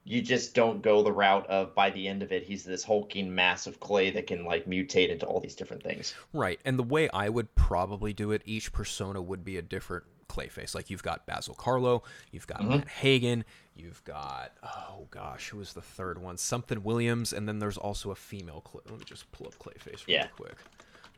[0.05, 3.33] You just don't go the route of by the end of it he's this hulking
[3.33, 6.13] mass of clay that can like mutate into all these different things.
[6.33, 6.59] right.
[6.65, 10.73] And the way I would probably do it, each persona would be a different Clayface.
[10.75, 12.69] Like you've got Basil Karlo, you've got mm-hmm.
[12.69, 13.43] Matt Hagen,
[13.75, 16.37] you've got oh gosh, who was the third one?
[16.37, 18.61] Something Williams, and then there's also a female.
[18.61, 18.81] Clay.
[18.89, 20.27] Let me just pull up Clayface real Yeah.
[20.27, 20.57] quick.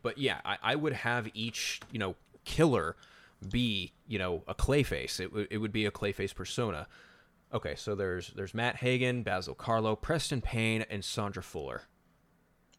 [0.01, 2.95] But yeah, I, I would have each you know killer
[3.51, 5.19] be you know a Clayface.
[5.19, 6.87] It would it would be a Clayface persona.
[7.53, 11.83] Okay, so there's there's Matt Hagen, Basil Karlo, Preston Payne, and Sondra Fuller.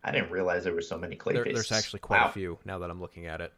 [0.05, 2.29] I didn't realize there were so many clay There, there's actually quite Wow.
[2.29, 3.53] a few now that I'm looking at it.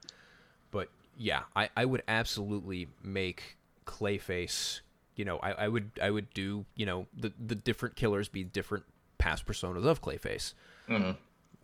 [1.19, 4.81] But yeah, I, I would absolutely make Clayface.
[5.17, 8.45] You know, I, I would I would do you know the the different killers be
[8.45, 8.85] different
[9.19, 10.55] past personas of Clayface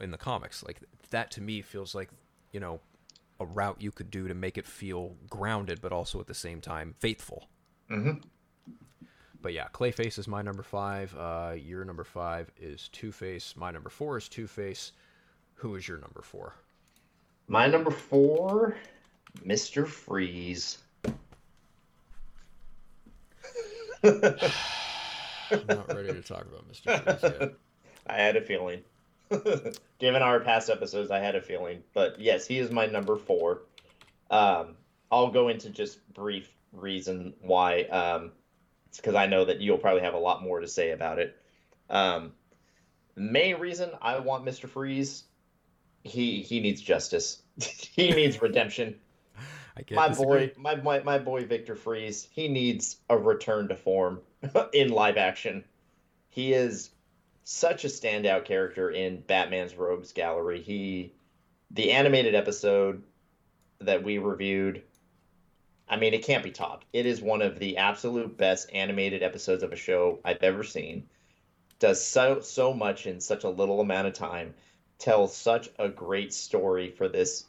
[0.00, 0.64] in the comics.
[0.64, 2.10] Like that to me feels like
[2.52, 2.80] you know
[3.40, 6.60] a route you could do to make it feel grounded, but also at the same
[6.60, 7.48] time faithful.
[7.90, 8.22] Mhm.
[9.40, 11.14] But yeah, Clayface is my number five.
[11.16, 13.54] Uh, your number five is Two Face.
[13.56, 14.92] My number four is Two Face.
[15.56, 16.54] Who is your number four?
[17.46, 18.74] My number four,
[19.42, 19.86] Mr.
[19.86, 20.78] Freeze.
[24.02, 27.02] I'm not ready to talk about Mr.
[27.02, 27.54] Freeze yet.
[28.06, 28.82] I had a feeling.
[29.98, 31.82] Given our past episodes, I had a feeling.
[31.94, 33.62] But yes, he is my number four.
[34.30, 34.76] Um,
[35.10, 37.82] I'll go into just brief reason why.
[37.84, 38.32] Um,
[38.88, 41.36] it's because I know that you'll probably have a lot more to say about it.
[41.88, 42.32] Um,
[43.16, 44.68] main reason I want Mr.
[44.68, 45.24] Freeze,
[46.02, 47.42] he he needs justice.
[47.58, 48.96] he needs redemption.
[49.76, 50.46] I can't my disagree.
[50.48, 54.20] boy, my, my my boy Victor Fries, he needs a return to form
[54.72, 55.64] in live action.
[56.30, 56.90] He is
[57.44, 60.62] such a standout character in Batman's Rogues Gallery.
[60.62, 61.12] He,
[61.70, 63.02] the animated episode
[63.80, 64.82] that we reviewed,
[65.88, 66.86] I mean, it can't be topped.
[66.92, 71.08] It is one of the absolute best animated episodes of a show I've ever seen.
[71.80, 74.54] Does so so much in such a little amount of time.
[74.98, 77.44] Tells such a great story for this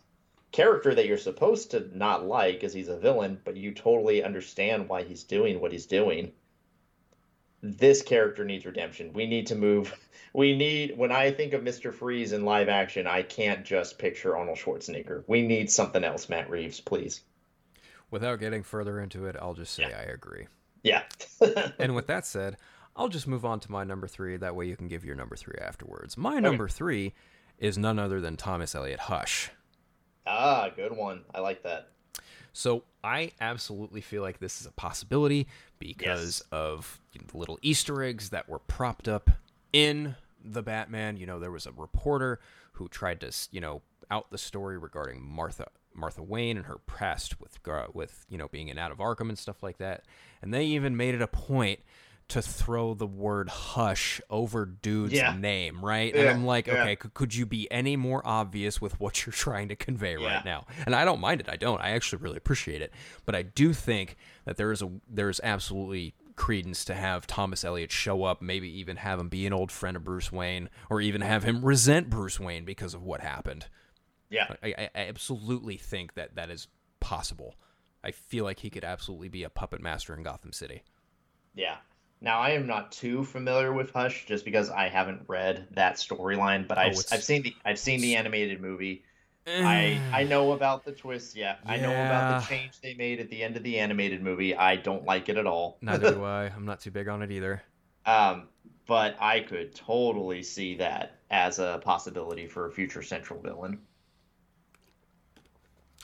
[0.55, 4.87] character that you're supposed to not like because he's a villain, but you totally understand
[4.87, 6.31] why he's doing what he's doing.
[7.61, 9.11] This character needs redemption.
[9.11, 9.93] We need to move.
[10.33, 11.93] We need, when I think of Mr.
[11.93, 15.23] Freeze in live action, I can't just picture Arnold Schwarzenegger.
[15.27, 17.21] We need something else, Matt Reeves, please.
[18.11, 20.47] Without getting further into it, I'll just say I agree.
[20.83, 21.03] Yeah.
[21.79, 22.57] And with that said,
[22.97, 24.35] I'll just move on to my number three.
[24.35, 26.17] That way you can give your number three afterwards.
[26.17, 27.13] My number three
[27.57, 29.51] is none other than Thomas Elliot Hush.
[30.27, 31.23] Ah, good one.
[31.33, 31.89] I like that.
[32.53, 35.47] So I absolutely feel like this is a possibility
[35.77, 36.43] because Yes.
[36.51, 39.29] of you know, the little Easter eggs that were propped up
[39.73, 41.17] in the Batman.
[41.17, 42.39] You know, there was a reporter
[42.73, 47.39] who tried to, you know, out the story regarding Martha Martha Wayne and her past
[47.41, 47.57] with
[47.93, 50.03] with you know being in Out of Arkham and stuff like that.
[50.41, 51.79] And they even made it a point
[52.27, 55.35] to throw the word hush over dude's Yeah.
[55.37, 56.13] name, right?
[56.15, 56.81] and I'm like, yeah.
[56.81, 60.35] okay, could, could you be any more obvious with what you're trying to convey Yeah.
[60.37, 60.65] right now?
[60.85, 61.49] And I don't mind it.
[61.49, 61.79] I don't.
[61.81, 62.91] I actually really appreciate it.
[63.25, 67.63] But I do think that there is a there is absolutely credence to have Thomas
[67.63, 70.99] Elliot show up, maybe even have him be an old friend of Bruce Wayne, or
[70.99, 73.67] even have him resent Bruce Wayne because of what happened.
[74.29, 74.47] Yeah.
[74.63, 76.67] I, I, I absolutely think that that is
[76.99, 77.55] possible.
[78.03, 80.83] I feel like he could absolutely be a puppet master in Gotham City.
[81.53, 81.77] Yeah.
[82.21, 86.67] Now I am not too familiar with Hush just because I haven't read that storyline,
[86.67, 89.03] but I've, I've seen the I've seen the animated movie.
[89.47, 91.35] I I know about the twist.
[91.35, 94.55] Yeah, I know about the change they made at the end of the animated movie.
[94.55, 95.77] I don't like it at all.
[95.81, 96.45] Neither do I.
[96.45, 97.61] I'm not too big on it either.
[98.05, 98.47] Um,
[98.87, 103.79] but I could totally see that as a possibility for a future central villain.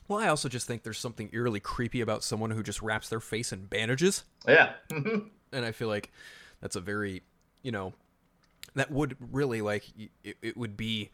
[0.07, 3.21] Well, I also just think there's something eerily creepy about someone who just wraps their
[3.21, 4.23] face in bandages.
[4.47, 4.73] Yeah.
[5.51, 6.11] and I feel like
[6.61, 7.23] that's a very,
[7.63, 7.93] you know,
[8.75, 9.85] that would really like
[10.23, 11.09] it, it would be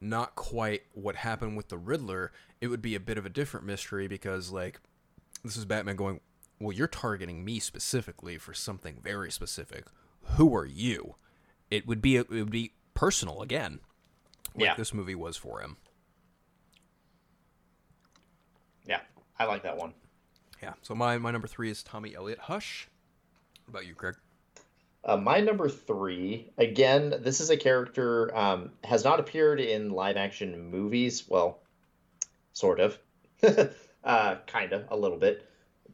[0.00, 2.32] not quite what happened with the Riddler.
[2.60, 4.80] It would be a bit of a different mystery because like
[5.42, 6.20] this is Batman going,
[6.60, 9.86] "Well, you're targeting me specifically for something very specific.
[10.36, 11.14] Who are you?"
[11.70, 13.80] It would be it would be personal again.
[14.54, 14.74] Like Yeah.
[14.76, 15.76] this movie was for him.
[18.86, 19.00] yeah,
[19.38, 19.94] I like that one.
[20.62, 20.74] Yeah.
[20.82, 22.88] So my my number 3 is Tommy Elliot Hush.
[23.66, 24.14] What about you, Craig?
[25.04, 30.16] Uh, my number three, again, this is a character um, has not appeared in live
[30.16, 31.24] action movies.
[31.28, 31.60] Well,
[32.54, 32.98] sort of,
[34.04, 35.46] uh, kind of, a little bit,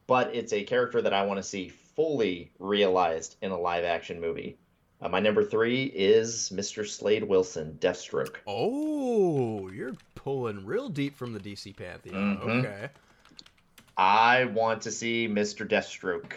[0.07, 4.21] but it's a character that I want to see fully realized in a live action
[4.21, 4.59] movie.
[5.01, 6.87] Uh, my number three is Mr.
[6.87, 8.37] Slade Wilson, Deathstroke.
[8.47, 12.37] Oh, you're pulling real deep from the DC pantheon.
[12.39, 12.65] Mhm.
[12.65, 12.89] Okay.
[13.97, 15.67] I want to see Mr.
[15.69, 16.33] Deathstroke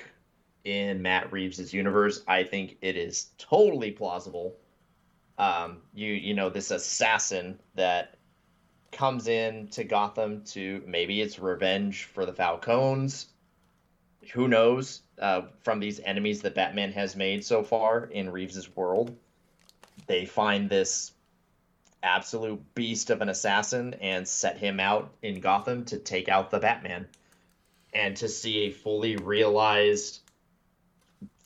[0.63, 2.23] in Matt Reeves' universe.
[2.27, 4.55] I think it is totally plausible.
[5.37, 8.15] Um, you you know this assassin that
[8.91, 13.27] comes in to Gotham to maybe it's revenge for the Falcons.
[14.33, 15.01] Who knows?
[15.19, 19.15] Uh, from these enemies that Batman has made so far in Reeves' world,
[20.07, 21.11] they find this
[22.01, 26.59] absolute beast of an assassin and set him out in Gotham to take out the
[26.59, 27.07] Batman
[27.93, 30.19] and to see a fully realized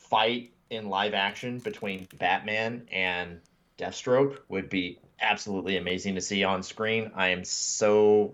[0.09, 3.39] fight in live action between Batman and
[3.77, 7.11] Deathstroke would be absolutely amazing to see on screen.
[7.15, 8.33] I am so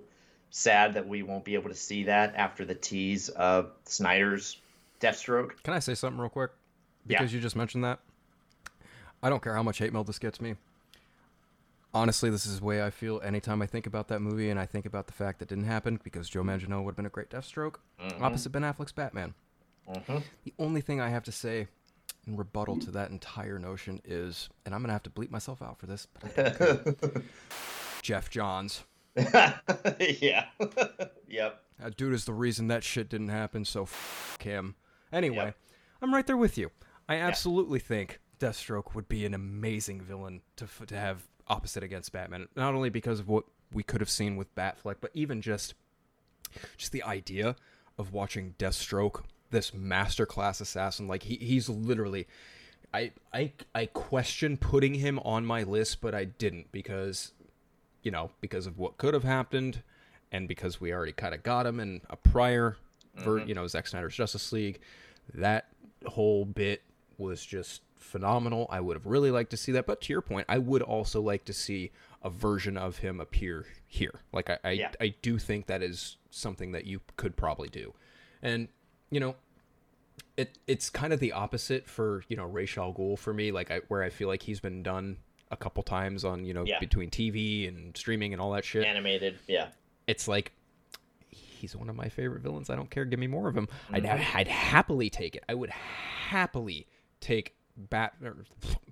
[0.49, 4.57] sad that we won't be able to see that after the tease of Snyder's
[4.99, 5.63] Deathstroke.
[5.63, 6.51] Can I say something real quick?
[7.07, 7.19] Yeah.
[7.19, 7.99] Because you just mentioned that.
[9.21, 10.55] I don't care how much hate mail this gets me.
[11.93, 14.65] Honestly, this is the way I feel anytime I think about that movie and I
[14.65, 17.29] think about the fact that didn't happen because Joe Manganiello would have been a great
[17.29, 18.23] Deathstroke mm-hmm.
[18.23, 19.33] opposite Ben Affleck's Batman.
[19.89, 20.17] Mm-hmm.
[20.45, 21.67] The only thing I have to say
[22.25, 25.61] in rebuttal to that entire notion is, and I'm going to have to bleep myself
[25.61, 27.23] out for this, but I don't care.
[28.01, 28.83] Geoff Johns.
[29.15, 30.45] yeah.
[31.27, 31.61] yep.
[31.79, 34.75] That dude is the reason that shit didn't happen, so f him.
[35.11, 35.57] Anyway, Yep.
[36.01, 36.71] I'm right there with you.
[37.07, 42.11] I absolutely think Deathstroke would be an amazing villain to f- to have opposite against
[42.11, 42.47] Batman.
[42.55, 43.43] Not only because of what
[43.73, 45.75] we could have seen with Batfleck, but even just
[46.77, 47.55] just the idea
[47.97, 49.23] of watching Deathstroke,
[49.53, 52.27] this masterclass assassin, like he, he's literally
[52.93, 57.31] I I I question putting him on my list, but I didn't because
[58.01, 59.81] you know, because of what could have happened
[60.31, 62.75] and because we already kind of got him in a prior
[63.15, 63.47] ver- mm-hmm.
[63.47, 64.81] you know, Zack Snyder's Justice League,
[65.33, 65.67] that
[66.05, 66.81] whole bit
[67.17, 68.67] was just phenomenal.
[68.69, 71.21] I would have really liked to see that, but to your point, I would also
[71.21, 74.19] like to see a version of him appear here.
[74.33, 74.91] Like I I, Yeah.
[74.99, 77.93] I do think that is something that you could probably do.
[78.41, 78.67] And
[79.13, 79.35] you know,
[80.37, 83.71] it it's kind of the opposite for you know Ra's al Ghul for me, like
[83.71, 85.17] I, where I feel like he's been done
[85.51, 86.79] a couple times on you know Yeah.
[86.79, 88.85] between TV and streaming and all that shit.
[88.85, 89.37] Animated.
[89.47, 89.67] Yeah.
[90.07, 90.51] It's like
[91.29, 92.69] he's one of my favorite villains.
[92.69, 93.05] I don't care.
[93.05, 93.67] Give me more of him.
[93.91, 94.37] I'd mm-hmm.
[94.37, 95.43] I'd happily take it.
[95.47, 96.87] I would happily
[97.21, 98.37] take Bat or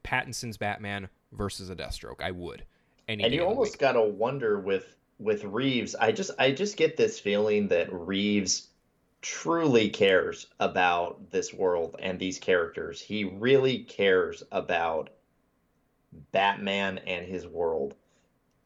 [0.04, 2.22] Pattinson's Batman versus a Deathstroke.
[2.22, 2.64] I would.
[3.08, 5.96] Any and you almost gotta wonder with with Reeves.
[5.96, 8.68] I just I just get this feeling that Reeves
[9.22, 13.00] truly cares about this world and these characters.
[13.00, 15.10] He really cares about
[16.32, 17.96] Batman and his world.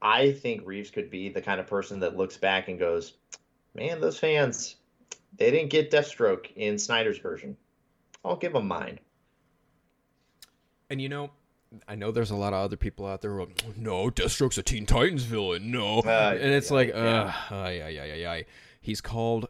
[0.02, 3.14] I think Reeves could be the kind of person that looks back and goes,
[3.74, 4.76] "Man, those fans,
[5.38, 7.58] they didn't get Deathstroke in Snyder's version.
[8.24, 9.00] I'll give them mine."
[10.90, 11.32] And you know,
[11.88, 14.58] I know there's a lot of other people out there who are like, no, Deathstroke's
[14.58, 15.72] a Teen Titans villain.
[15.72, 16.00] No.
[16.00, 17.34] Uh, and it's yeah, like, yeah.
[17.52, 18.46] uh, ay, ay, ay, ay.
[18.82, 19.48] He's called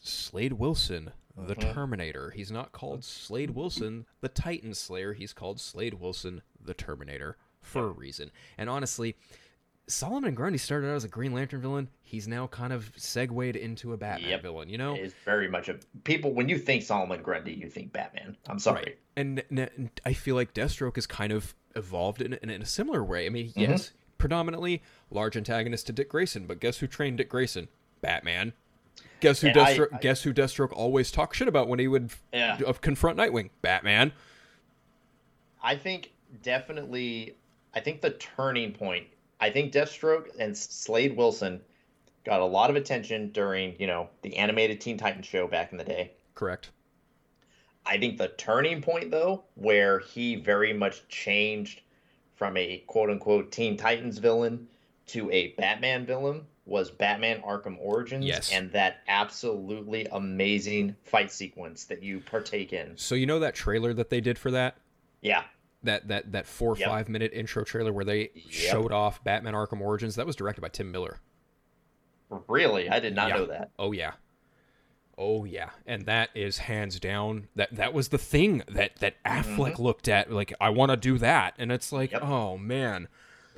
[0.00, 1.72] Slade Wilson, the Uh-huh.
[1.72, 2.30] Terminator.
[2.30, 5.12] He's not called Slade Wilson, the Titan Slayer.
[5.12, 8.30] He's called Slade Wilson, the Terminator, for a reason.
[8.58, 9.16] And honestly,
[9.86, 11.88] Solomon Grundy started out as a Green Lantern villain.
[12.02, 14.42] He's now kind of segued into a Batman Yep.
[14.42, 14.94] villain, you know?
[14.94, 18.36] Is very much a people when you think Solomon Grundy, you think Batman.
[18.48, 18.82] I'm sorry.
[18.84, 18.98] Right.
[19.16, 23.26] And, I feel like Deathstroke has kind of evolved in, in, in a similar way.
[23.26, 23.60] I mean, Mm-hmm.
[23.60, 27.68] yes, predominantly large antagonist to Dick Grayson, but guess who trained Dick Grayson?
[28.00, 28.52] Batman.
[29.20, 29.94] Guess who And Deathstroke?
[29.94, 32.58] I- guess who Deathstroke always talked shit about when he would Yeah.
[32.80, 33.50] confront Nightwing?
[33.62, 34.12] Batman.
[35.62, 36.12] I think
[36.42, 37.34] definitely.
[37.74, 39.06] I think the turning point.
[39.40, 41.60] I think Deathstroke and Slade Wilson
[42.24, 45.78] got a lot of attention during you know the animated Teen Titans show back in
[45.78, 46.12] the day.
[46.34, 46.70] Correct.
[47.86, 51.82] I think the turning point though, where he very much changed
[52.36, 54.66] from a quote unquote Teen Titans villain
[55.08, 58.52] to a Batman villain was Batman Arkham Origins Yes.
[58.52, 62.96] and that absolutely amazing fight sequence that you partake in.
[62.96, 64.76] So you know that trailer that they did for that?
[65.22, 65.44] Yeah.
[65.82, 66.88] That that that four or Yep.
[66.88, 70.14] five minute intro trailer where they showed off Batman Arkham Origins.
[70.16, 71.18] That was directed by Tim Miller.
[72.48, 72.88] Really?
[72.88, 73.36] I did not Yeah.
[73.36, 73.70] know that.
[73.78, 74.12] Oh yeah.
[75.18, 75.70] Oh yeah.
[75.86, 80.30] And that is hands down that that was the thing that that Affleck looked at
[80.30, 82.24] like I want to do that and it's like, Mm-hmm.
[82.24, 82.32] Yep.
[82.32, 83.08] "Oh man,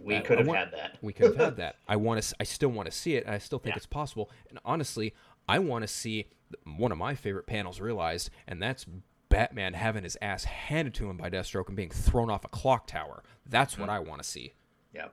[0.05, 0.99] We could have had that.
[1.01, 1.77] we could have had that.
[1.89, 3.25] I want to I still want to see it.
[3.25, 3.79] and I still think Yeah.
[3.79, 4.31] it's possible.
[4.49, 5.15] And honestly,
[5.49, 6.27] I want to see
[6.65, 8.87] one of my favorite panels realized and that's
[9.29, 12.87] Batman having his ass handed to him by Deathstroke and being thrown off a clock
[12.87, 13.23] tower.
[13.47, 13.97] That's what mm-hmm.
[13.97, 14.53] I want to see.
[14.95, 15.07] Yeah.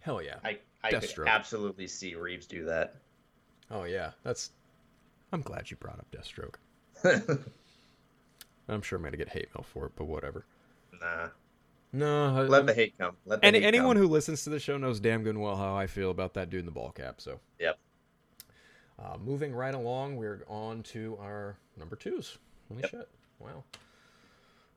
[0.00, 0.36] Hell yeah.
[0.44, 1.28] I, I could Deathstroke.
[1.28, 2.96] absolutely see Reeves do that.
[3.70, 4.50] Oh yeah, that's.
[5.32, 6.56] I'm glad you brought up Deathstroke.
[8.68, 10.44] I'm sure I'm gonna get hate mail for it, but whatever.
[11.00, 11.28] Nah.
[11.92, 13.16] No, I, Let the hate come.
[13.26, 14.04] Let the any, hate anyone come.
[14.04, 16.48] who listens to the show knows damn good and well how I feel about that
[16.48, 17.20] dude in the ball cap.
[17.20, 17.78] So, Yep.
[18.98, 22.38] uh, moving right along, we're on to our number twos.
[22.68, 22.90] Holy Yep.
[22.90, 23.08] shit!
[23.38, 23.64] Wow.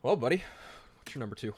[0.02, 0.44] Well, buddy,
[0.98, 1.54] what's your number two?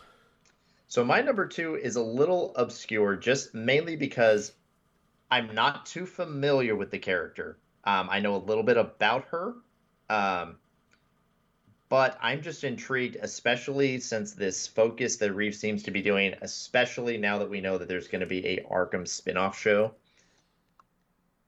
[0.87, 4.53] So my number two is a little obscure, just mainly because
[5.31, 7.57] I'm not too familiar with the character.
[7.83, 9.55] Um, I know a little bit about her,
[10.09, 10.57] um,
[11.89, 17.17] but I'm just intrigued, especially since this focus that Reeves seems to be doing, especially
[17.17, 19.93] now that we know that there's going to be a Arkham spin-off show.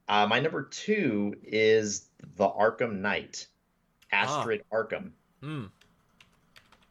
[0.07, 2.07] Uh, my number two is
[2.37, 3.47] the Arkham Knight,
[4.11, 5.11] Astrid Arkham.
[5.41, 5.65] Hmm.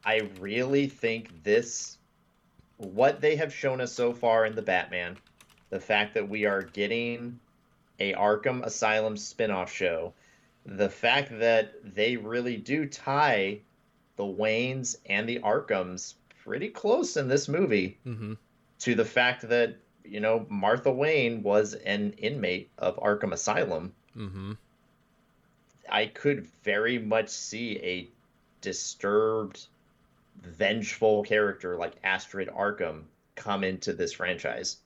[0.05, 1.97] I really think this,
[2.77, 5.17] what they have shown us so far in the Batman,
[5.69, 7.39] the fact that we are getting
[7.99, 10.13] a Arkham Asylum spin-off show,
[10.65, 13.59] the fact that they really do tie
[14.17, 18.33] the Waynes and the Arkhams pretty close in this movie Mm-hmm.
[18.79, 23.93] to the fact that you know Martha Wayne was an inmate of Arkham Asylum.
[24.17, 24.53] Mm-hmm.
[25.91, 28.09] I could very much see a
[28.61, 29.65] disturbed,
[30.41, 33.03] vengeful character like Astrid Arkham
[33.35, 34.77] come into this franchise.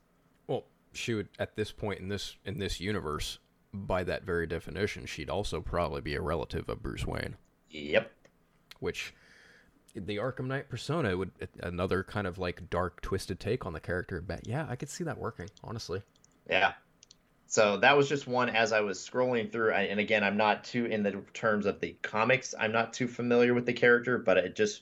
[0.47, 0.63] Well,
[0.93, 3.39] she would at this point in this in this universe,
[3.73, 7.35] by that very definition, she'd also probably be a relative of Bruce Wayne.
[7.69, 8.11] Yep.
[8.79, 9.13] which
[9.95, 11.31] the Arkham Knight persona would
[11.61, 15.03] another kind of like dark twisted take on the character but yeah I could see
[15.03, 16.01] that working honestly
[16.49, 16.73] Yeah.
[17.47, 20.85] So that was just one as I was scrolling through, and again, I'm not too
[20.85, 22.55] in the terms of the comics.
[22.59, 24.81] I'm not too familiar with the character, but it just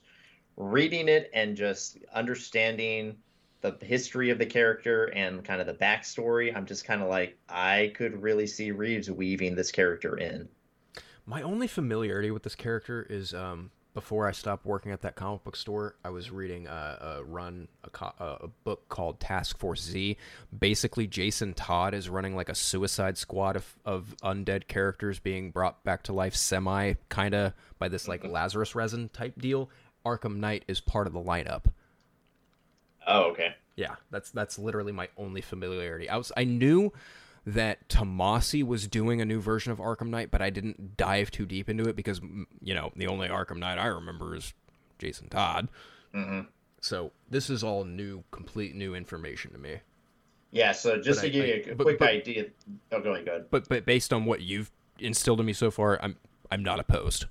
[0.55, 3.17] reading it and just understanding
[3.61, 6.55] the history of the character and kind of the backstory.
[6.55, 10.49] I'm just kind of like, I could really see Reeves weaving this character in.
[11.25, 15.43] my only familiarity with this character is um before I stopped working at that comic
[15.43, 19.57] book store, I was reading a, a run a, co- a a book called Task
[19.57, 20.15] Force Z.
[20.57, 25.83] Basically, Jason Todd is running like a Suicide Squad of, of undead characters being brought
[25.83, 29.69] back to life, semi kind of by this like Lazarus resin type deal.
[30.05, 31.65] Arkham Knight is part of the lineup.
[33.07, 33.55] Oh, okay.
[33.75, 36.09] Yeah, that's that's literally my only familiarity.
[36.09, 36.91] I was I knew
[37.47, 41.45] that Tomasi was doing a new version of Arkham Knight, but I didn't dive too
[41.45, 42.21] deep into it because
[42.61, 44.53] you know the only Arkham Knight I remember is
[44.99, 45.69] Jason Todd.
[46.13, 46.41] hmm
[46.81, 49.77] So this is all new, complete new information to me.
[50.51, 50.73] Yeah.
[50.73, 52.45] So just But to I- give I- you a but- quick but- idea.
[52.91, 53.25] Oh, go ahead.
[53.25, 53.45] Go ahead.
[53.49, 54.69] But but based on what you've
[54.99, 56.17] instilled in me so far, I'm
[56.51, 57.25] I'm not opposed.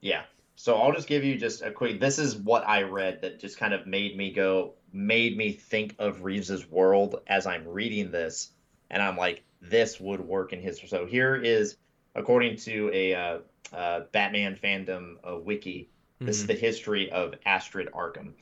[0.00, 0.22] Yeah.
[0.60, 2.00] So I'll just give you just a quick.
[2.00, 5.94] This is what I read that just kind of made me go, made me think
[6.00, 8.50] of Reeves's world as I'm reading this,
[8.90, 10.80] and I'm like, this would work in his.
[10.88, 11.76] So here is,
[12.16, 13.38] according to a uh,
[13.72, 18.32] uh, Batman fandom uh, wiki, this is the history of Astrid Arkham.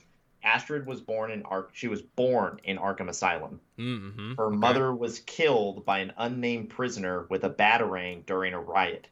[0.41, 1.69] Astrid was born in Ark.
[1.73, 3.61] She was born in Arkham Asylum.
[3.77, 4.33] Mm-hmm.
[4.39, 9.07] Her mother was killed by an unnamed prisoner with a batarang during a riot.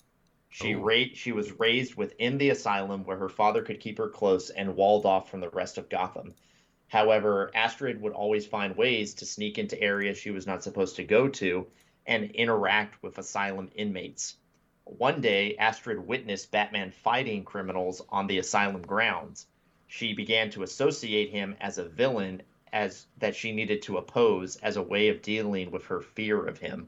[0.58, 0.80] She Oh.
[0.80, 4.78] ra- she was raised within the asylum where her father could keep her close and
[4.78, 6.34] walled off from the rest of Gotham.
[6.88, 11.04] However, Astrid would always find ways to sneak into areas she was not supposed to
[11.04, 11.68] go to
[12.08, 14.38] and interact with asylum inmates.
[14.86, 19.48] One day, Astrid witnessed Batman fighting criminals on the asylum grounds.
[19.88, 24.78] She began to associate him as a villain as that she needed to oppose as
[24.78, 26.88] a way of dealing with her fear of him.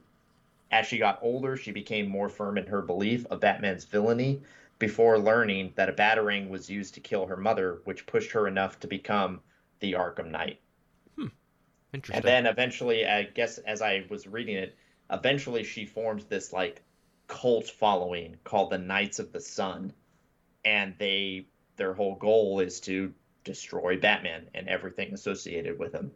[0.71, 4.41] As she got older, she became more firm in her belief of Batman's villainy
[4.79, 8.79] before learning that a batarang was used to kill her mother, which pushed her enough
[8.81, 9.41] to become
[9.79, 10.59] the Arkham Knight.
[11.93, 12.15] Interesting.
[12.17, 14.77] And then eventually, I guess as I was reading it,
[15.09, 16.83] eventually she formed this like
[17.27, 19.93] cult following called the Knights of the Sun,
[20.65, 23.13] and they their whole goal is to
[23.43, 26.11] destroy Batman and everything associated with him.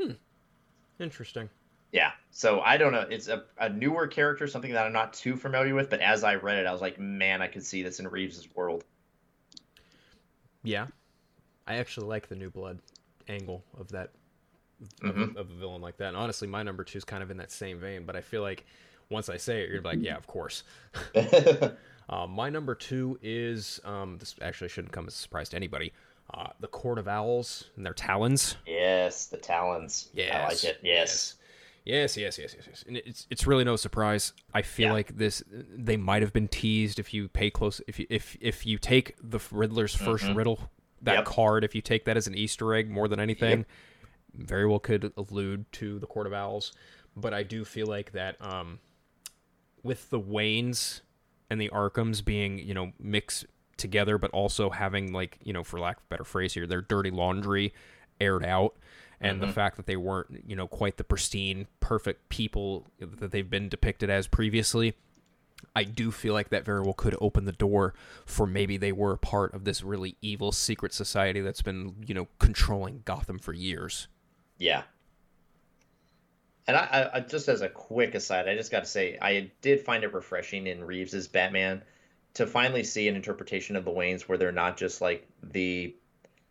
[0.00, 0.12] Hmm.
[0.98, 1.50] Interesting.
[1.94, 3.06] Yeah, so I don't know.
[3.08, 6.34] It's a, a newer character, something that I'm not too familiar with, but as I
[6.34, 8.82] read it, I was like, man, I could see this in Reeves' world.
[10.64, 10.88] Yeah,
[11.68, 12.80] I actually like the new blood
[13.28, 14.10] angle of that
[15.04, 15.36] of, Mhm.
[15.36, 16.08] a, of a villain like that.
[16.08, 18.04] And honestly, my number two is kind of in that same vein.
[18.04, 18.64] But I feel like
[19.08, 20.64] once I say it, you're like, yeah, of course.
[22.06, 25.90] Uh, my number two is um, this actually shouldn't come as a surprise to anybody.
[26.34, 28.56] Uh, the Court of Owls and their talons.
[28.66, 30.10] yes, the Talons.
[30.12, 30.34] Yes.
[30.34, 30.80] I like it.
[30.82, 31.08] Yes.
[31.08, 31.34] Yes,
[31.84, 32.84] yes, yes, yes, yes.
[32.86, 34.32] And it's it's really no surprise.
[34.52, 34.92] I feel Yeah.
[34.92, 38.66] like this they might have been teased if you pay close if you if if
[38.66, 40.70] you take the Riddler's 1st riddle
[41.02, 41.18] that Mm-hmm.
[41.18, 41.24] Yep.
[41.26, 43.66] card if you take that as an Easter egg more than anything,
[44.34, 46.72] very well could allude to the Court of Owls.
[47.16, 48.78] But I do feel like that um,
[49.82, 51.02] with the Waynes
[51.50, 53.46] and the Arkhams being you know mixed
[53.76, 56.80] together, but also having like you know for lack of a better phrase here, their
[56.80, 57.74] dirty laundry
[58.20, 58.74] aired out,
[59.20, 59.54] and the mm-hmm.
[59.54, 64.10] fact that they weren't you know quite the pristine, perfect people that they've been depicted
[64.10, 64.94] as previously.
[65.76, 67.94] I do feel like that very well could open the door
[68.26, 72.14] for maybe they were a part of this really evil secret society that's been, you
[72.14, 74.08] know, controlling Gotham for years.
[74.58, 74.82] Yeah.
[76.66, 79.50] And I, I, I just as a quick aside, I just got to say I
[79.62, 81.82] did find it refreshing in Reeves's Batman
[82.34, 85.94] to finally see an interpretation of the Waynes where they're not just like the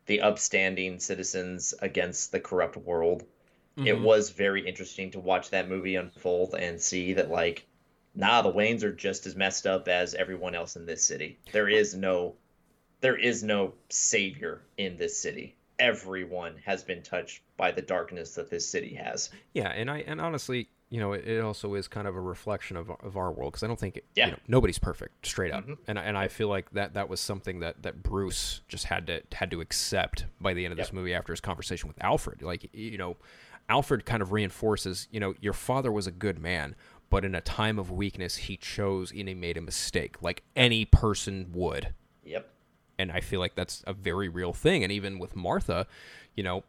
[0.05, 3.23] the upstanding citizens against the corrupt world.
[3.75, 4.03] It mm-hmm.
[4.03, 7.65] was very interesting to watch that movie unfold and see that like
[8.15, 11.39] nah, the Waynes are just as messed up as everyone else in this city.
[11.51, 12.35] There is no
[13.01, 15.57] there is no savior in this city.
[15.77, 19.29] Everyone has been touched by the darkness that this city has.
[19.53, 22.77] Yeah, and I and honestly, you know, it, it also is kind of a reflection
[22.77, 24.25] of of our world because I don't think it, Yeah.
[24.27, 25.73] you know, nobody's perfect, straight up, mm-hmm.
[25.87, 29.07] and I- and I feel like that that was something that that Bruce just had
[29.07, 32.43] to had to accept by the end of this movie after his conversation with Alfred.
[32.43, 33.17] Like you know,
[33.69, 36.75] Alfred kind of reinforces, you know, your father was a good man.
[37.09, 40.85] But in a time of weakness, he chose and he made a mistake, like any
[40.85, 41.93] person would
[42.23, 42.49] Yep.
[42.99, 44.83] and I feel like that's a very real thing.
[44.83, 45.85] And even with Martha,
[46.35, 46.63] you know,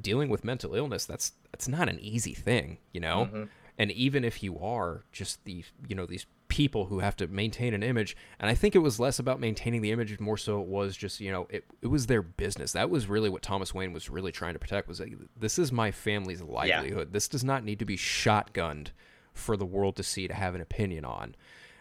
[0.00, 3.26] dealing with mental illness, that's that's not an easy thing, you know.
[3.26, 3.44] Mm-hmm.
[3.78, 7.74] And even if you are just the you know these people who have to maintain
[7.74, 10.68] an image, and I think it was less about maintaining the image, more so it
[10.68, 12.72] was just you know it it was their business.
[12.72, 14.86] That was really what Thomas Wayne was really trying to protect.
[14.86, 17.12] Was like, this is my family's livelihood.
[17.12, 18.88] This does not need to be shotgunned
[19.32, 21.34] for the world to see to have an opinion on.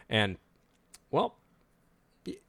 [0.10, 0.38] And
[1.11, 1.36] well,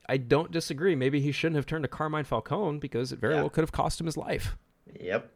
[0.09, 0.95] I don't disagree.
[0.95, 3.41] Maybe he shouldn't have turned to Carmine Falcone because it very Yeah.
[3.43, 4.57] well could have cost him his life.
[4.99, 5.31] Yep.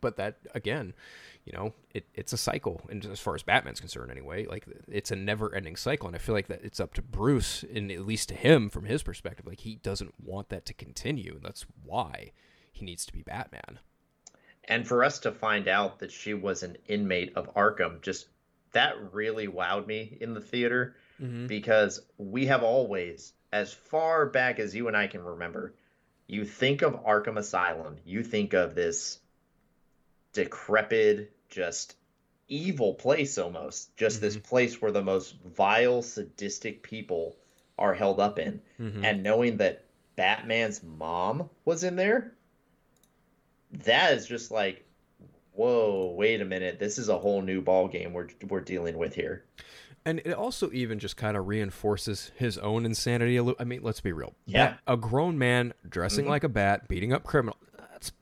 [0.00, 0.92] But that again,
[1.44, 5.10] you know, it, it's a cycle, and as far as Batman's concerned, anyway, like it's
[5.10, 6.06] a never-ending cycle.
[6.06, 8.86] And I feel like that it's up to Bruce, and at least to him, from
[8.86, 12.32] his perspective, like he doesn't want that to continue, and that's why
[12.72, 13.78] he needs to be Batman.
[14.66, 18.26] And for us to find out that she was an inmate of Arkham, just
[18.72, 21.46] that really wowed me in the theater mm-hmm.
[21.46, 25.74] because we have always, as far back as you and I can remember,
[26.26, 29.18] you think of Arkham Asylum, you think of this
[30.34, 31.96] decrepit, just
[32.48, 34.48] evil place almost, just this mm-hmm.
[34.48, 37.36] place where the most vile, sadistic people
[37.78, 38.60] are held up in.
[38.78, 39.04] Mm-hmm.
[39.04, 39.84] And knowing that
[40.16, 42.34] Batman's mom was in there,
[43.84, 44.84] that is just like,
[45.52, 49.14] whoa, wait a minute, this is a whole new ball game we're we're dealing with
[49.14, 49.44] here.
[50.06, 53.40] And it also even just kind of reinforces his own insanity.
[53.40, 54.34] I mean, let's be real.
[54.44, 54.72] Yeah.
[54.72, 56.30] Bat- a grown man dressing mm-hmm.
[56.30, 57.56] like a bat, beating up criminal.
[57.90, 58.12] That's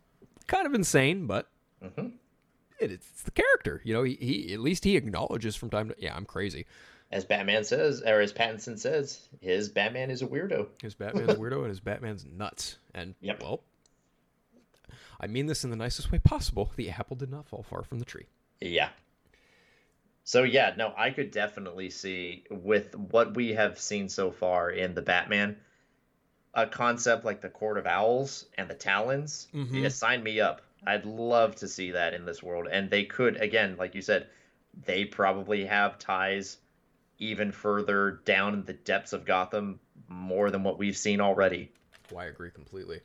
[0.46, 1.48] kind of insane, but
[1.82, 2.06] Mm-hmm.
[2.80, 3.80] it, it's the character.
[3.84, 6.66] You know, he, he at least he acknowledges from time to yeah, I'm crazy.
[7.10, 10.68] As Batman says, or as Pattinson says, his Batman is a weirdo.
[10.82, 12.78] His Batman's a weirdo and his Batman's nuts.
[12.94, 13.42] And Yep.
[13.42, 13.60] well,
[15.20, 16.72] I mean this in the nicest way possible.
[16.76, 18.26] The apple did not fall far from the tree.
[18.60, 18.88] Yeah.
[20.24, 24.94] So yeah, no, I could definitely see with what we have seen so far in
[24.94, 25.56] the Batman,
[26.54, 29.48] a concept like the Court of Owls and the Talons.
[29.52, 29.74] Mm-hmm.
[29.76, 30.62] Yeah, sign me up.
[30.86, 32.68] I'd love to see that in this world.
[32.70, 34.28] And they could, again, like you said,
[34.84, 36.58] they probably have ties
[37.18, 39.78] even further down in the depths of Gotham,
[40.08, 41.70] more than what we've seen already.
[42.12, 43.00] Oh, I agree completely.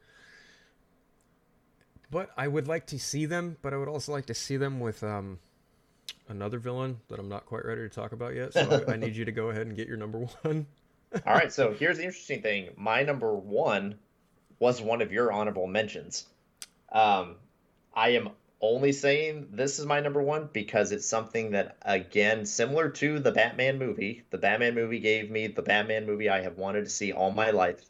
[2.10, 4.80] But I would like to see them, but I would also like to see them
[4.80, 5.40] with um,
[6.30, 8.54] another villain that I'm not quite ready to talk about yet.
[8.54, 10.66] So I, I need you to go ahead and get your number one.
[11.26, 12.70] All right, so here's the interesting thing.
[12.76, 13.96] My number one
[14.60, 16.26] was one of your honorable mentions.
[16.92, 17.36] Um,
[17.98, 18.30] I am
[18.62, 23.32] only saying this is my number one because it's something that, again, similar to the
[23.32, 24.24] Batman movie.
[24.30, 27.50] The Batman movie gave me the Batman movie I have wanted to see all my
[27.50, 27.84] life.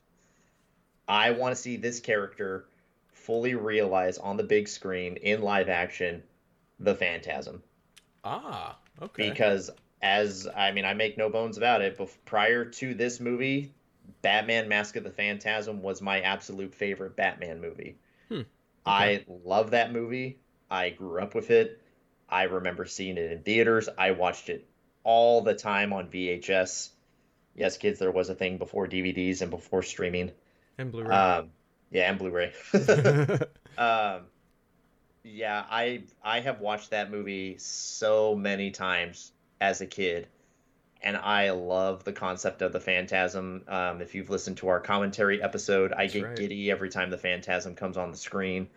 [1.10, 2.70] I want to see this character
[3.12, 6.24] fully realize on the big screen in live action
[6.80, 7.62] the Phantasm
[8.24, 9.30] Ah, okay.
[9.30, 9.70] because
[10.02, 11.98] as I mean, I make no bones about it.
[11.98, 13.74] But prior to this movie,
[14.22, 17.98] Batman: Mask of the Phantasm was my absolute favorite Batman movie.
[18.88, 20.40] I love that movie.
[20.70, 21.82] I grew up with it.
[22.30, 23.88] I remember seeing it in theaters.
[23.98, 24.68] I watched it
[25.04, 26.90] all the time on VHS.
[27.56, 30.32] Yes, kids, there was a thing before DVDs and before streaming.
[30.78, 31.16] and Blu-ray.
[31.16, 31.52] Um,
[31.90, 32.54] yeah, and Blu-ray.
[33.78, 34.22] um,
[35.24, 40.28] yeah, I I have watched that movie so many times as a kid,
[41.02, 43.64] and I love the concept of the Phantasm.
[43.68, 46.36] Um, if you've listened to our commentary episode, I get right.
[46.36, 48.70] giddy every time the Phantasm comes on the screen.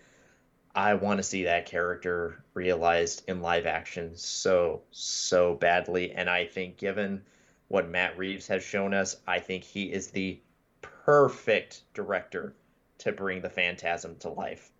[0.75, 6.47] I want to see that character realized in live action so so badly, and I
[6.47, 7.23] think given
[7.69, 10.41] what Matt Reeves has shown us, I think he is the
[10.83, 12.55] perfect director
[12.99, 14.71] to bring the Phantasm to life.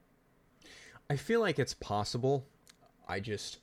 [1.09, 2.47] I feel like it's possible.
[3.09, 3.59] I just,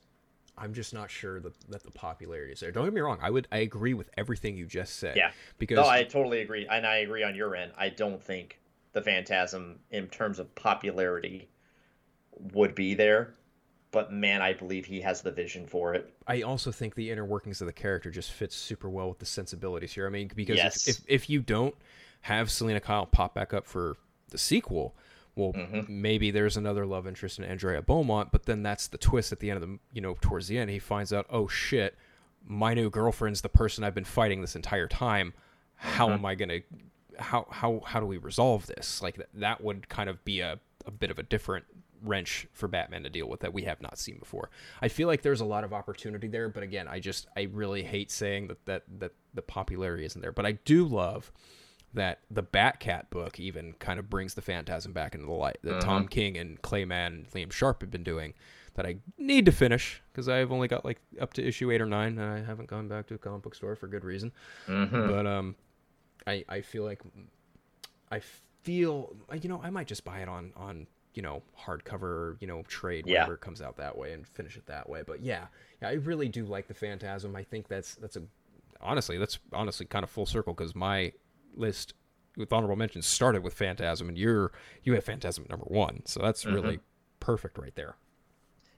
[0.60, 2.70] I'm just not sure that, that the popularity is there.
[2.70, 3.18] Don't get me wrong.
[3.20, 5.16] I would, I agree with everything you just said.
[5.16, 5.30] Yeah.
[5.58, 7.72] Because No, I totally agree, and I agree on your end.
[7.76, 8.58] I don't think
[8.92, 11.48] the Phantasm, in terms of popularity,
[12.52, 13.34] would be there,
[13.90, 16.12] but man, I believe he has the vision for it.
[16.26, 19.26] I also think the inner workings of the character just fits super well with the
[19.26, 20.06] sensibilities here.
[20.06, 20.86] I mean, because Yes.
[20.86, 21.74] if, if if you don't
[22.22, 23.96] have Selina Kyle pop back up for
[24.30, 24.94] the sequel,
[25.38, 25.82] well, mm-hmm.
[25.88, 29.50] maybe there's another love interest in Andrea Beaumont, but then that's the twist at the
[29.50, 30.68] end of the you know towards the end.
[30.68, 31.96] He finds out, oh shit,
[32.44, 35.32] my new girlfriend's the person I've been fighting this entire time.
[35.76, 36.14] How mm-hmm.
[36.14, 36.58] am I gonna?
[37.20, 39.00] How how how do we resolve this?
[39.00, 41.66] Like that that would kind of be a a bit of a different
[42.02, 44.50] wrench for Batman to deal with that we have not seen before.
[44.82, 47.84] I feel like there's a lot of opportunity there, but again, I just I really
[47.84, 50.32] hate saying that that that the popularity isn't there.
[50.32, 51.30] But I do love
[51.94, 55.80] that the Batcat book even kind of brings the Phantasm back into the light that
[55.80, 58.34] Tom King and Clay Mann and Liam Sharp have been doing
[58.74, 61.86] that I need to finish because I've only got like up to issue eight or
[61.86, 64.32] nine and I haven't gone back to a comic book store for good reason.
[64.66, 65.56] But um,
[66.26, 67.00] I I feel like
[68.10, 68.20] I
[68.62, 72.62] feel you know I might just buy it on on you know hardcover you know
[72.68, 73.20] trade Yeah.
[73.20, 75.02] whenever it comes out that way and finish it that way.
[75.06, 75.46] But yeah,
[75.82, 77.34] yeah, I really do like the Phantasm.
[77.34, 78.22] I think that's that's a
[78.80, 81.12] honestly that's honestly kind of full circle because my
[81.58, 81.94] list
[82.36, 84.52] with honorable mentions started with Phantasm and you're
[84.84, 86.80] you have Phantasm at number one, so that's really
[87.20, 87.96] perfect right there.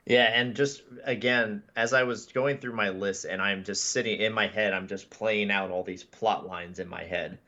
[0.06, 4.20] Yeah, and just again, as I was going through my list and I'm just sitting
[4.20, 7.38] in my head, I'm just playing out all these plot lines in my head.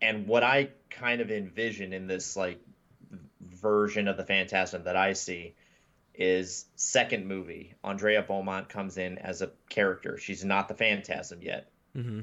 [0.00, 2.60] And what I kind of envision in this like
[3.40, 5.54] version of the Phantasm that I see
[6.14, 7.74] is second movie.
[7.82, 10.18] Andrea Beaumont comes in as a character.
[10.18, 11.70] She's not the Phantasm yet.
[11.96, 12.20] Mm-hmm.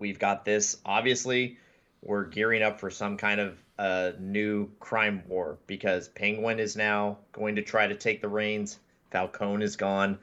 [0.00, 0.78] We've got this.
[0.84, 1.58] Obviously,
[2.02, 7.18] we're gearing up for some kind of uh, new crime war because Penguin is now
[7.32, 8.78] going to try to take the reins.
[9.10, 10.18] Falcone is gone.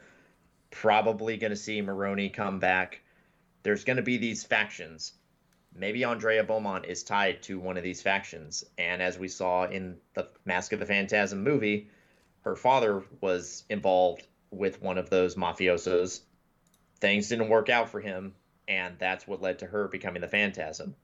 [0.71, 3.01] Probably going to see Maroni come back.
[3.61, 5.13] There's going to be these factions.
[5.75, 8.63] Maybe Andrea Beaumont is tied to one of these factions.
[8.79, 11.89] And as we saw in the Mask of the Phantasm movie,
[12.41, 16.21] her father was involved with one of those mafiosos.
[16.99, 18.33] Things didn't work out for him,
[18.67, 20.95] and that's what led to her becoming the Phantasm.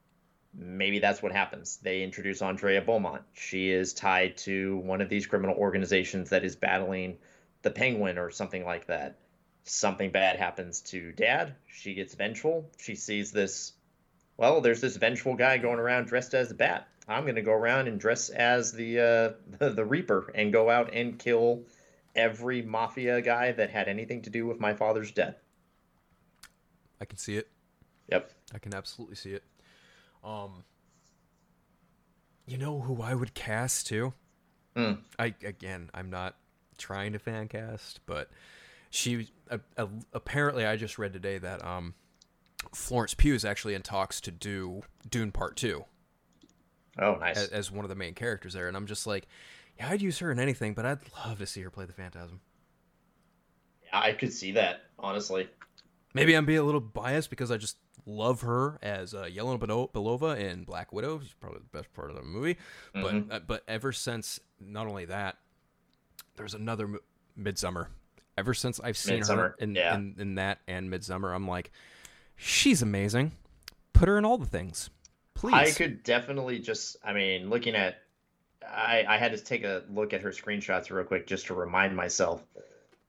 [0.53, 1.77] Maybe that's what happens.
[1.77, 3.23] They introduce Andrea Beaumont.
[3.33, 7.17] She is tied to one of these criminal organizations that is battling
[7.63, 9.17] the Penguin or something like that.
[9.65, 11.55] something bad happens to dad.
[11.67, 12.69] She gets vengeful.
[12.77, 13.71] She sees this.
[14.35, 16.87] Well, there's this vengeful guy going around dressed as a bat.
[17.07, 20.93] I'm gonna go around and dress as the uh, the, the Reaper and go out
[20.93, 21.63] and kill
[22.15, 25.35] every mafia guy that had anything to do with my father's death.
[26.99, 27.49] I can see it.
[28.09, 28.31] Yep.
[28.53, 29.43] I can absolutely see it.
[30.23, 30.63] Um,
[32.45, 34.13] you know who I would cast too?
[34.75, 34.93] Hmm.
[35.19, 36.35] I again, I'm not
[36.77, 38.29] trying to fan cast, but
[38.89, 41.93] she uh, uh, apparently I just read today that um
[42.73, 45.85] Florence Pugh is actually in talks to do Dune Part Two
[46.99, 47.37] Oh, nice.
[47.37, 49.27] as, as one of the main characters there, and I'm just like,
[49.77, 52.39] yeah, I'd use her in anything, but I'd love to see her play the Phantasm.
[53.91, 55.49] I could see that honestly.
[56.13, 59.91] Maybe I'm being a little biased because I just love her as uh, Yelena Belo-
[59.91, 61.19] Belova in Black Widow.
[61.19, 62.57] She's probably the best part of the movie.
[62.95, 63.27] Mhm.
[63.29, 65.37] But uh, but ever since not only that,
[66.35, 66.99] there's another mo-
[67.39, 67.87] Midsommar.
[68.37, 69.95] Ever since I've seen her in, yeah.
[69.95, 71.71] in in that and Midsommar, I'm like,
[72.35, 73.31] she's amazing.
[73.93, 74.89] Put her in all the things,
[75.35, 75.53] please.
[75.53, 78.01] I could definitely just, I mean, looking at,
[78.67, 81.95] I, I had to take a look at her screenshots real quick just to remind
[81.95, 82.43] myself.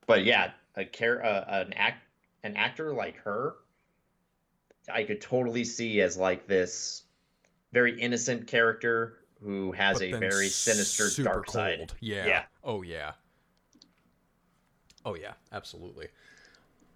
[0.05, 2.03] But yeah, a care, uh, an act,
[2.43, 3.55] an actor like her,
[4.91, 7.03] I could totally see as like this
[7.73, 11.91] very innocent character who has but a very sinister dark side.
[11.99, 12.25] Yeah.
[12.25, 12.43] Yeah.
[12.63, 13.13] Oh yeah.
[15.05, 16.07] Oh yeah, absolutely.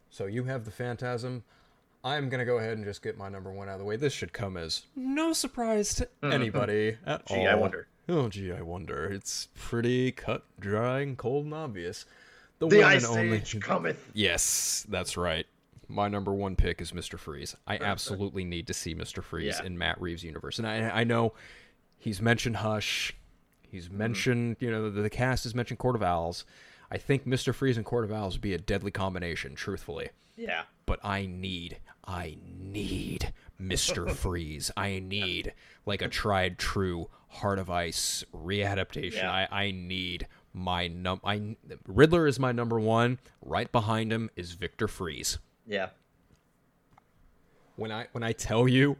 [0.10, 1.44] So you have the Phantasm.
[2.03, 3.98] I'm gonna go ahead and just get my number one out of the way.
[3.98, 6.32] This should come as no surprise to hmm.
[6.32, 7.48] anybody at Gee, all.
[7.48, 7.88] I wonder.
[8.07, 9.06] Oh gee, I wonder.
[9.06, 12.06] It's pretty cut, dry, and cold and obvious.
[12.57, 14.10] The one ice and only- age cometh.
[14.14, 15.45] Yes, that's right.
[15.90, 17.18] My number one pick is Mr.
[17.18, 17.56] Freeze.
[17.66, 19.24] I absolutely need to see Mr.
[19.24, 19.66] Freeze Yeah.
[19.66, 20.60] in Matt Reeves' universe.
[20.60, 21.34] And I, I know
[21.98, 23.16] he's mentioned Hush.
[23.61, 23.98] He's mm-hmm.
[23.98, 26.45] mentioned, you know, the, the cast has mentioned Court of Owls.
[26.91, 27.53] I think Mr.
[27.53, 30.10] Freeze and Court of Owls would be a deadly combination, truthfully.
[30.38, 30.64] Yeah.
[30.86, 34.11] But I need, I need Mr.
[34.16, 34.70] Freeze.
[34.78, 35.53] I need
[35.88, 39.24] like a tried true Heart of Ice readaptation.
[39.24, 39.32] Yeah.
[39.32, 41.22] I, I need my num.
[41.24, 41.56] I
[41.88, 43.20] Riddler is my number one.
[43.41, 45.38] Right behind him is Victor Fries.
[45.69, 45.89] Yeah.
[47.75, 48.97] When I when I tell you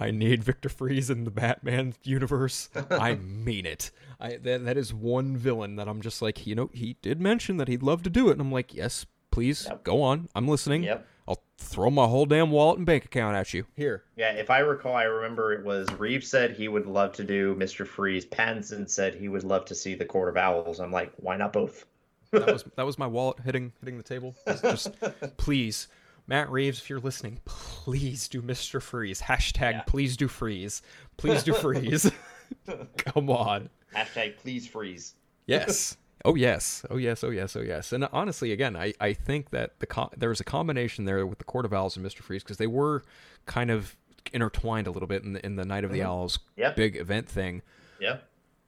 [0.00, 3.90] I need Victor Fries in the Batman universe, I mean it.
[4.20, 7.56] I that, that is one villain that I'm just like, you know, he did mention
[7.56, 9.84] that he'd love to do it, and I'm like, yes, please, Yep.
[9.84, 10.28] go on.
[10.34, 10.82] I'm listening.
[10.82, 11.06] Yep.
[11.26, 13.66] I'll throw my whole damn wallet and bank account at you.
[13.76, 14.04] Here.
[14.16, 17.54] Yeah, if I recall, I remember it was Reeves said he would love to do
[17.56, 17.86] Mr.
[17.86, 18.24] Freeze.
[18.24, 20.80] Pattinson said he would love to see the Court of Owls.
[20.80, 21.84] I'm like, why not both?
[22.30, 24.34] That was that was my wallet hitting hitting the table.
[24.62, 24.90] Just
[25.36, 25.88] please,
[26.28, 28.80] Matt Reeves, if you're listening, please do Mr.
[28.80, 29.20] Freeze.
[29.22, 29.80] Hashtag Yeah.
[29.82, 30.82] please do freeze.
[31.16, 32.10] Please do freeze.
[32.98, 33.70] Come on.
[33.96, 35.14] Hashtag please freeze.
[35.46, 35.96] Yes.
[36.26, 36.84] Oh yes.
[36.90, 37.24] Oh yes.
[37.24, 37.56] Oh yes.
[37.56, 37.92] Oh yes.
[37.92, 41.38] And honestly, again, I, I think that the co- there was a combination there with
[41.38, 43.02] the Court of Owls and Mister Freeze because they were
[43.46, 43.96] kind of
[44.32, 46.08] intertwined a little bit in the in the Night of the mm-hmm.
[46.08, 46.76] Owls Yep.
[46.76, 47.62] big event thing.
[47.98, 48.18] Yeah.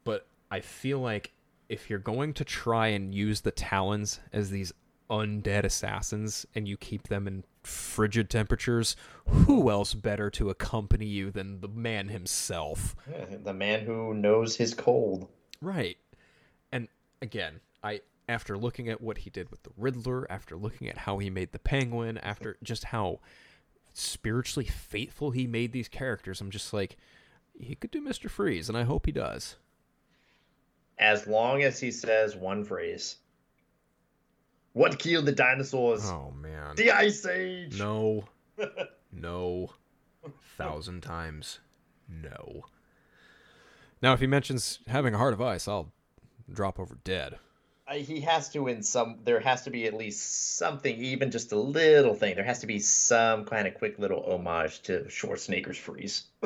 [0.04, 1.32] But I feel like
[1.68, 4.72] if you're going to try and use the Talons as these
[5.10, 8.96] undead assassins and you keep them in frigid temperatures,
[9.26, 12.96] who else better to accompany you than the man himself?
[13.10, 15.28] Yeah, The man who knows his cold.
[15.60, 15.98] Right.
[16.72, 16.88] And
[17.20, 21.18] again, I after looking at what he did with the Riddler, after looking at how
[21.18, 23.18] he made the Penguin, after just how
[23.92, 26.96] spiritually faithful he made these characters, I'm just like
[27.58, 28.30] he could do Mr.
[28.30, 29.56] Freeze, and I hope he does.
[30.98, 33.16] As long as he says one phrase.
[34.72, 36.04] What killed the dinosaurs?
[36.04, 36.76] Oh man.
[36.76, 37.78] The Ice Age.
[37.78, 38.24] No.
[39.12, 39.70] no.
[40.56, 41.60] Thousand times.
[42.08, 42.64] No.
[44.02, 45.92] Now, if he mentions having a heart of ice, I'll
[46.52, 47.38] drop over dead.
[47.86, 49.18] Uh, he has to in some.
[49.24, 52.36] There has to be at least something, even just a little thing.
[52.36, 56.24] There has to be some kind of quick little homage to Schwarzenegger's freeze.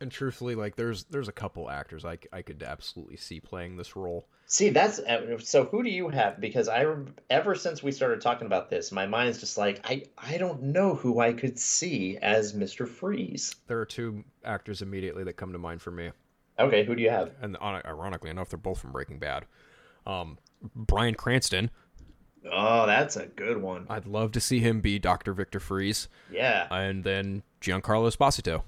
[0.00, 3.94] And truthfully, like there's there's a couple actors I, I could absolutely see playing this
[3.94, 4.26] role.
[4.46, 5.64] See, that's uh, so.
[5.66, 6.40] Who do you have?
[6.40, 6.84] Because I,
[7.30, 10.94] ever since we started talking about this, my mind's just like I, I don't know
[10.96, 13.54] who I could see as Mister Freeze.
[13.68, 16.10] There are two actors immediately that come to mind for me,
[16.58, 17.30] Okay, who do you have?
[17.40, 19.46] and ironically enough, they're both from Breaking Bad.
[20.06, 20.38] Um,
[20.74, 21.70] Bryan Cranston,
[22.52, 23.86] Oh, that's a good one.
[23.88, 28.64] I'd love to see him be Doctor Victor Fries, Yeah, and then Giancarlo Esposito.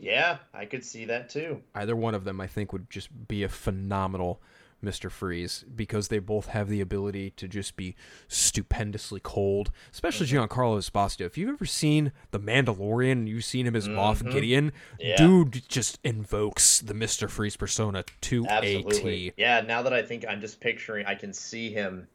[0.00, 1.62] Yeah, I could see that too.
[1.74, 4.40] Either one of them, I think, would just be a phenomenal
[4.84, 5.10] Mr.
[5.10, 7.94] Freeze because they both have the ability to just be
[8.28, 9.70] stupendously cold.
[9.92, 10.44] Especially mm-hmm.
[10.44, 11.22] Giancarlo Esposito.
[11.26, 14.30] If you've ever seen The Mandalorian and you've seen him as Moff mm-hmm.
[14.30, 15.16] Gideon, Yeah.
[15.16, 17.28] dude just invokes the Mr.
[17.28, 19.00] Freeze persona to a Absolutely.
[19.00, 19.32] T.
[19.36, 22.06] Yeah, now that I think I'm just picturing, I can see him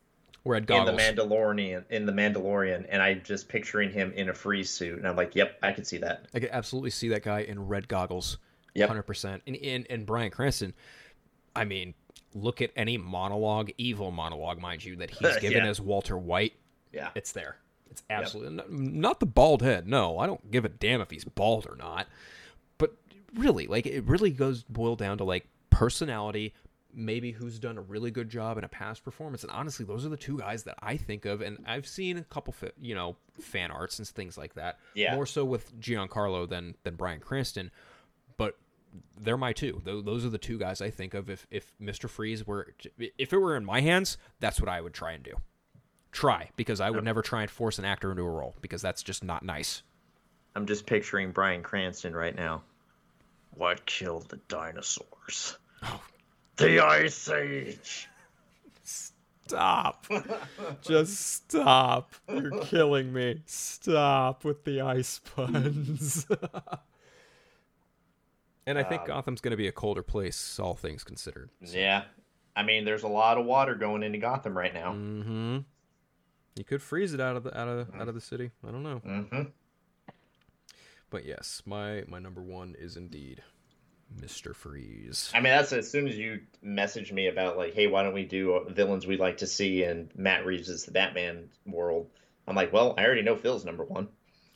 [0.44, 0.98] Red in goggles.
[0.98, 5.08] the Mandalorian in the Mandalorian, and I'm just picturing him in a freeze suit, and
[5.08, 6.26] I'm like, yep, I could see that.
[6.34, 8.38] I could absolutely see that guy in red goggles.
[8.74, 8.88] Yep.
[8.88, 9.44] Hundred percent.
[9.46, 10.74] And, and and Bryan Cranston,
[11.56, 11.94] I mean,
[12.34, 15.70] look at any monologue, evil monologue, mind you, that he's given Yeah.
[15.70, 16.54] as Walter White.
[16.94, 17.58] Yeah, It's there.
[17.90, 19.86] It's absolutely not, not the bald head.
[19.88, 22.08] No, I don't give a damn if he's bald or not.
[22.78, 22.96] But
[23.36, 26.54] really, like it really goes boil down to like personality,
[26.94, 29.44] maybe who's done a really good job in a past performance.
[29.44, 31.42] And honestly, those are the two guys that I think of.
[31.42, 34.78] And I've seen a couple, fi- you know, fan arts and things like that.
[34.94, 35.16] Yeah.
[35.16, 37.72] More so with Giancarlo than than Bryan Cranston.
[38.38, 38.58] But
[39.20, 39.82] they're my two.
[39.84, 41.30] Tho- Those are the two guys I think of.
[41.30, 42.10] If if Mr.
[42.10, 42.74] Freeze were,
[43.18, 45.34] if it were in my hands, that's what I would try and do.
[46.12, 49.02] Try because I would never try and force an actor into a role because that's
[49.02, 49.82] just not nice.
[50.56, 52.64] I'm just picturing Bryan Cranston right now.
[53.52, 55.58] What killed the dinosaurs?
[55.84, 56.02] Oh,
[56.58, 58.10] The Ice Age.
[59.52, 60.08] Stop.
[60.82, 62.14] Just stop.
[62.30, 63.42] You're killing me.
[63.46, 66.26] Stop with the ice puns.
[68.66, 71.50] and I think Gotham's going to be a colder place, all things considered.
[71.62, 72.04] Yeah,
[72.56, 74.94] I mean, there's a lot of water going into Gotham right now.
[74.94, 75.58] Mm-hmm.
[76.56, 78.52] You could freeze it out of the out of out of the city.
[78.66, 79.02] I don't know.
[79.06, 79.42] Mm-hmm.
[81.10, 83.44] But yes, my my number one is indeed
[84.20, 84.56] Mr.
[84.56, 85.32] Freeze.
[85.34, 88.26] I mean, that's as soon as you messaged me about like, hey, why don't we
[88.26, 92.10] do villains we'd like to see in Matt Reeves' the Batman world?
[92.48, 94.10] I'm like, well, I already know Phil's number one.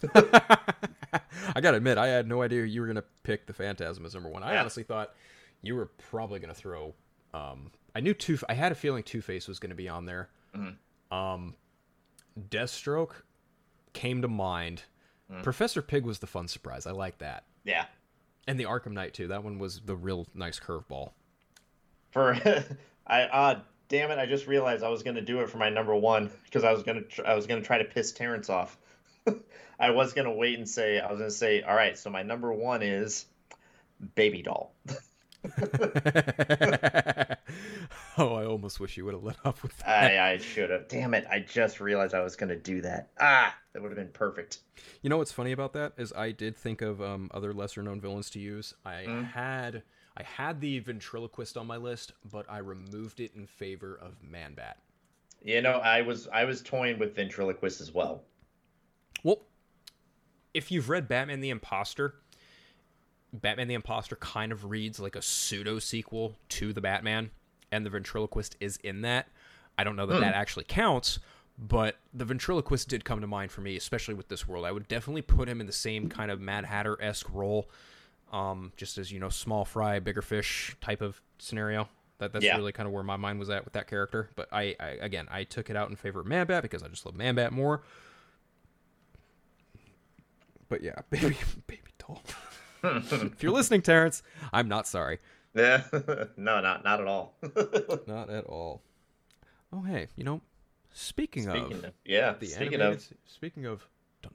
[0.13, 4.29] I gotta admit, I had no idea you were gonna pick the Phantasm as number
[4.29, 4.43] one.
[4.43, 4.59] I Yeah.
[4.61, 5.13] honestly thought
[5.61, 6.93] you were probably gonna throw.
[7.33, 8.37] Um, I knew two.
[8.49, 10.29] I had a feeling Two Face was gonna be on there.
[11.11, 11.55] Um,
[12.49, 13.11] Deathstroke
[13.93, 14.83] came to mind.
[15.43, 16.85] Professor Pig was the fun surprise.
[16.85, 17.85] I like that, Yeah.
[18.47, 19.27] And the Arkham Knight too.
[19.27, 21.11] That one was the real nice curveball.
[22.11, 22.33] For
[23.07, 25.95] I uh damn it, I just realized I was gonna do it for my number
[25.95, 28.77] one because I was gonna tr- I was gonna try to piss Terrence off.
[29.79, 32.51] I was gonna wait and say I was gonna say, all right, so my number
[32.51, 33.25] one is
[34.15, 34.73] Baby Doll.
[38.17, 39.87] oh, I almost wish you would have let off with that.
[39.87, 40.87] I I should have.
[40.87, 41.25] Damn it!
[41.29, 43.09] I just realized I was gonna do that.
[43.19, 44.59] Ah, that would have been perfect.
[45.01, 48.01] You know what's funny about that is I did think of um, other lesser known
[48.01, 48.73] villains to use.
[48.85, 49.83] I had
[50.17, 54.75] I had the ventriloquist on my list, but I removed it in favor of Manbat.
[55.43, 58.23] You know, I was I was toying with ventriloquist as well.
[59.23, 59.41] Well,
[60.53, 62.15] if you've read Batman the Imposter,
[63.41, 67.31] Batman the Imposter kind of reads like a pseudo sequel to the Batman,
[67.71, 69.27] and the ventriloquist is in that.
[69.77, 71.19] I don't know that that actually counts,
[71.57, 74.65] but the ventriloquist did come to mind for me, especially with this world.
[74.65, 77.69] I would definitely put him in the same kind of Mad Hatter esque role,
[78.31, 81.89] um, just as you know, small fry, bigger fish type of scenario.
[82.19, 82.55] That that's Yeah.
[82.55, 84.29] really kind of where my mind was at with that character.
[84.37, 87.05] But I, I again, I took it out in favor of Man-Bat because I just
[87.05, 87.83] love Man-Bat more.
[90.69, 91.35] But yeah, baby,
[91.67, 92.23] baby doll.
[92.85, 95.19] If you're listening, Terrence, I'm not sorry.
[95.53, 95.83] Yeah,
[96.37, 97.35] no, not not at all.
[98.07, 98.81] Not at all.
[99.71, 100.41] Oh, hey, you know,
[100.91, 103.87] speaking, Speaking of of, yeah, the speaking animated, of, speaking of,
[104.21, 104.33] dun,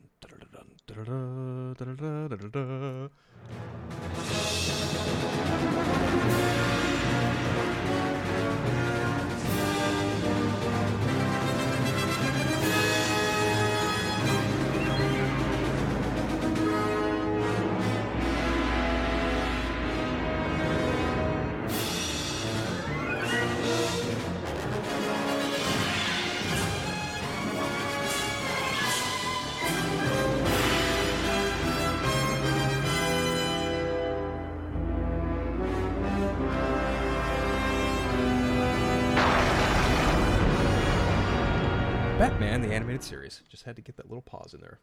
[43.61, 44.79] Just had to get that little pause in there.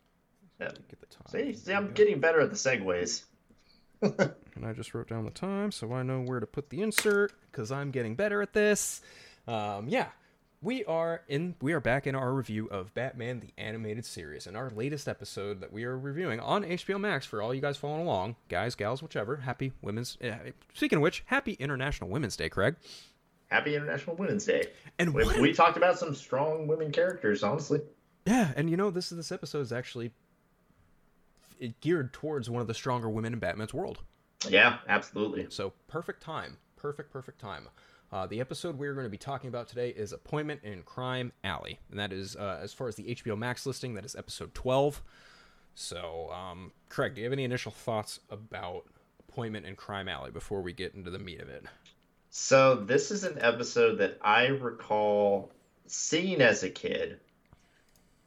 [0.62, 0.68] yeah.
[0.88, 1.26] Get the time.
[1.32, 3.24] see, see, I'm getting better at the segues.
[4.56, 7.34] And I just wrote down the time so I know where to put the insert
[7.52, 9.02] because I'm getting better at this.
[9.48, 10.10] Um, yeah,
[10.62, 11.56] we are in.
[11.60, 15.62] We are back in our review of Batman the animated series, and our latest episode
[15.62, 19.02] that we are reviewing on HBO Max for all you guys following along, guys, gals,
[19.02, 19.38] whichever.
[19.38, 20.20] Happy Women's.
[20.24, 20.36] Uh,
[20.76, 22.76] speaking of which, Happy International Women's Day, Craig.
[23.50, 24.68] Happy International Women's Day.
[25.00, 25.40] And We, what?
[25.40, 27.80] we talked about some strong women characters, honestly.
[28.28, 30.12] Yeah, and you know this this episode is actually
[31.82, 34.00] geared towards one of the stronger women in Batman's world.
[34.48, 35.48] Yeah, absolutely.
[35.50, 37.70] So perfect time, perfect, perfect time.
[38.12, 41.80] Uh, the episode we're going to be talking about today is Appointment in Crime Alley,
[41.90, 45.02] and that is uh, as far as the HBO Max listing, that is episode twelve.
[45.76, 48.86] So, um, Craig, do you have any initial thoughts about
[49.30, 51.66] Appointment in Crime Alley before we get into the meat of it?
[52.30, 55.52] So this is an episode that I recall
[55.86, 57.20] seeing as a kid,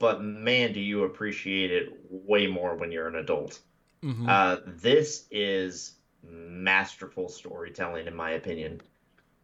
[0.01, 3.61] but man, do you appreciate it way more when you're an adult.
[4.03, 4.29] Mm-hmm.
[4.29, 5.93] Uh, this is
[6.25, 8.81] masterful storytelling, in my opinion.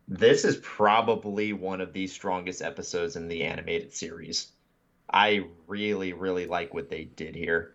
[0.08, 4.52] This is probably one of the strongest episodes in the animated series.
[5.12, 7.74] I really, really like what they did here.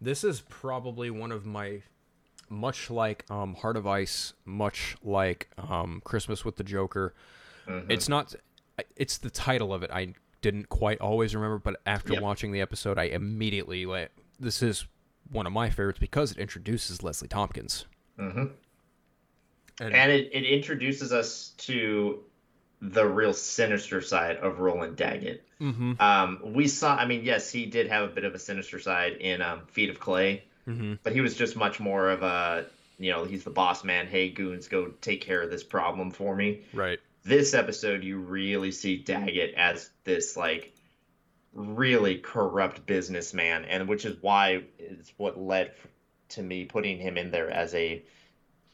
[0.00, 1.82] This is probably one of my,
[2.50, 7.14] much like um, Heart of Ice, much like um, Christmas with the Joker.
[7.88, 8.34] It's not.
[8.96, 9.90] It's the title of it.
[9.92, 12.22] I didn't quite always remember, but after Yep.
[12.22, 14.86] watching the episode, I immediately like this is
[15.30, 17.86] one of my favorites because it introduces Leslie Tompkins.
[18.18, 18.46] Mm-hmm.
[19.80, 22.20] And, And it, it introduces us to
[22.80, 25.44] the real sinister side of Roland Daggett.
[25.60, 26.00] Mhm.
[26.00, 29.14] Um, we saw, I mean, yes, he did have a bit of a sinister side
[29.14, 30.98] in um, Feet of Clay, Mhm.
[31.02, 32.66] but he was just much more of a,
[33.00, 34.06] you know, he's the boss man.
[34.06, 36.60] Hey, goons, go take care of this problem for me.
[36.72, 37.00] right.
[37.24, 40.72] This episode, you really see Daggett as this, like,
[41.52, 45.72] really corrupt businessman, and which is why it's what led
[46.30, 48.02] to me putting him in there as a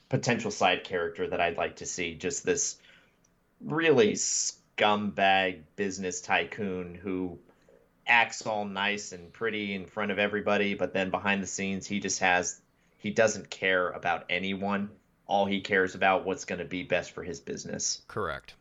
[0.08, 2.14] potential side character that I'd like to see.
[2.14, 2.76] Just this
[3.60, 7.38] really scumbag business tycoon who
[8.06, 12.00] acts all nice and pretty in front of everybody, but then behind the scenes, he
[12.00, 12.60] just has
[12.98, 14.90] he doesn't care about anyone.
[15.26, 18.02] All he cares about what's going to be best for his business.
[18.08, 18.54] Correct.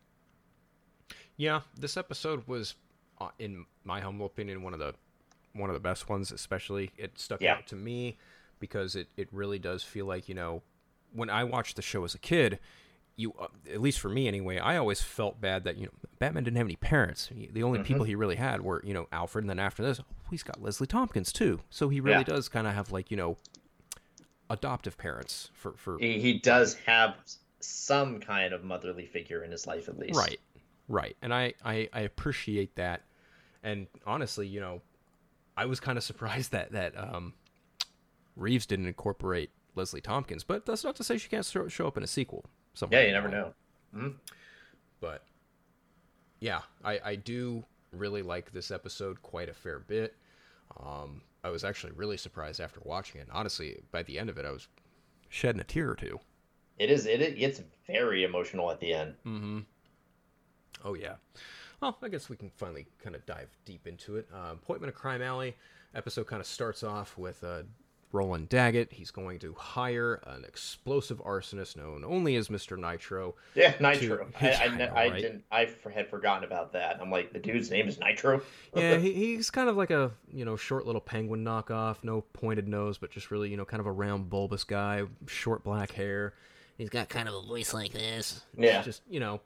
[1.35, 2.75] Yeah, this episode was,
[3.19, 4.93] uh, in my humble opinion, one of the
[5.53, 6.31] one of the best ones.
[6.31, 7.55] Especially, it stuck Yeah.
[7.55, 8.17] out to me
[8.59, 10.61] because it it really does feel like you know,
[11.11, 12.59] when I watched the show as a kid,
[13.15, 16.43] you uh, at least for me anyway, I always felt bad that you know Batman
[16.43, 17.27] didn't have any parents.
[17.27, 19.99] He- The only people he really had were you know Alfred, and then after this,
[19.99, 21.61] oh, he's got Leslie Tompkins too.
[21.69, 22.23] So he really Yeah.
[22.23, 23.37] does kind of have like you know
[24.49, 27.15] adoptive parents for for He, he does have
[27.59, 30.17] some kind of motherly figure in his life, at least.
[30.17, 30.39] Right,
[30.87, 33.03] right, and I, I I appreciate that,
[33.63, 34.81] and honestly, you know,
[35.55, 37.33] I was kind of surprised that that um,
[38.35, 41.97] Reeves didn't incorporate Leslie Tompkins, but that's not to say she can't show, show up
[41.97, 42.45] in a sequel.
[42.73, 44.13] somewhere Yeah, you never know.
[44.99, 45.23] But
[46.39, 50.15] yeah, I I do really like this episode quite a fair bit.
[50.79, 53.27] Um, I was actually really surprised after watching it.
[53.31, 54.67] Honestly, by the end of it, I was
[55.29, 56.19] shedding a tear or two.
[56.79, 57.05] It is.
[57.05, 59.15] It, it gets very emotional at the end.
[59.25, 59.59] Mm-hmm.
[60.83, 61.15] Oh yeah.
[61.81, 64.27] Well, I guess we can finally kind of dive deep into it.
[64.33, 65.55] Uh, Appointment of Crime Alley
[65.93, 67.63] episode kind of starts off with uh,
[68.13, 68.93] Roland Daggett.
[68.93, 72.77] He's going to hire an explosive arsonist known only as Mr.
[72.77, 73.35] Nitro.
[73.55, 74.27] Yeah, Nitro.
[74.39, 75.21] I, I, I know, I right?
[75.21, 75.43] didn't.
[75.51, 76.99] I had forgotten about that.
[77.01, 78.41] I'm like, the dude's name is Nitro.
[78.75, 82.67] Yeah, he, he's kind of like a you know short little penguin knockoff, no pointed
[82.67, 86.33] nose, but just really you know kind of a round bulbous guy, short black hair.
[86.77, 88.41] He's got kind of a voice like this.
[88.57, 88.81] Yeah.
[88.81, 89.41] just you know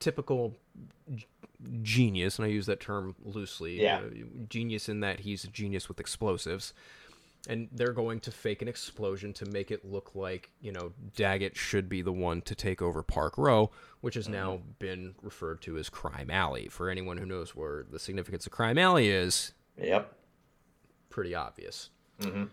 [0.00, 0.54] typical
[1.82, 3.80] genius, and I use that term loosely.
[3.82, 3.98] Yeah.
[3.98, 6.72] uh, genius in that he's a genius with explosives.
[7.48, 11.56] And they're going to fake an explosion to make it look like, you know, Daggett
[11.56, 13.70] should be the one to take over Park Row,
[14.00, 16.66] which has now been referred to as Crime Alley.
[16.68, 20.12] For anyone who knows where the significance of Crime Alley is, Yep.
[21.08, 21.90] pretty obvious.
[22.20, 22.48] Mhm.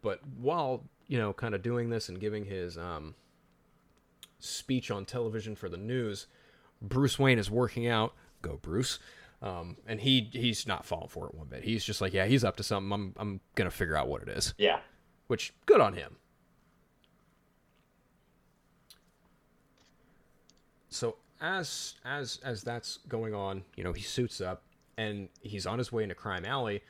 [0.00, 3.14] But while you know, kind of doing this and giving his um,
[4.38, 6.26] speech on television for the news,
[6.80, 8.14] Bruce Wayne is working out.
[8.40, 8.98] Go Bruce.
[9.42, 11.64] Um, and he he's not falling for it one bit.
[11.64, 12.92] He's just like, yeah, he's up to something.
[12.92, 14.54] I'm I'm gonna figure out what it is.
[14.56, 14.78] Yeah.
[15.26, 16.16] Which good on him.
[20.88, 24.62] So as as as that's going on, you know, he suits up
[24.96, 26.82] and he's on his way into Crime Alley,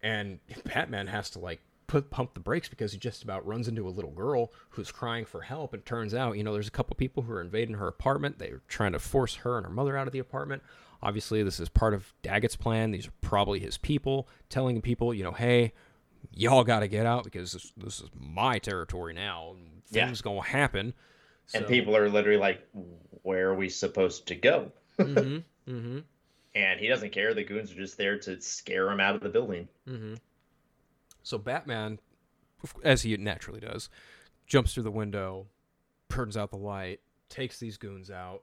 [0.00, 3.88] and Batman has to like put pump the brakes because he just about runs into
[3.88, 5.72] a little girl who's crying for help.
[5.74, 8.38] And turns out, you know, there's a couple people who are invading her apartment.
[8.38, 10.62] They're trying to force her and her mother out of the apartment.
[11.02, 12.90] Obviously, this is part of Daggett's plan.
[12.90, 15.72] These are probably his people telling people, you know, hey,
[16.32, 19.52] y'all got to get out because this, this is my territory now.
[19.52, 20.06] and Yeah.
[20.06, 20.94] Things gonna happen.
[21.54, 22.66] And people are literally like,
[23.22, 26.04] "Where are we supposed to go?" Mhm, mhm.
[26.54, 27.32] And he doesn't care.
[27.32, 29.68] The goons are just there to scare him out of the building.
[29.88, 30.14] Mm-hmm.
[31.22, 32.00] So Batman,
[32.82, 33.88] as he naturally does,
[34.46, 35.46] jumps through the window,
[36.10, 38.42] turns out the light, takes these goons out,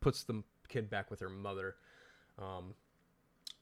[0.00, 1.76] puts the kid back with her mother.
[2.38, 2.74] Um,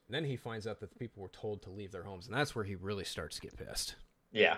[0.09, 2.55] then he finds out that the people were told to leave their homes, and that's
[2.55, 3.95] where he really starts to get pissed.
[4.31, 4.57] Yeah.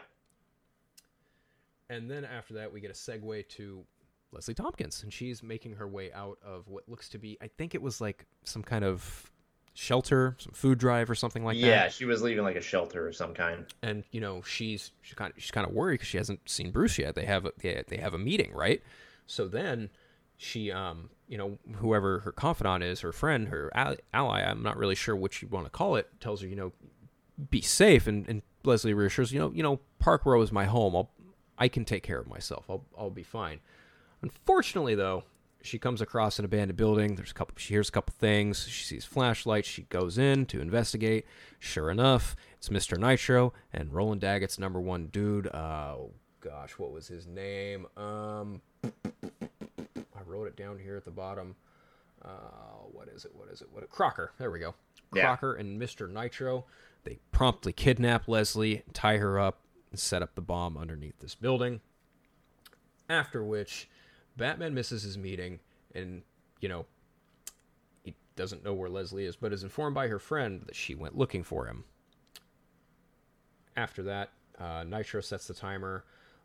[1.89, 3.85] And then after that, we get a segue to
[4.33, 7.75] Leslie Tompkins, and she's making her way out of what looks to be, I think
[7.75, 9.31] it was like some kind of
[9.75, 11.67] shelter, some food drive or something like that.
[11.67, 13.67] yeah, she was leaving like a shelter of some kind.
[13.83, 16.71] and you know she's she kind of, she's kind of worried because she hasn't seen
[16.71, 17.15] Bruce yet.
[17.15, 18.83] They have a, they, they have a meeting, right?
[19.27, 19.91] So then
[20.37, 24.95] she um you know, whoever her confidant is, her friend, her ally, I'm not really
[24.95, 26.73] sure what you want to call it, tells her, you know,
[27.51, 28.07] be safe.
[28.07, 30.95] And, and Leslie reassures, you know, you know, Park Row is my home.
[30.95, 31.11] I'll,
[31.59, 32.67] I can take care of myself.
[32.69, 33.61] I'll, I'll be fine.
[34.23, 35.25] Unfortunately, though,
[35.63, 37.15] she comes across an abandoned building.
[37.15, 37.55] There's a couple.
[37.57, 38.67] She hears a couple things.
[38.69, 39.67] She sees flashlights.
[39.67, 41.25] She goes in to investigate.
[41.59, 42.99] Sure enough, it's Mr.
[42.99, 45.47] Nitro and Roland Daggett's number one dude.
[45.47, 46.11] Uh, oh
[46.41, 47.87] gosh, what was his name?
[47.97, 48.61] Um,
[50.27, 51.57] wrote it down here at the bottom.
[52.25, 52.29] Uh,
[52.91, 53.33] what is it?
[53.35, 53.69] What is it?
[53.73, 53.89] What?
[53.91, 54.33] Crocker.
[54.39, 54.75] There we go.
[55.15, 55.23] Yeah.
[55.23, 56.11] Crocker and Mr.
[56.11, 56.65] Nitro.
[57.05, 59.61] They promptly kidnap Leslie, tie her up,
[59.91, 61.81] and set up the bomb underneath this building.
[63.09, 63.89] After which,
[64.37, 65.61] Batman misses his meeting,
[65.95, 66.23] and
[66.61, 66.87] you know,
[68.03, 71.17] he doesn't know where Leslie is, but is informed by her friend that she went
[71.17, 71.85] looking for him.
[73.77, 76.05] After that, uh, Nitro sets the timer.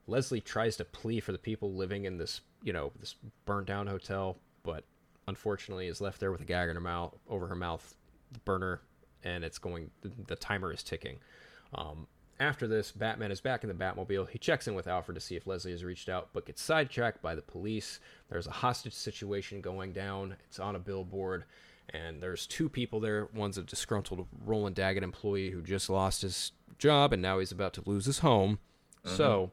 [0.10, 3.16] Leslie tries to plea for the people living in this, you know, this
[3.46, 4.84] burnt down hotel, but
[5.28, 7.96] unfortunately is left there with a gag in her mouth, over her mouth,
[8.46, 8.82] burner,
[9.24, 9.92] and it's going.
[10.28, 11.18] The, timer is ticking.
[11.74, 12.08] Um,
[12.40, 14.30] after this, Batman is back in the Batmobile.
[14.30, 17.22] He checks in with Alfred to see if Leslie has reached out, but gets sidetracked
[17.22, 18.00] by the police.
[18.30, 20.38] There's a hostage situation going down.
[20.48, 21.44] It's on a billboard,
[21.90, 23.28] and there's two people there.
[23.34, 27.74] One's a disgruntled Roland Daggett employee who just lost his job, and now he's about
[27.74, 28.60] to lose his home.
[29.04, 29.52] So,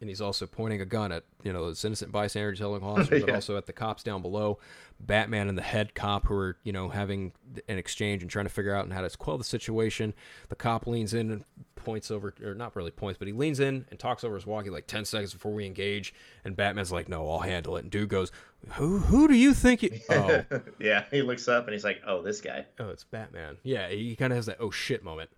[0.00, 3.34] and he's also pointing a gun at you know this innocent bystander telling but Yeah.
[3.34, 4.58] also at the cops down below.
[4.98, 7.32] Batman and the head cop who are you know having
[7.68, 10.12] an exchange and trying to figure out how to quell the situation.
[10.48, 11.44] The cop leans in and
[11.74, 14.68] points over, or not really points, but he leans in and talks over his walkie
[14.68, 16.12] like ten seconds before we engage.
[16.44, 18.30] And Batman's like, "No, I'll handle it." And dude goes,
[18.72, 20.44] "Who who do you think you?" Oh,
[20.78, 23.56] yeah, he looks up and he's like, "Oh, this guy." oh, it's Batman.
[23.62, 25.30] Yeah, he kind of has that oh shit moment.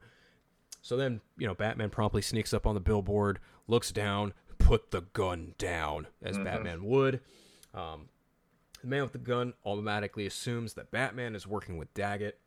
[0.84, 4.34] So then, you know, Batman promptly sneaks up on the billboard, looks down,
[4.72, 7.20] put the gun down, as Batman would.
[7.74, 8.08] Um,
[8.80, 12.38] the man with the gun automatically assumes that Batman is working with Daggett.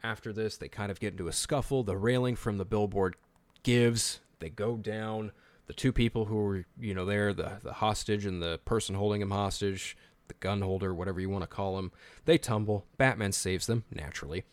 [0.00, 1.82] After this, they kind of get into a scuffle.
[1.82, 3.16] The railing from the billboard
[3.64, 4.20] gives.
[4.38, 5.32] They go down.
[5.66, 9.20] The two people who were, you know, there, the, the hostage and the person holding
[9.20, 9.96] him hostage,
[10.28, 11.90] the gun holder, whatever you want to call him,
[12.26, 12.86] they tumble.
[12.96, 14.44] Batman saves them, naturally.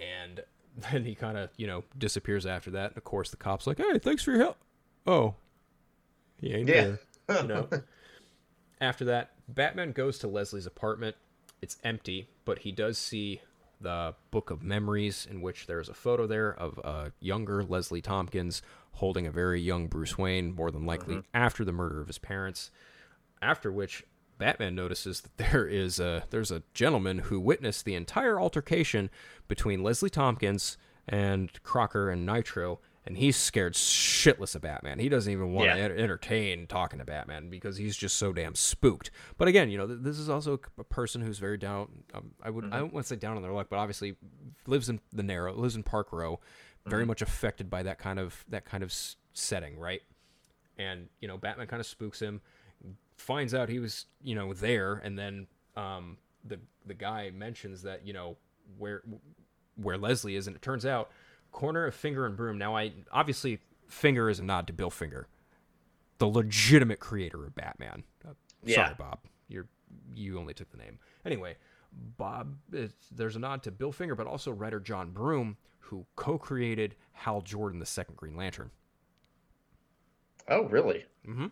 [0.00, 0.40] And
[0.90, 2.90] then he kind of, you know, disappears after that.
[2.90, 4.56] And of course, the cop's like, hey, thanks for your help.
[5.06, 5.36] Oh,
[6.40, 6.96] he ain't Yeah.
[7.28, 7.42] there.
[7.42, 7.68] You know?
[8.80, 11.16] after that, Batman goes to Leslie's apartment.
[11.62, 13.40] It's empty, but he does see
[13.80, 18.62] the book of memories in which there's a photo there of a younger Leslie Tompkins
[18.92, 21.36] holding a very young Bruce Wayne, more than likely mm-hmm.
[21.36, 22.70] after the murder of his parents.
[23.42, 24.04] After which,
[24.38, 29.10] Batman notices that there is a there's a gentleman who witnessed the entire altercation
[29.48, 30.76] between Leslie Tompkins
[31.08, 34.98] and Crocker and Nitro, and he's scared shitless of Batman.
[34.98, 35.88] He doesn't even want Yeah.
[35.88, 39.10] to entertain talking to Batman because he's just so damn spooked.
[39.38, 42.04] But again, you know, th- this is also a person who's very down.
[42.14, 44.16] Um, I would I don't want to say down on their luck, but obviously
[44.66, 46.40] lives in the narrow, lives in Park Row,
[46.84, 50.02] very much affected by that kind of that kind of s- setting, right?
[50.78, 52.42] and you know batman kind of spooks him
[53.16, 58.06] finds out he was you know there and then um the the guy mentions that
[58.06, 58.36] you know
[58.76, 59.02] where
[59.76, 61.10] where leslie is and it turns out
[61.56, 63.58] corner of finger and broome now i obviously
[63.88, 65.26] finger is a nod to bill finger
[66.18, 68.32] the legitimate creator of batman uh,
[68.64, 68.74] Yeah.
[68.84, 69.66] sorry bob you're
[70.14, 71.56] you only took the name anyway
[72.18, 72.56] bob
[73.10, 77.78] there's a nod to bill finger but also writer john broome who co-created hal jordan
[77.80, 78.70] the second green lantern
[80.48, 81.04] Oh, really?
[81.26, 81.46] Mm-hmm.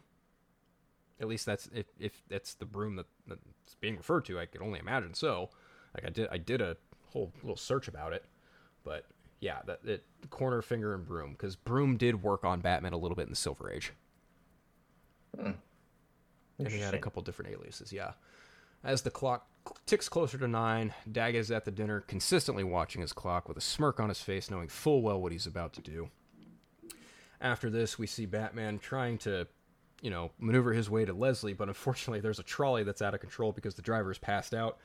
[1.20, 4.38] At least that's if, if that's the broome that, that's being referred to.
[4.38, 5.50] I could only imagine so.
[5.94, 6.76] Like I did, I did a
[7.08, 8.24] whole little search about it,
[8.84, 9.06] but
[9.40, 13.16] yeah, that it corner finger and broome because broome did work on Batman a little
[13.16, 13.92] bit in the Silver Age,
[15.38, 15.50] hmm.
[16.58, 17.92] and he had a couple different aliases.
[17.92, 18.12] Yeah.
[18.82, 19.46] As the clock
[19.86, 23.62] ticks closer to nine, Dag is at the dinner, consistently watching his clock with a
[23.62, 26.10] smirk on his face, knowing full well what he's about to do.
[27.40, 29.46] After this, we see Batman trying to,
[30.02, 33.20] you know, maneuver his way to Leslie, but unfortunately, there's a trolley that's out of
[33.20, 34.78] control because the driver is passed out.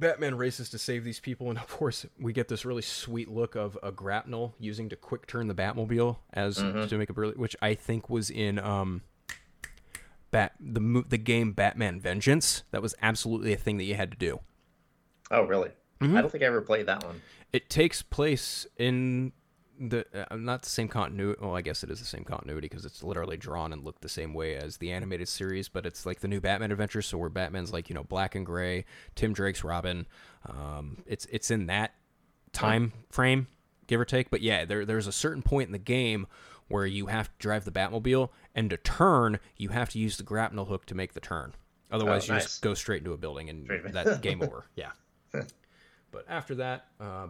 [0.00, 3.54] Batman races to save these people, and of course, we get this really sweet look
[3.54, 7.54] of a grapnel using to quick turn the Batmobile as to make a brilliant, which
[7.62, 9.02] I think was in um,
[10.30, 12.62] Bat the the game Batman Vengeance.
[12.70, 14.40] That was absolutely a thing that you had to do.
[15.30, 15.70] Oh, really?
[16.00, 16.16] Mm-hmm.
[16.16, 17.20] I don't think I ever played that one.
[17.52, 19.32] It takes place in
[19.80, 21.40] the uh, not the same continuity.
[21.40, 24.08] Well, I guess it is the same continuity because it's literally drawn and looked the
[24.08, 25.68] same way as the animated series.
[25.68, 28.44] But it's like the new Batman adventure, so where Batman's like you know black and
[28.44, 28.84] gray,
[29.14, 30.06] Tim Drake's Robin.
[30.46, 31.94] Um, it's it's in that
[32.52, 33.46] time frame,
[33.86, 34.30] give or take.
[34.30, 36.26] But yeah, there there's a certain point in the game
[36.68, 40.22] where you have to drive the Batmobile, and to turn, you have to use the
[40.22, 41.54] grapnel hook to make the turn.
[41.90, 42.44] Otherwise, Oh, you nice.
[42.44, 44.66] just go straight into a building and that's game over.
[44.76, 44.90] Yeah.
[46.12, 47.26] but after that, uh,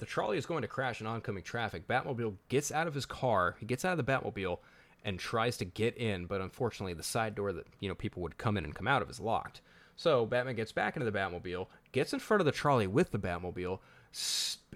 [0.00, 1.86] the trolley is going to crash in oncoming traffic.
[1.86, 3.56] Batmobile gets out of his car.
[3.60, 4.58] He gets out of the Batmobile
[5.04, 8.38] and tries to get in, but unfortunately, the side door that you know people would
[8.38, 9.60] come in and come out of is locked.
[9.96, 13.18] So Batman gets back into the Batmobile, gets in front of the trolley with the
[13.18, 13.78] Batmobile,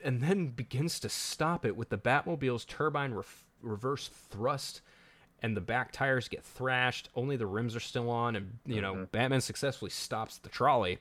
[0.04, 3.18] and then begins to stop it with the Batmobile's turbine
[3.62, 4.82] reverse thrust
[5.44, 7.10] and the back tires get thrashed.
[7.14, 9.04] Only the rims are still on, and you know mm-hmm.
[9.12, 10.98] Batman successfully stops the trolley,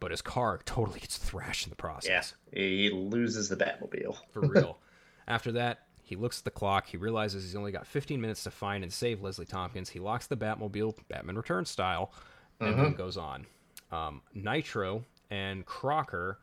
[0.00, 2.34] but his car totally gets thrashed in the process.
[2.52, 4.16] Yeah, he loses the Batmobile.
[4.32, 4.78] for real.
[5.28, 6.86] After that, he looks at the clock.
[6.86, 9.90] He realizes he's only got 15 minutes to find and save Leslie Tompkins.
[9.90, 12.12] He locks the Batmobile, Batman Returns style,
[12.60, 13.46] and then goes on.
[13.92, 16.38] Um, Nitro and Crocker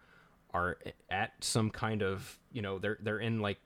[0.54, 0.78] are
[1.10, 3.58] at some kind of, you know, they're they're in like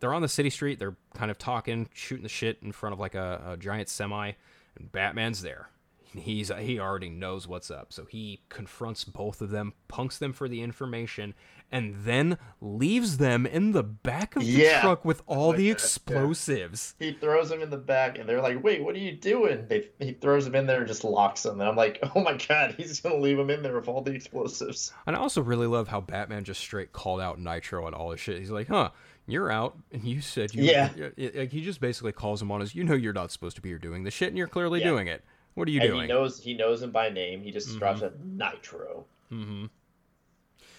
[0.00, 0.78] they're on the city street.
[0.78, 4.32] They're kind of talking, shooting the shit in front of like a, a giant semi,
[4.78, 5.68] and Batman's there.
[6.14, 10.48] He's he already knows what's up, so he confronts both of them, punks them for
[10.48, 11.34] the information,
[11.70, 14.80] and then leaves them in the back of the Yeah.
[14.80, 15.72] truck with all the yeah.
[15.72, 16.94] explosives.
[16.98, 19.88] He throws them in the back, and they're like, "Wait, what are you doing?" They,
[19.98, 22.74] he throws them in there and just locks them and I'm like, "Oh my god,
[22.76, 25.88] he's gonna leave him in there with all the explosives." And I also really love
[25.88, 28.38] how Batman just straight called out Nitro and all this shit.
[28.38, 28.90] He's like, "Huh,
[29.26, 30.90] you're out, and you said you." Yeah.
[31.34, 33.68] Like he just basically calls him on as, "You know, you're not supposed to be
[33.70, 34.86] here doing this shit, and you're clearly Yeah.
[34.90, 35.24] doing it.
[35.56, 37.42] What are you and doing?" he knows he knows him by name.
[37.42, 39.04] He just drops a Nitro.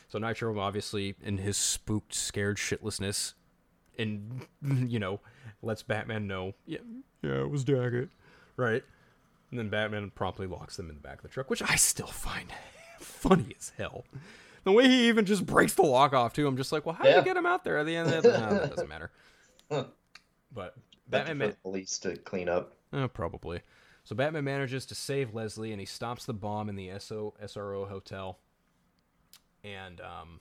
[0.09, 3.33] So Nitro, obviously, in his spooked, scared shitlessness,
[3.97, 4.45] and
[4.89, 5.19] you know,
[5.61, 6.77] lets Batman know, yeah,
[7.21, 8.09] yeah, it was Daggett,
[8.55, 8.83] right?
[9.51, 12.07] And then Batman promptly locks them in the back of the truck, which I still
[12.07, 12.47] find
[12.99, 14.05] funny as hell.
[14.63, 17.03] The way he even just breaks the lock off too, I'm just like, well, how
[17.03, 17.19] did Yeah.
[17.19, 18.13] you get him out there at the end?
[18.13, 18.29] Of the...
[18.37, 19.11] no, that doesn't matter.
[19.69, 20.75] But
[21.07, 22.73] Batman the police to clean up.
[22.93, 23.61] uh, probably.
[24.07, 27.85] So Batman manages to save Leslie, and he stops the bomb in the SO SRO
[27.89, 28.39] hotel.
[29.65, 30.39] And um,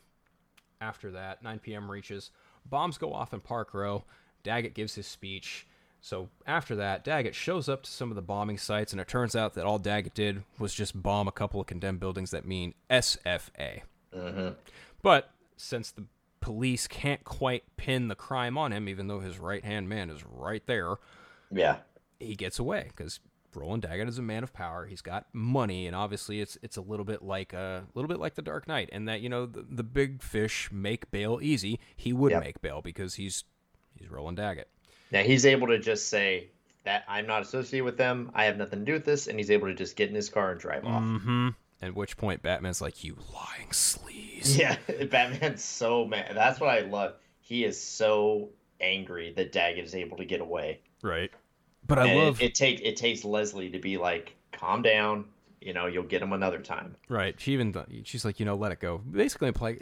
[0.80, 1.90] after that, 9 p.m.
[1.90, 2.30] reaches.
[2.64, 4.04] Bombs go off in Park Row.
[4.44, 5.66] Daggett gives his speech.
[6.00, 9.34] So after that, Daggett shows up to some of the bombing sites, and it turns
[9.34, 12.72] out that all Daggett did was just bomb a couple of condemned buildings that mean
[12.88, 13.80] SFA.
[15.02, 16.04] But since the
[16.38, 20.24] police can't quite pin the crime on him, even though his right hand man is
[20.24, 20.98] right there,
[21.50, 21.78] Yeah,
[22.20, 23.18] he gets away because
[23.56, 24.86] Roland Daggett is a man of power.
[24.86, 28.34] He's got money, and obviously it's it's a little bit like a little bit like
[28.34, 31.80] the Dark Knight, and that you know the, the big fish make bail easy.
[31.96, 32.42] He would Yep.
[32.44, 33.44] make bail because he's
[33.98, 34.68] he's Roland Daggett.
[35.10, 36.50] now he's able to just say
[36.84, 38.30] that I'm not associated with them.
[38.34, 40.28] I have nothing to do with this, and he's able to just get in his
[40.28, 41.02] car and drive off.
[41.02, 41.48] Mm-hmm.
[41.82, 44.76] At which point Batman's like, "You lying sleaze." Yeah,
[45.10, 46.32] Batman's so mad.
[46.34, 47.14] That's what I love.
[47.40, 48.50] He is so
[48.80, 50.80] angry that Daggett is able to get away.
[51.02, 51.30] Right.
[51.86, 55.26] But I And love it, it takes it takes Leslie to be like, calm down.
[55.60, 56.96] You know, you'll get him another time.
[57.08, 57.34] Right.
[57.40, 58.98] She even she's like, you know, let it go.
[58.98, 59.78] Basically, imply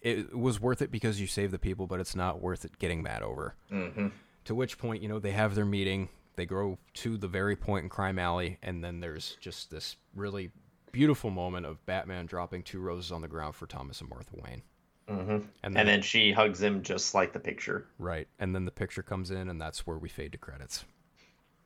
[0.00, 3.02] it was worth it because you saved the people, but it's not worth it getting
[3.02, 3.54] mad over.
[3.72, 4.08] Mm-hmm.
[4.44, 6.08] To which point, you know, they have their meeting.
[6.36, 10.50] They go to the very point in Crime Alley, and then there's just this really
[10.92, 14.62] beautiful moment of Batman dropping two roses on the ground for Thomas and Martha Wayne.
[15.08, 15.30] Mm-hmm.
[15.30, 17.86] And And then, then she hugs him just like the picture.
[17.98, 20.84] right, and then the picture comes in, and that's where we fade to credits.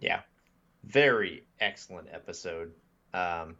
[0.01, 0.21] Yeah,
[0.85, 2.73] very excellent episode.
[3.15, 3.57] Um,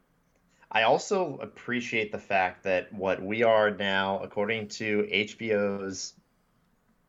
[0.73, 6.15] I also appreciate the fact that what we are now, according to HBO's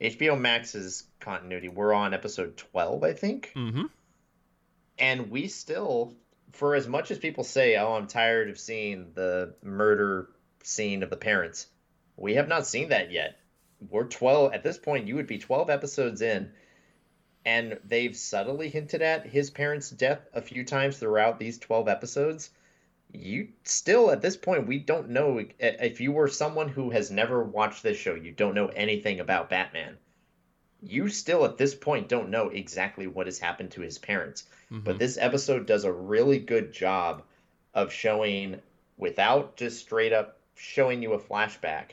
[0.01, 3.51] HBO Max's continuity, we're on episode twelve, I think.
[3.55, 3.85] Mm-hmm.
[4.97, 6.15] and we still
[6.53, 10.29] for as much as people say oh i'm tired of seeing the murder
[10.63, 11.67] scene of the parents
[12.17, 13.39] we have not seen that yet
[13.89, 16.51] we're 12 at this point you would be 12 episodes in
[17.45, 22.49] and they've subtly hinted at his parents death a few times throughout these 12 episodes.
[23.11, 27.43] You still at this point we don't know if you were someone who has never
[27.43, 29.97] watched this show you don't know anything about batman
[30.81, 34.45] you still at this point don't know exactly what has happened to his parents.
[34.71, 34.83] Mm-hmm.
[34.83, 37.23] But this episode does a really good job
[37.73, 38.59] of showing
[38.97, 41.91] without just straight up showing you a flashback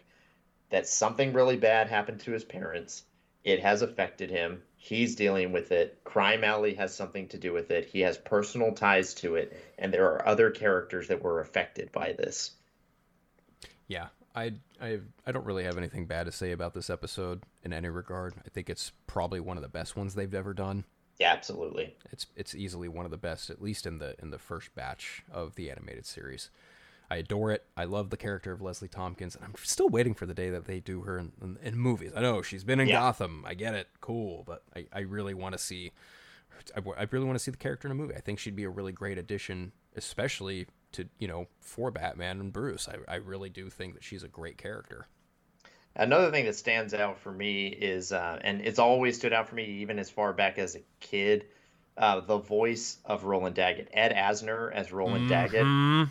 [0.70, 3.04] that something really bad happened to his parents
[3.44, 7.70] it has affected him he's dealing with it crime alley has something to do with
[7.70, 11.90] it he has personal ties to it and there are other characters that were affected
[11.92, 12.52] by this
[13.86, 17.72] Yeah, I I I don't really have anything bad to say about this episode in
[17.72, 18.34] any regard.
[18.44, 20.84] I think it's probably one of the best ones they've ever done.
[21.18, 24.38] yeah absolutely It's it's easily one of the best, at least in the in the
[24.38, 26.50] first batch of the animated series.
[27.10, 27.64] I adore it.
[27.76, 30.66] I love the character of Leslie Tompkins, and I'm still waiting for the day that
[30.66, 32.12] they do her in, in, in movies.
[32.14, 33.00] I know she's been in Yeah.
[33.00, 33.44] Gotham.
[33.46, 35.92] I get it, cool, but I, I really want to see.
[36.76, 38.14] I, I really want to see the character in a movie.
[38.14, 42.52] I think she'd be a really great addition, especially to you know for Batman and
[42.52, 42.88] Bruce.
[42.88, 45.06] I I really do think that she's a great character.
[45.96, 49.54] Another thing that stands out for me is, uh, and it's always stood out for
[49.56, 51.46] me even as far back as a kid,
[51.96, 56.08] uh, the voice of Roland Daggett, Ed Asner as Roland Daggett.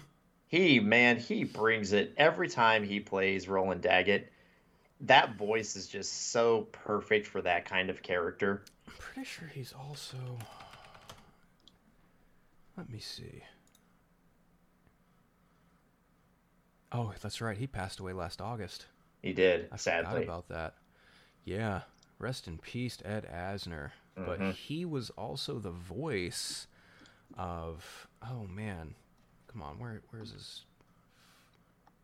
[0.47, 4.31] He man, he brings it every time he plays Roland Daggett.
[5.01, 8.63] That voice is just so perfect for that kind of character.
[8.87, 10.17] I'm pretty sure he's also.
[12.77, 13.43] Let me see.
[16.91, 17.57] Oh, that's right.
[17.57, 18.85] He passed away last August.
[19.21, 20.23] He did, I forgot sadly.
[20.23, 20.75] about that.
[21.43, 21.81] Yeah,
[22.19, 23.91] rest in peace, Ed Asner.
[24.15, 24.53] But Mhm.
[24.53, 26.67] he was also the voice
[27.37, 28.07] of.
[28.21, 28.95] Oh man,
[29.57, 30.65] come on, where where's his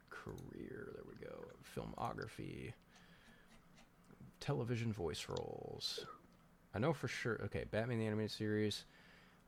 [0.09, 0.89] career?
[0.93, 1.45] There we go.
[1.75, 2.73] Filmography,
[4.39, 6.05] television voice roles.
[6.73, 7.39] I know for sure.
[7.45, 8.85] Okay, Batman the animated series,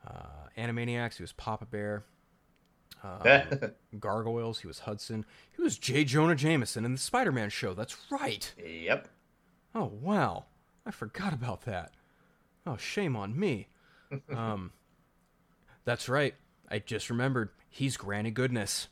[0.08, 1.18] uh, Animaniacs.
[1.18, 2.04] He was Papa Bear.
[3.04, 4.60] Um, Gargoyles.
[4.60, 5.26] He was Hudson.
[5.56, 6.06] He was J.
[6.06, 7.74] Jonah Jameson in the Spider-Man show.
[7.74, 8.54] That's right.
[8.64, 9.08] Yep.
[9.74, 10.46] Oh wow,
[10.86, 11.92] I forgot about that.
[12.68, 13.68] Oh, shame on me.
[14.36, 14.72] um,
[15.86, 16.36] that's right.
[16.70, 17.50] I just remembered.
[17.76, 18.88] He's Granny Goodness.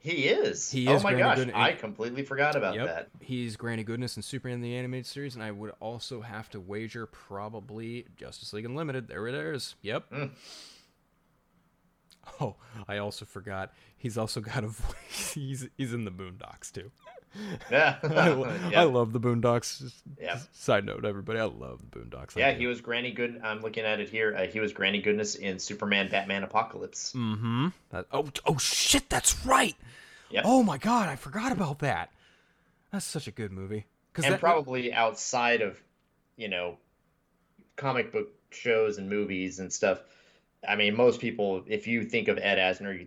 [0.00, 0.68] He is.
[0.70, 0.88] He is.
[0.88, 3.08] oh is my Granny gosh, Good- I completely forgot about Yep, that.
[3.20, 6.58] he's Granny Goodness in Superman in the Animated Series, and I would also have to
[6.60, 9.06] wager probably Justice League Unlimited.
[9.06, 9.76] There it is.
[9.82, 10.10] Yep.
[10.10, 10.30] Mm.
[12.40, 12.56] Oh,
[12.88, 13.72] I also forgot.
[13.96, 15.32] He's also got a voice.
[15.34, 16.90] He's he's in the Boondocks too.
[17.70, 17.96] Yeah.
[18.02, 18.30] I,
[18.70, 18.70] Yeah.
[18.80, 19.92] I love the Boondocks.
[20.20, 20.38] Yeah.
[20.52, 22.36] Side note, everybody, I love the Boondocks.
[22.36, 23.40] Yeah, he was Granny Good.
[23.44, 24.34] I'm looking at it here.
[24.36, 27.12] Uh, he was Granny Goodness in Superman, Batman, Apocalypse.
[27.14, 27.68] Mm-hmm.
[27.90, 29.76] That, oh, oh shit, that's right.
[30.30, 30.42] Yep.
[30.46, 32.10] Oh my god, I forgot about that.
[32.92, 33.86] That's such a good movie.
[34.16, 35.80] And that, probably outside of,
[36.36, 36.78] you know,
[37.76, 40.02] comic book shows and movies and stuff.
[40.66, 43.06] I mean, most people, if you think of Ed Asner,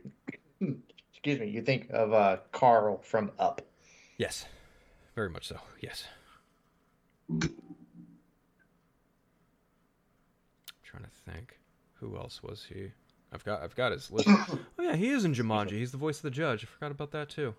[0.60, 0.78] you,
[1.12, 3.62] excuse me, you think of uh, Carl from Up.
[4.18, 4.46] Yes,
[5.16, 5.58] very much so.
[5.82, 6.06] Yes.
[7.30, 7.40] I'm
[10.84, 11.58] trying to think,
[11.96, 12.92] who else was he?
[13.34, 14.28] I've got I've got his list.
[14.30, 15.72] oh yeah, he is in Jumanji.
[15.72, 16.64] He's the voice of the judge.
[16.64, 17.56] I forgot about that too.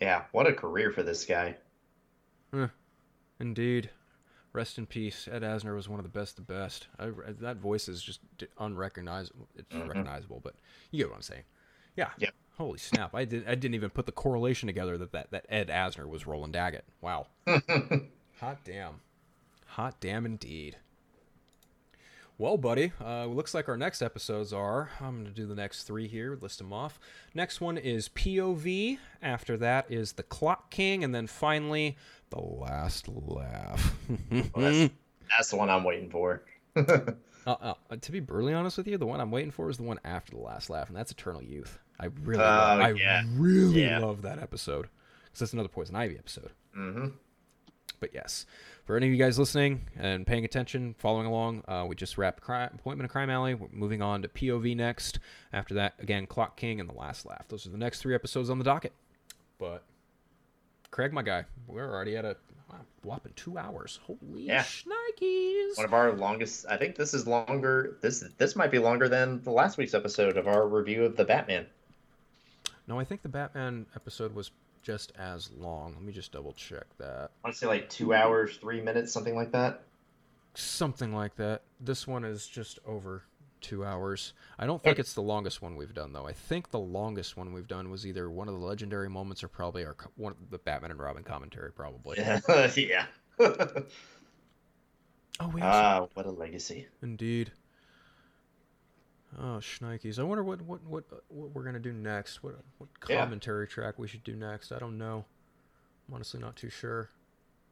[0.00, 1.56] Yeah, what a career for this guy.
[3.40, 3.90] Indeed.
[4.52, 5.28] Rest in peace.
[5.30, 6.88] Ed Asner was one of the best of the best.
[6.98, 7.10] I,
[7.40, 8.20] that voice is just
[8.58, 9.48] unrecognizable.
[9.54, 9.88] It's mm-hmm.
[9.88, 10.54] recognizable, but
[10.90, 11.42] you get what I'm saying.
[11.94, 12.08] Yeah.
[12.16, 12.34] Yep.
[12.58, 13.14] Holy snap!
[13.14, 13.46] I did.
[13.46, 16.84] I didn't even put the correlation together that that, that Ed Asner was Roland Daggett.
[17.00, 17.26] Wow.
[17.46, 19.00] Hot damn.
[19.66, 20.76] Hot damn indeed.
[22.38, 24.90] Well, buddy, uh, looks like our next episodes are.
[25.00, 27.00] I'm going to do the next three here, list them off.
[27.34, 28.98] Next one is POV.
[29.22, 31.02] After that is The Clock King.
[31.02, 31.96] And then finally,
[32.28, 33.94] The Last Laugh.
[34.30, 34.92] Well, that's,
[35.30, 36.42] that's the one I'm waiting for.
[36.76, 37.14] uh,
[37.46, 39.98] uh, to be brutally honest with you, the one I'm waiting for is the one
[40.04, 41.78] after The Last Laugh, and that's Eternal Youth.
[41.98, 43.22] I really, love, Oh, I yeah.
[43.34, 43.98] really Yeah.
[43.98, 44.88] love that episode.
[45.24, 46.50] Because that's another Poison Ivy episode.
[46.74, 47.08] hmm
[48.00, 48.44] But yes,
[48.84, 52.42] for any of you guys listening and paying attention, following along, uh, we just wrapped
[52.42, 53.54] crime, Appointment of Crime Alley.
[53.54, 55.18] We're moving on to POV next.
[55.52, 57.48] After that, again, Clock King and The Last Laugh.
[57.48, 58.92] Those are the next three episodes on the docket.
[59.58, 59.84] But
[60.90, 62.36] Craig, my guy, we're already at a
[63.02, 64.00] whopping two hours.
[64.04, 64.62] Holy Yeah.
[64.62, 65.76] shnikes!
[65.76, 66.66] One of our longest.
[66.68, 67.96] I think this is longer.
[68.02, 71.24] This this might be longer than the last week's episode of our review of the
[71.24, 71.66] Batman.
[72.86, 74.50] No, I think the Batman episode was
[74.82, 75.94] just as long.
[75.94, 77.30] Let me just double check that.
[77.42, 79.82] I want to say like two hours, three minutes, something like that.
[80.54, 81.62] Something like that.
[81.80, 83.24] This one is just over
[83.60, 84.32] two hours.
[84.58, 86.26] I don't think it's the longest one we've done, though.
[86.26, 89.48] I think the longest one we've done was either one of the legendary moments or
[89.48, 92.18] probably our one of the Batman and Robin commentary, probably.
[92.76, 93.06] yeah.
[95.38, 96.86] Oh, we Ah, what a legacy.
[97.02, 97.52] indeed.
[99.38, 100.18] Oh, shnikes!
[100.18, 102.42] I wonder what what what what we're gonna do next.
[102.42, 103.20] What what Yeah.
[103.22, 104.72] commentary track we should do next?
[104.72, 105.24] I don't know.
[106.08, 107.10] I'm honestly not too sure.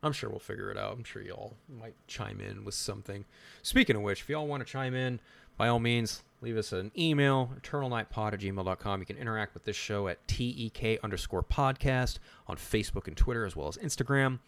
[0.03, 0.93] I'm sure we'll figure it out.
[0.93, 3.25] I'm sure y'all might chime in with something.
[3.63, 5.19] Speaking of which, if y'all want to chime in,
[5.57, 9.01] by all means, leave us an email, eternalknightpod at gmail.com.
[9.01, 13.57] You can interact with this show at TEK underscore podcast on Facebook and Twitter, as
[13.57, 14.41] well as Instagram.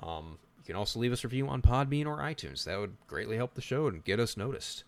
[0.00, 2.62] Um, you can also leave us a review on Podbean or iTunes.
[2.64, 4.84] That would greatly help the show and get us noticed.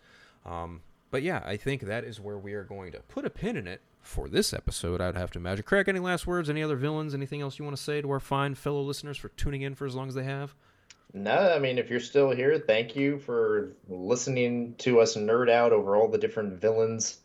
[0.47, 0.83] Um,
[1.15, 3.69] but yeah, I think that is where we are going to put a pin in
[3.69, 5.01] it for this episode.
[5.01, 5.63] I'd have to imagine.
[5.63, 6.51] Craig, any last words?
[6.51, 7.15] Any other villains?
[7.15, 9.87] Anything else you want to say to our fine fellow listeners for tuning in for
[9.87, 10.57] as long as they have?
[11.13, 15.71] No, I mean, if you're still here, thank you for listening to us nerd out
[15.71, 17.19] over all the different villains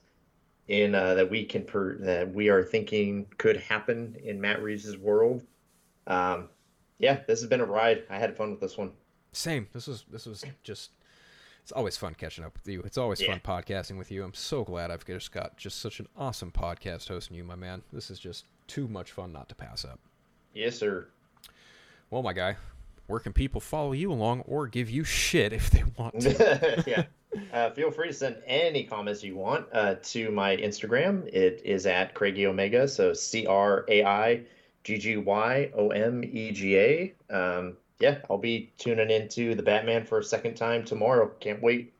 [0.68, 4.96] in uh, that we can per- that we are thinking could happen in Matt Reeves'
[4.98, 5.42] world.
[6.06, 6.50] Um,
[7.00, 8.04] yeah, this has been a ride.
[8.08, 8.92] I had fun with this one.
[9.32, 9.68] Same.
[9.74, 10.92] This was this was just
[11.62, 12.82] It's always fun catching up with you.
[12.82, 13.38] It's always Yeah.
[13.38, 14.24] fun podcasting with you.
[14.24, 17.84] I'm so glad I've just got just such an awesome podcast hosting you, my man.
[17.94, 20.00] This is just too much fun not to pass up.
[20.54, 21.08] Yes, sir.
[22.10, 22.56] Well, my guy,
[23.08, 26.84] where can people follow you along or give you shit if they want to?
[26.88, 27.04] yeah.
[27.54, 31.28] Uh, feel free to send any comments you want uh, to my Instagram.
[31.28, 32.88] It is at Craigie Omega.
[32.88, 34.42] So C R A I
[34.84, 37.14] G G Y O M E G A.
[37.30, 41.32] Um, yeah, I'll be tuning into the Batman for a second time tomorrow.
[41.40, 41.94] Can't wait.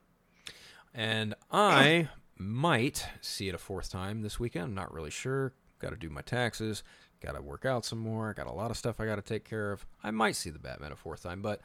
[0.94, 4.66] And I might see it a fourth time this weekend.
[4.66, 5.54] I'm not really sure.
[5.80, 6.84] Got to do my taxes.
[7.22, 8.34] Got to work out some more.
[8.34, 9.86] Got a lot of stuff I got to take care of.
[10.02, 11.62] I might see the Batman a fourth time, but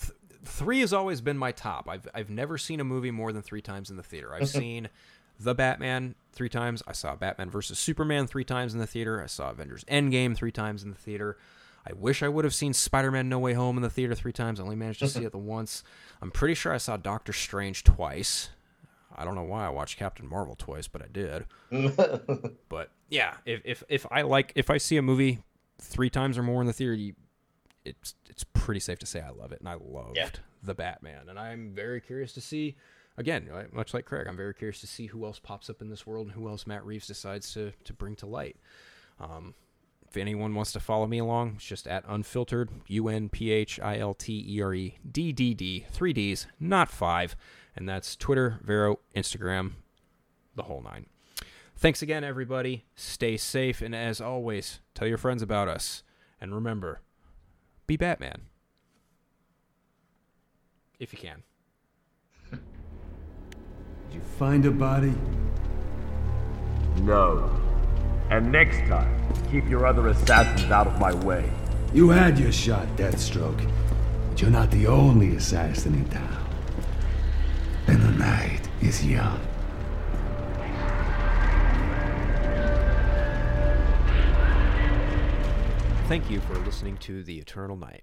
[0.00, 0.12] th-
[0.44, 1.88] three has always been my top.
[1.88, 4.32] I've I've never seen a movie more than three times in the theater.
[4.32, 4.88] I've seen
[5.40, 6.84] the Batman three times.
[6.86, 9.20] I saw Batman versus Superman three times in the theater.
[9.20, 11.36] I saw Avengers Endgame three times in the theater.
[11.88, 14.60] I wish I would have seen Spider-Man No Way Home in the theater three times.
[14.60, 15.82] I only managed to see it the once.
[16.20, 18.50] I'm pretty sure I saw Doctor Strange twice.
[19.16, 21.46] I don't know why I watched Captain Marvel twice, but I did.
[22.68, 25.38] but yeah, if, if if I like if I see a movie
[25.80, 27.14] three times or more in the theater, you,
[27.84, 30.28] it's it's pretty safe to say I love it, and I loved Yeah.
[30.62, 32.76] the Batman, and I'm very curious to see.
[33.16, 36.06] Again, much like Craig, I'm very curious to see who else pops up in this
[36.06, 38.56] world and who else Matt Reeves decides to to bring to light.
[39.18, 39.54] Um,
[40.10, 43.78] if anyone wants to follow me along, it's just at unfiltered, U N P H
[43.80, 47.36] I L T E R E D D D, three D's, not five.
[47.76, 49.72] And that's Twitter, Vero, Instagram,
[50.56, 51.06] the whole nine.
[51.76, 52.86] Thanks again, everybody.
[52.96, 53.82] Stay safe.
[53.82, 56.02] And as always, tell your friends about us.
[56.40, 57.02] And remember,
[57.86, 58.42] be Batman.
[60.98, 61.44] If you can.
[62.50, 62.60] Did
[64.14, 65.14] you find a body?
[67.02, 67.67] No.
[68.30, 69.14] And next time,
[69.50, 71.50] keep your other assassins out of my way.
[71.94, 73.66] You had your shot, Deathstroke.
[74.28, 76.46] But you're not the only assassin in town.
[77.86, 79.40] And the night is young.
[86.06, 88.02] Thank you for listening to The Eternal Knight.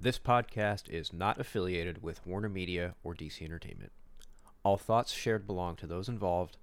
[0.00, 3.92] This podcast is not affiliated with Warner Media or DC Entertainment.
[4.64, 6.56] All thoughts shared belong to those involved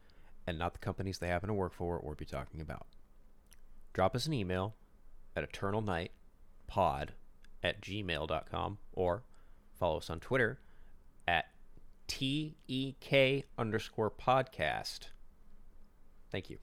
[0.49, 2.87] and not the companies they happen to work for or be talking about.
[3.93, 4.75] Drop us an email
[5.35, 7.09] at eternalknightpod
[7.63, 9.23] at gmail.com or
[9.77, 10.59] follow us on Twitter
[11.27, 11.45] at
[12.07, 15.09] TEK underscore podcast.
[16.31, 16.57] Thank you.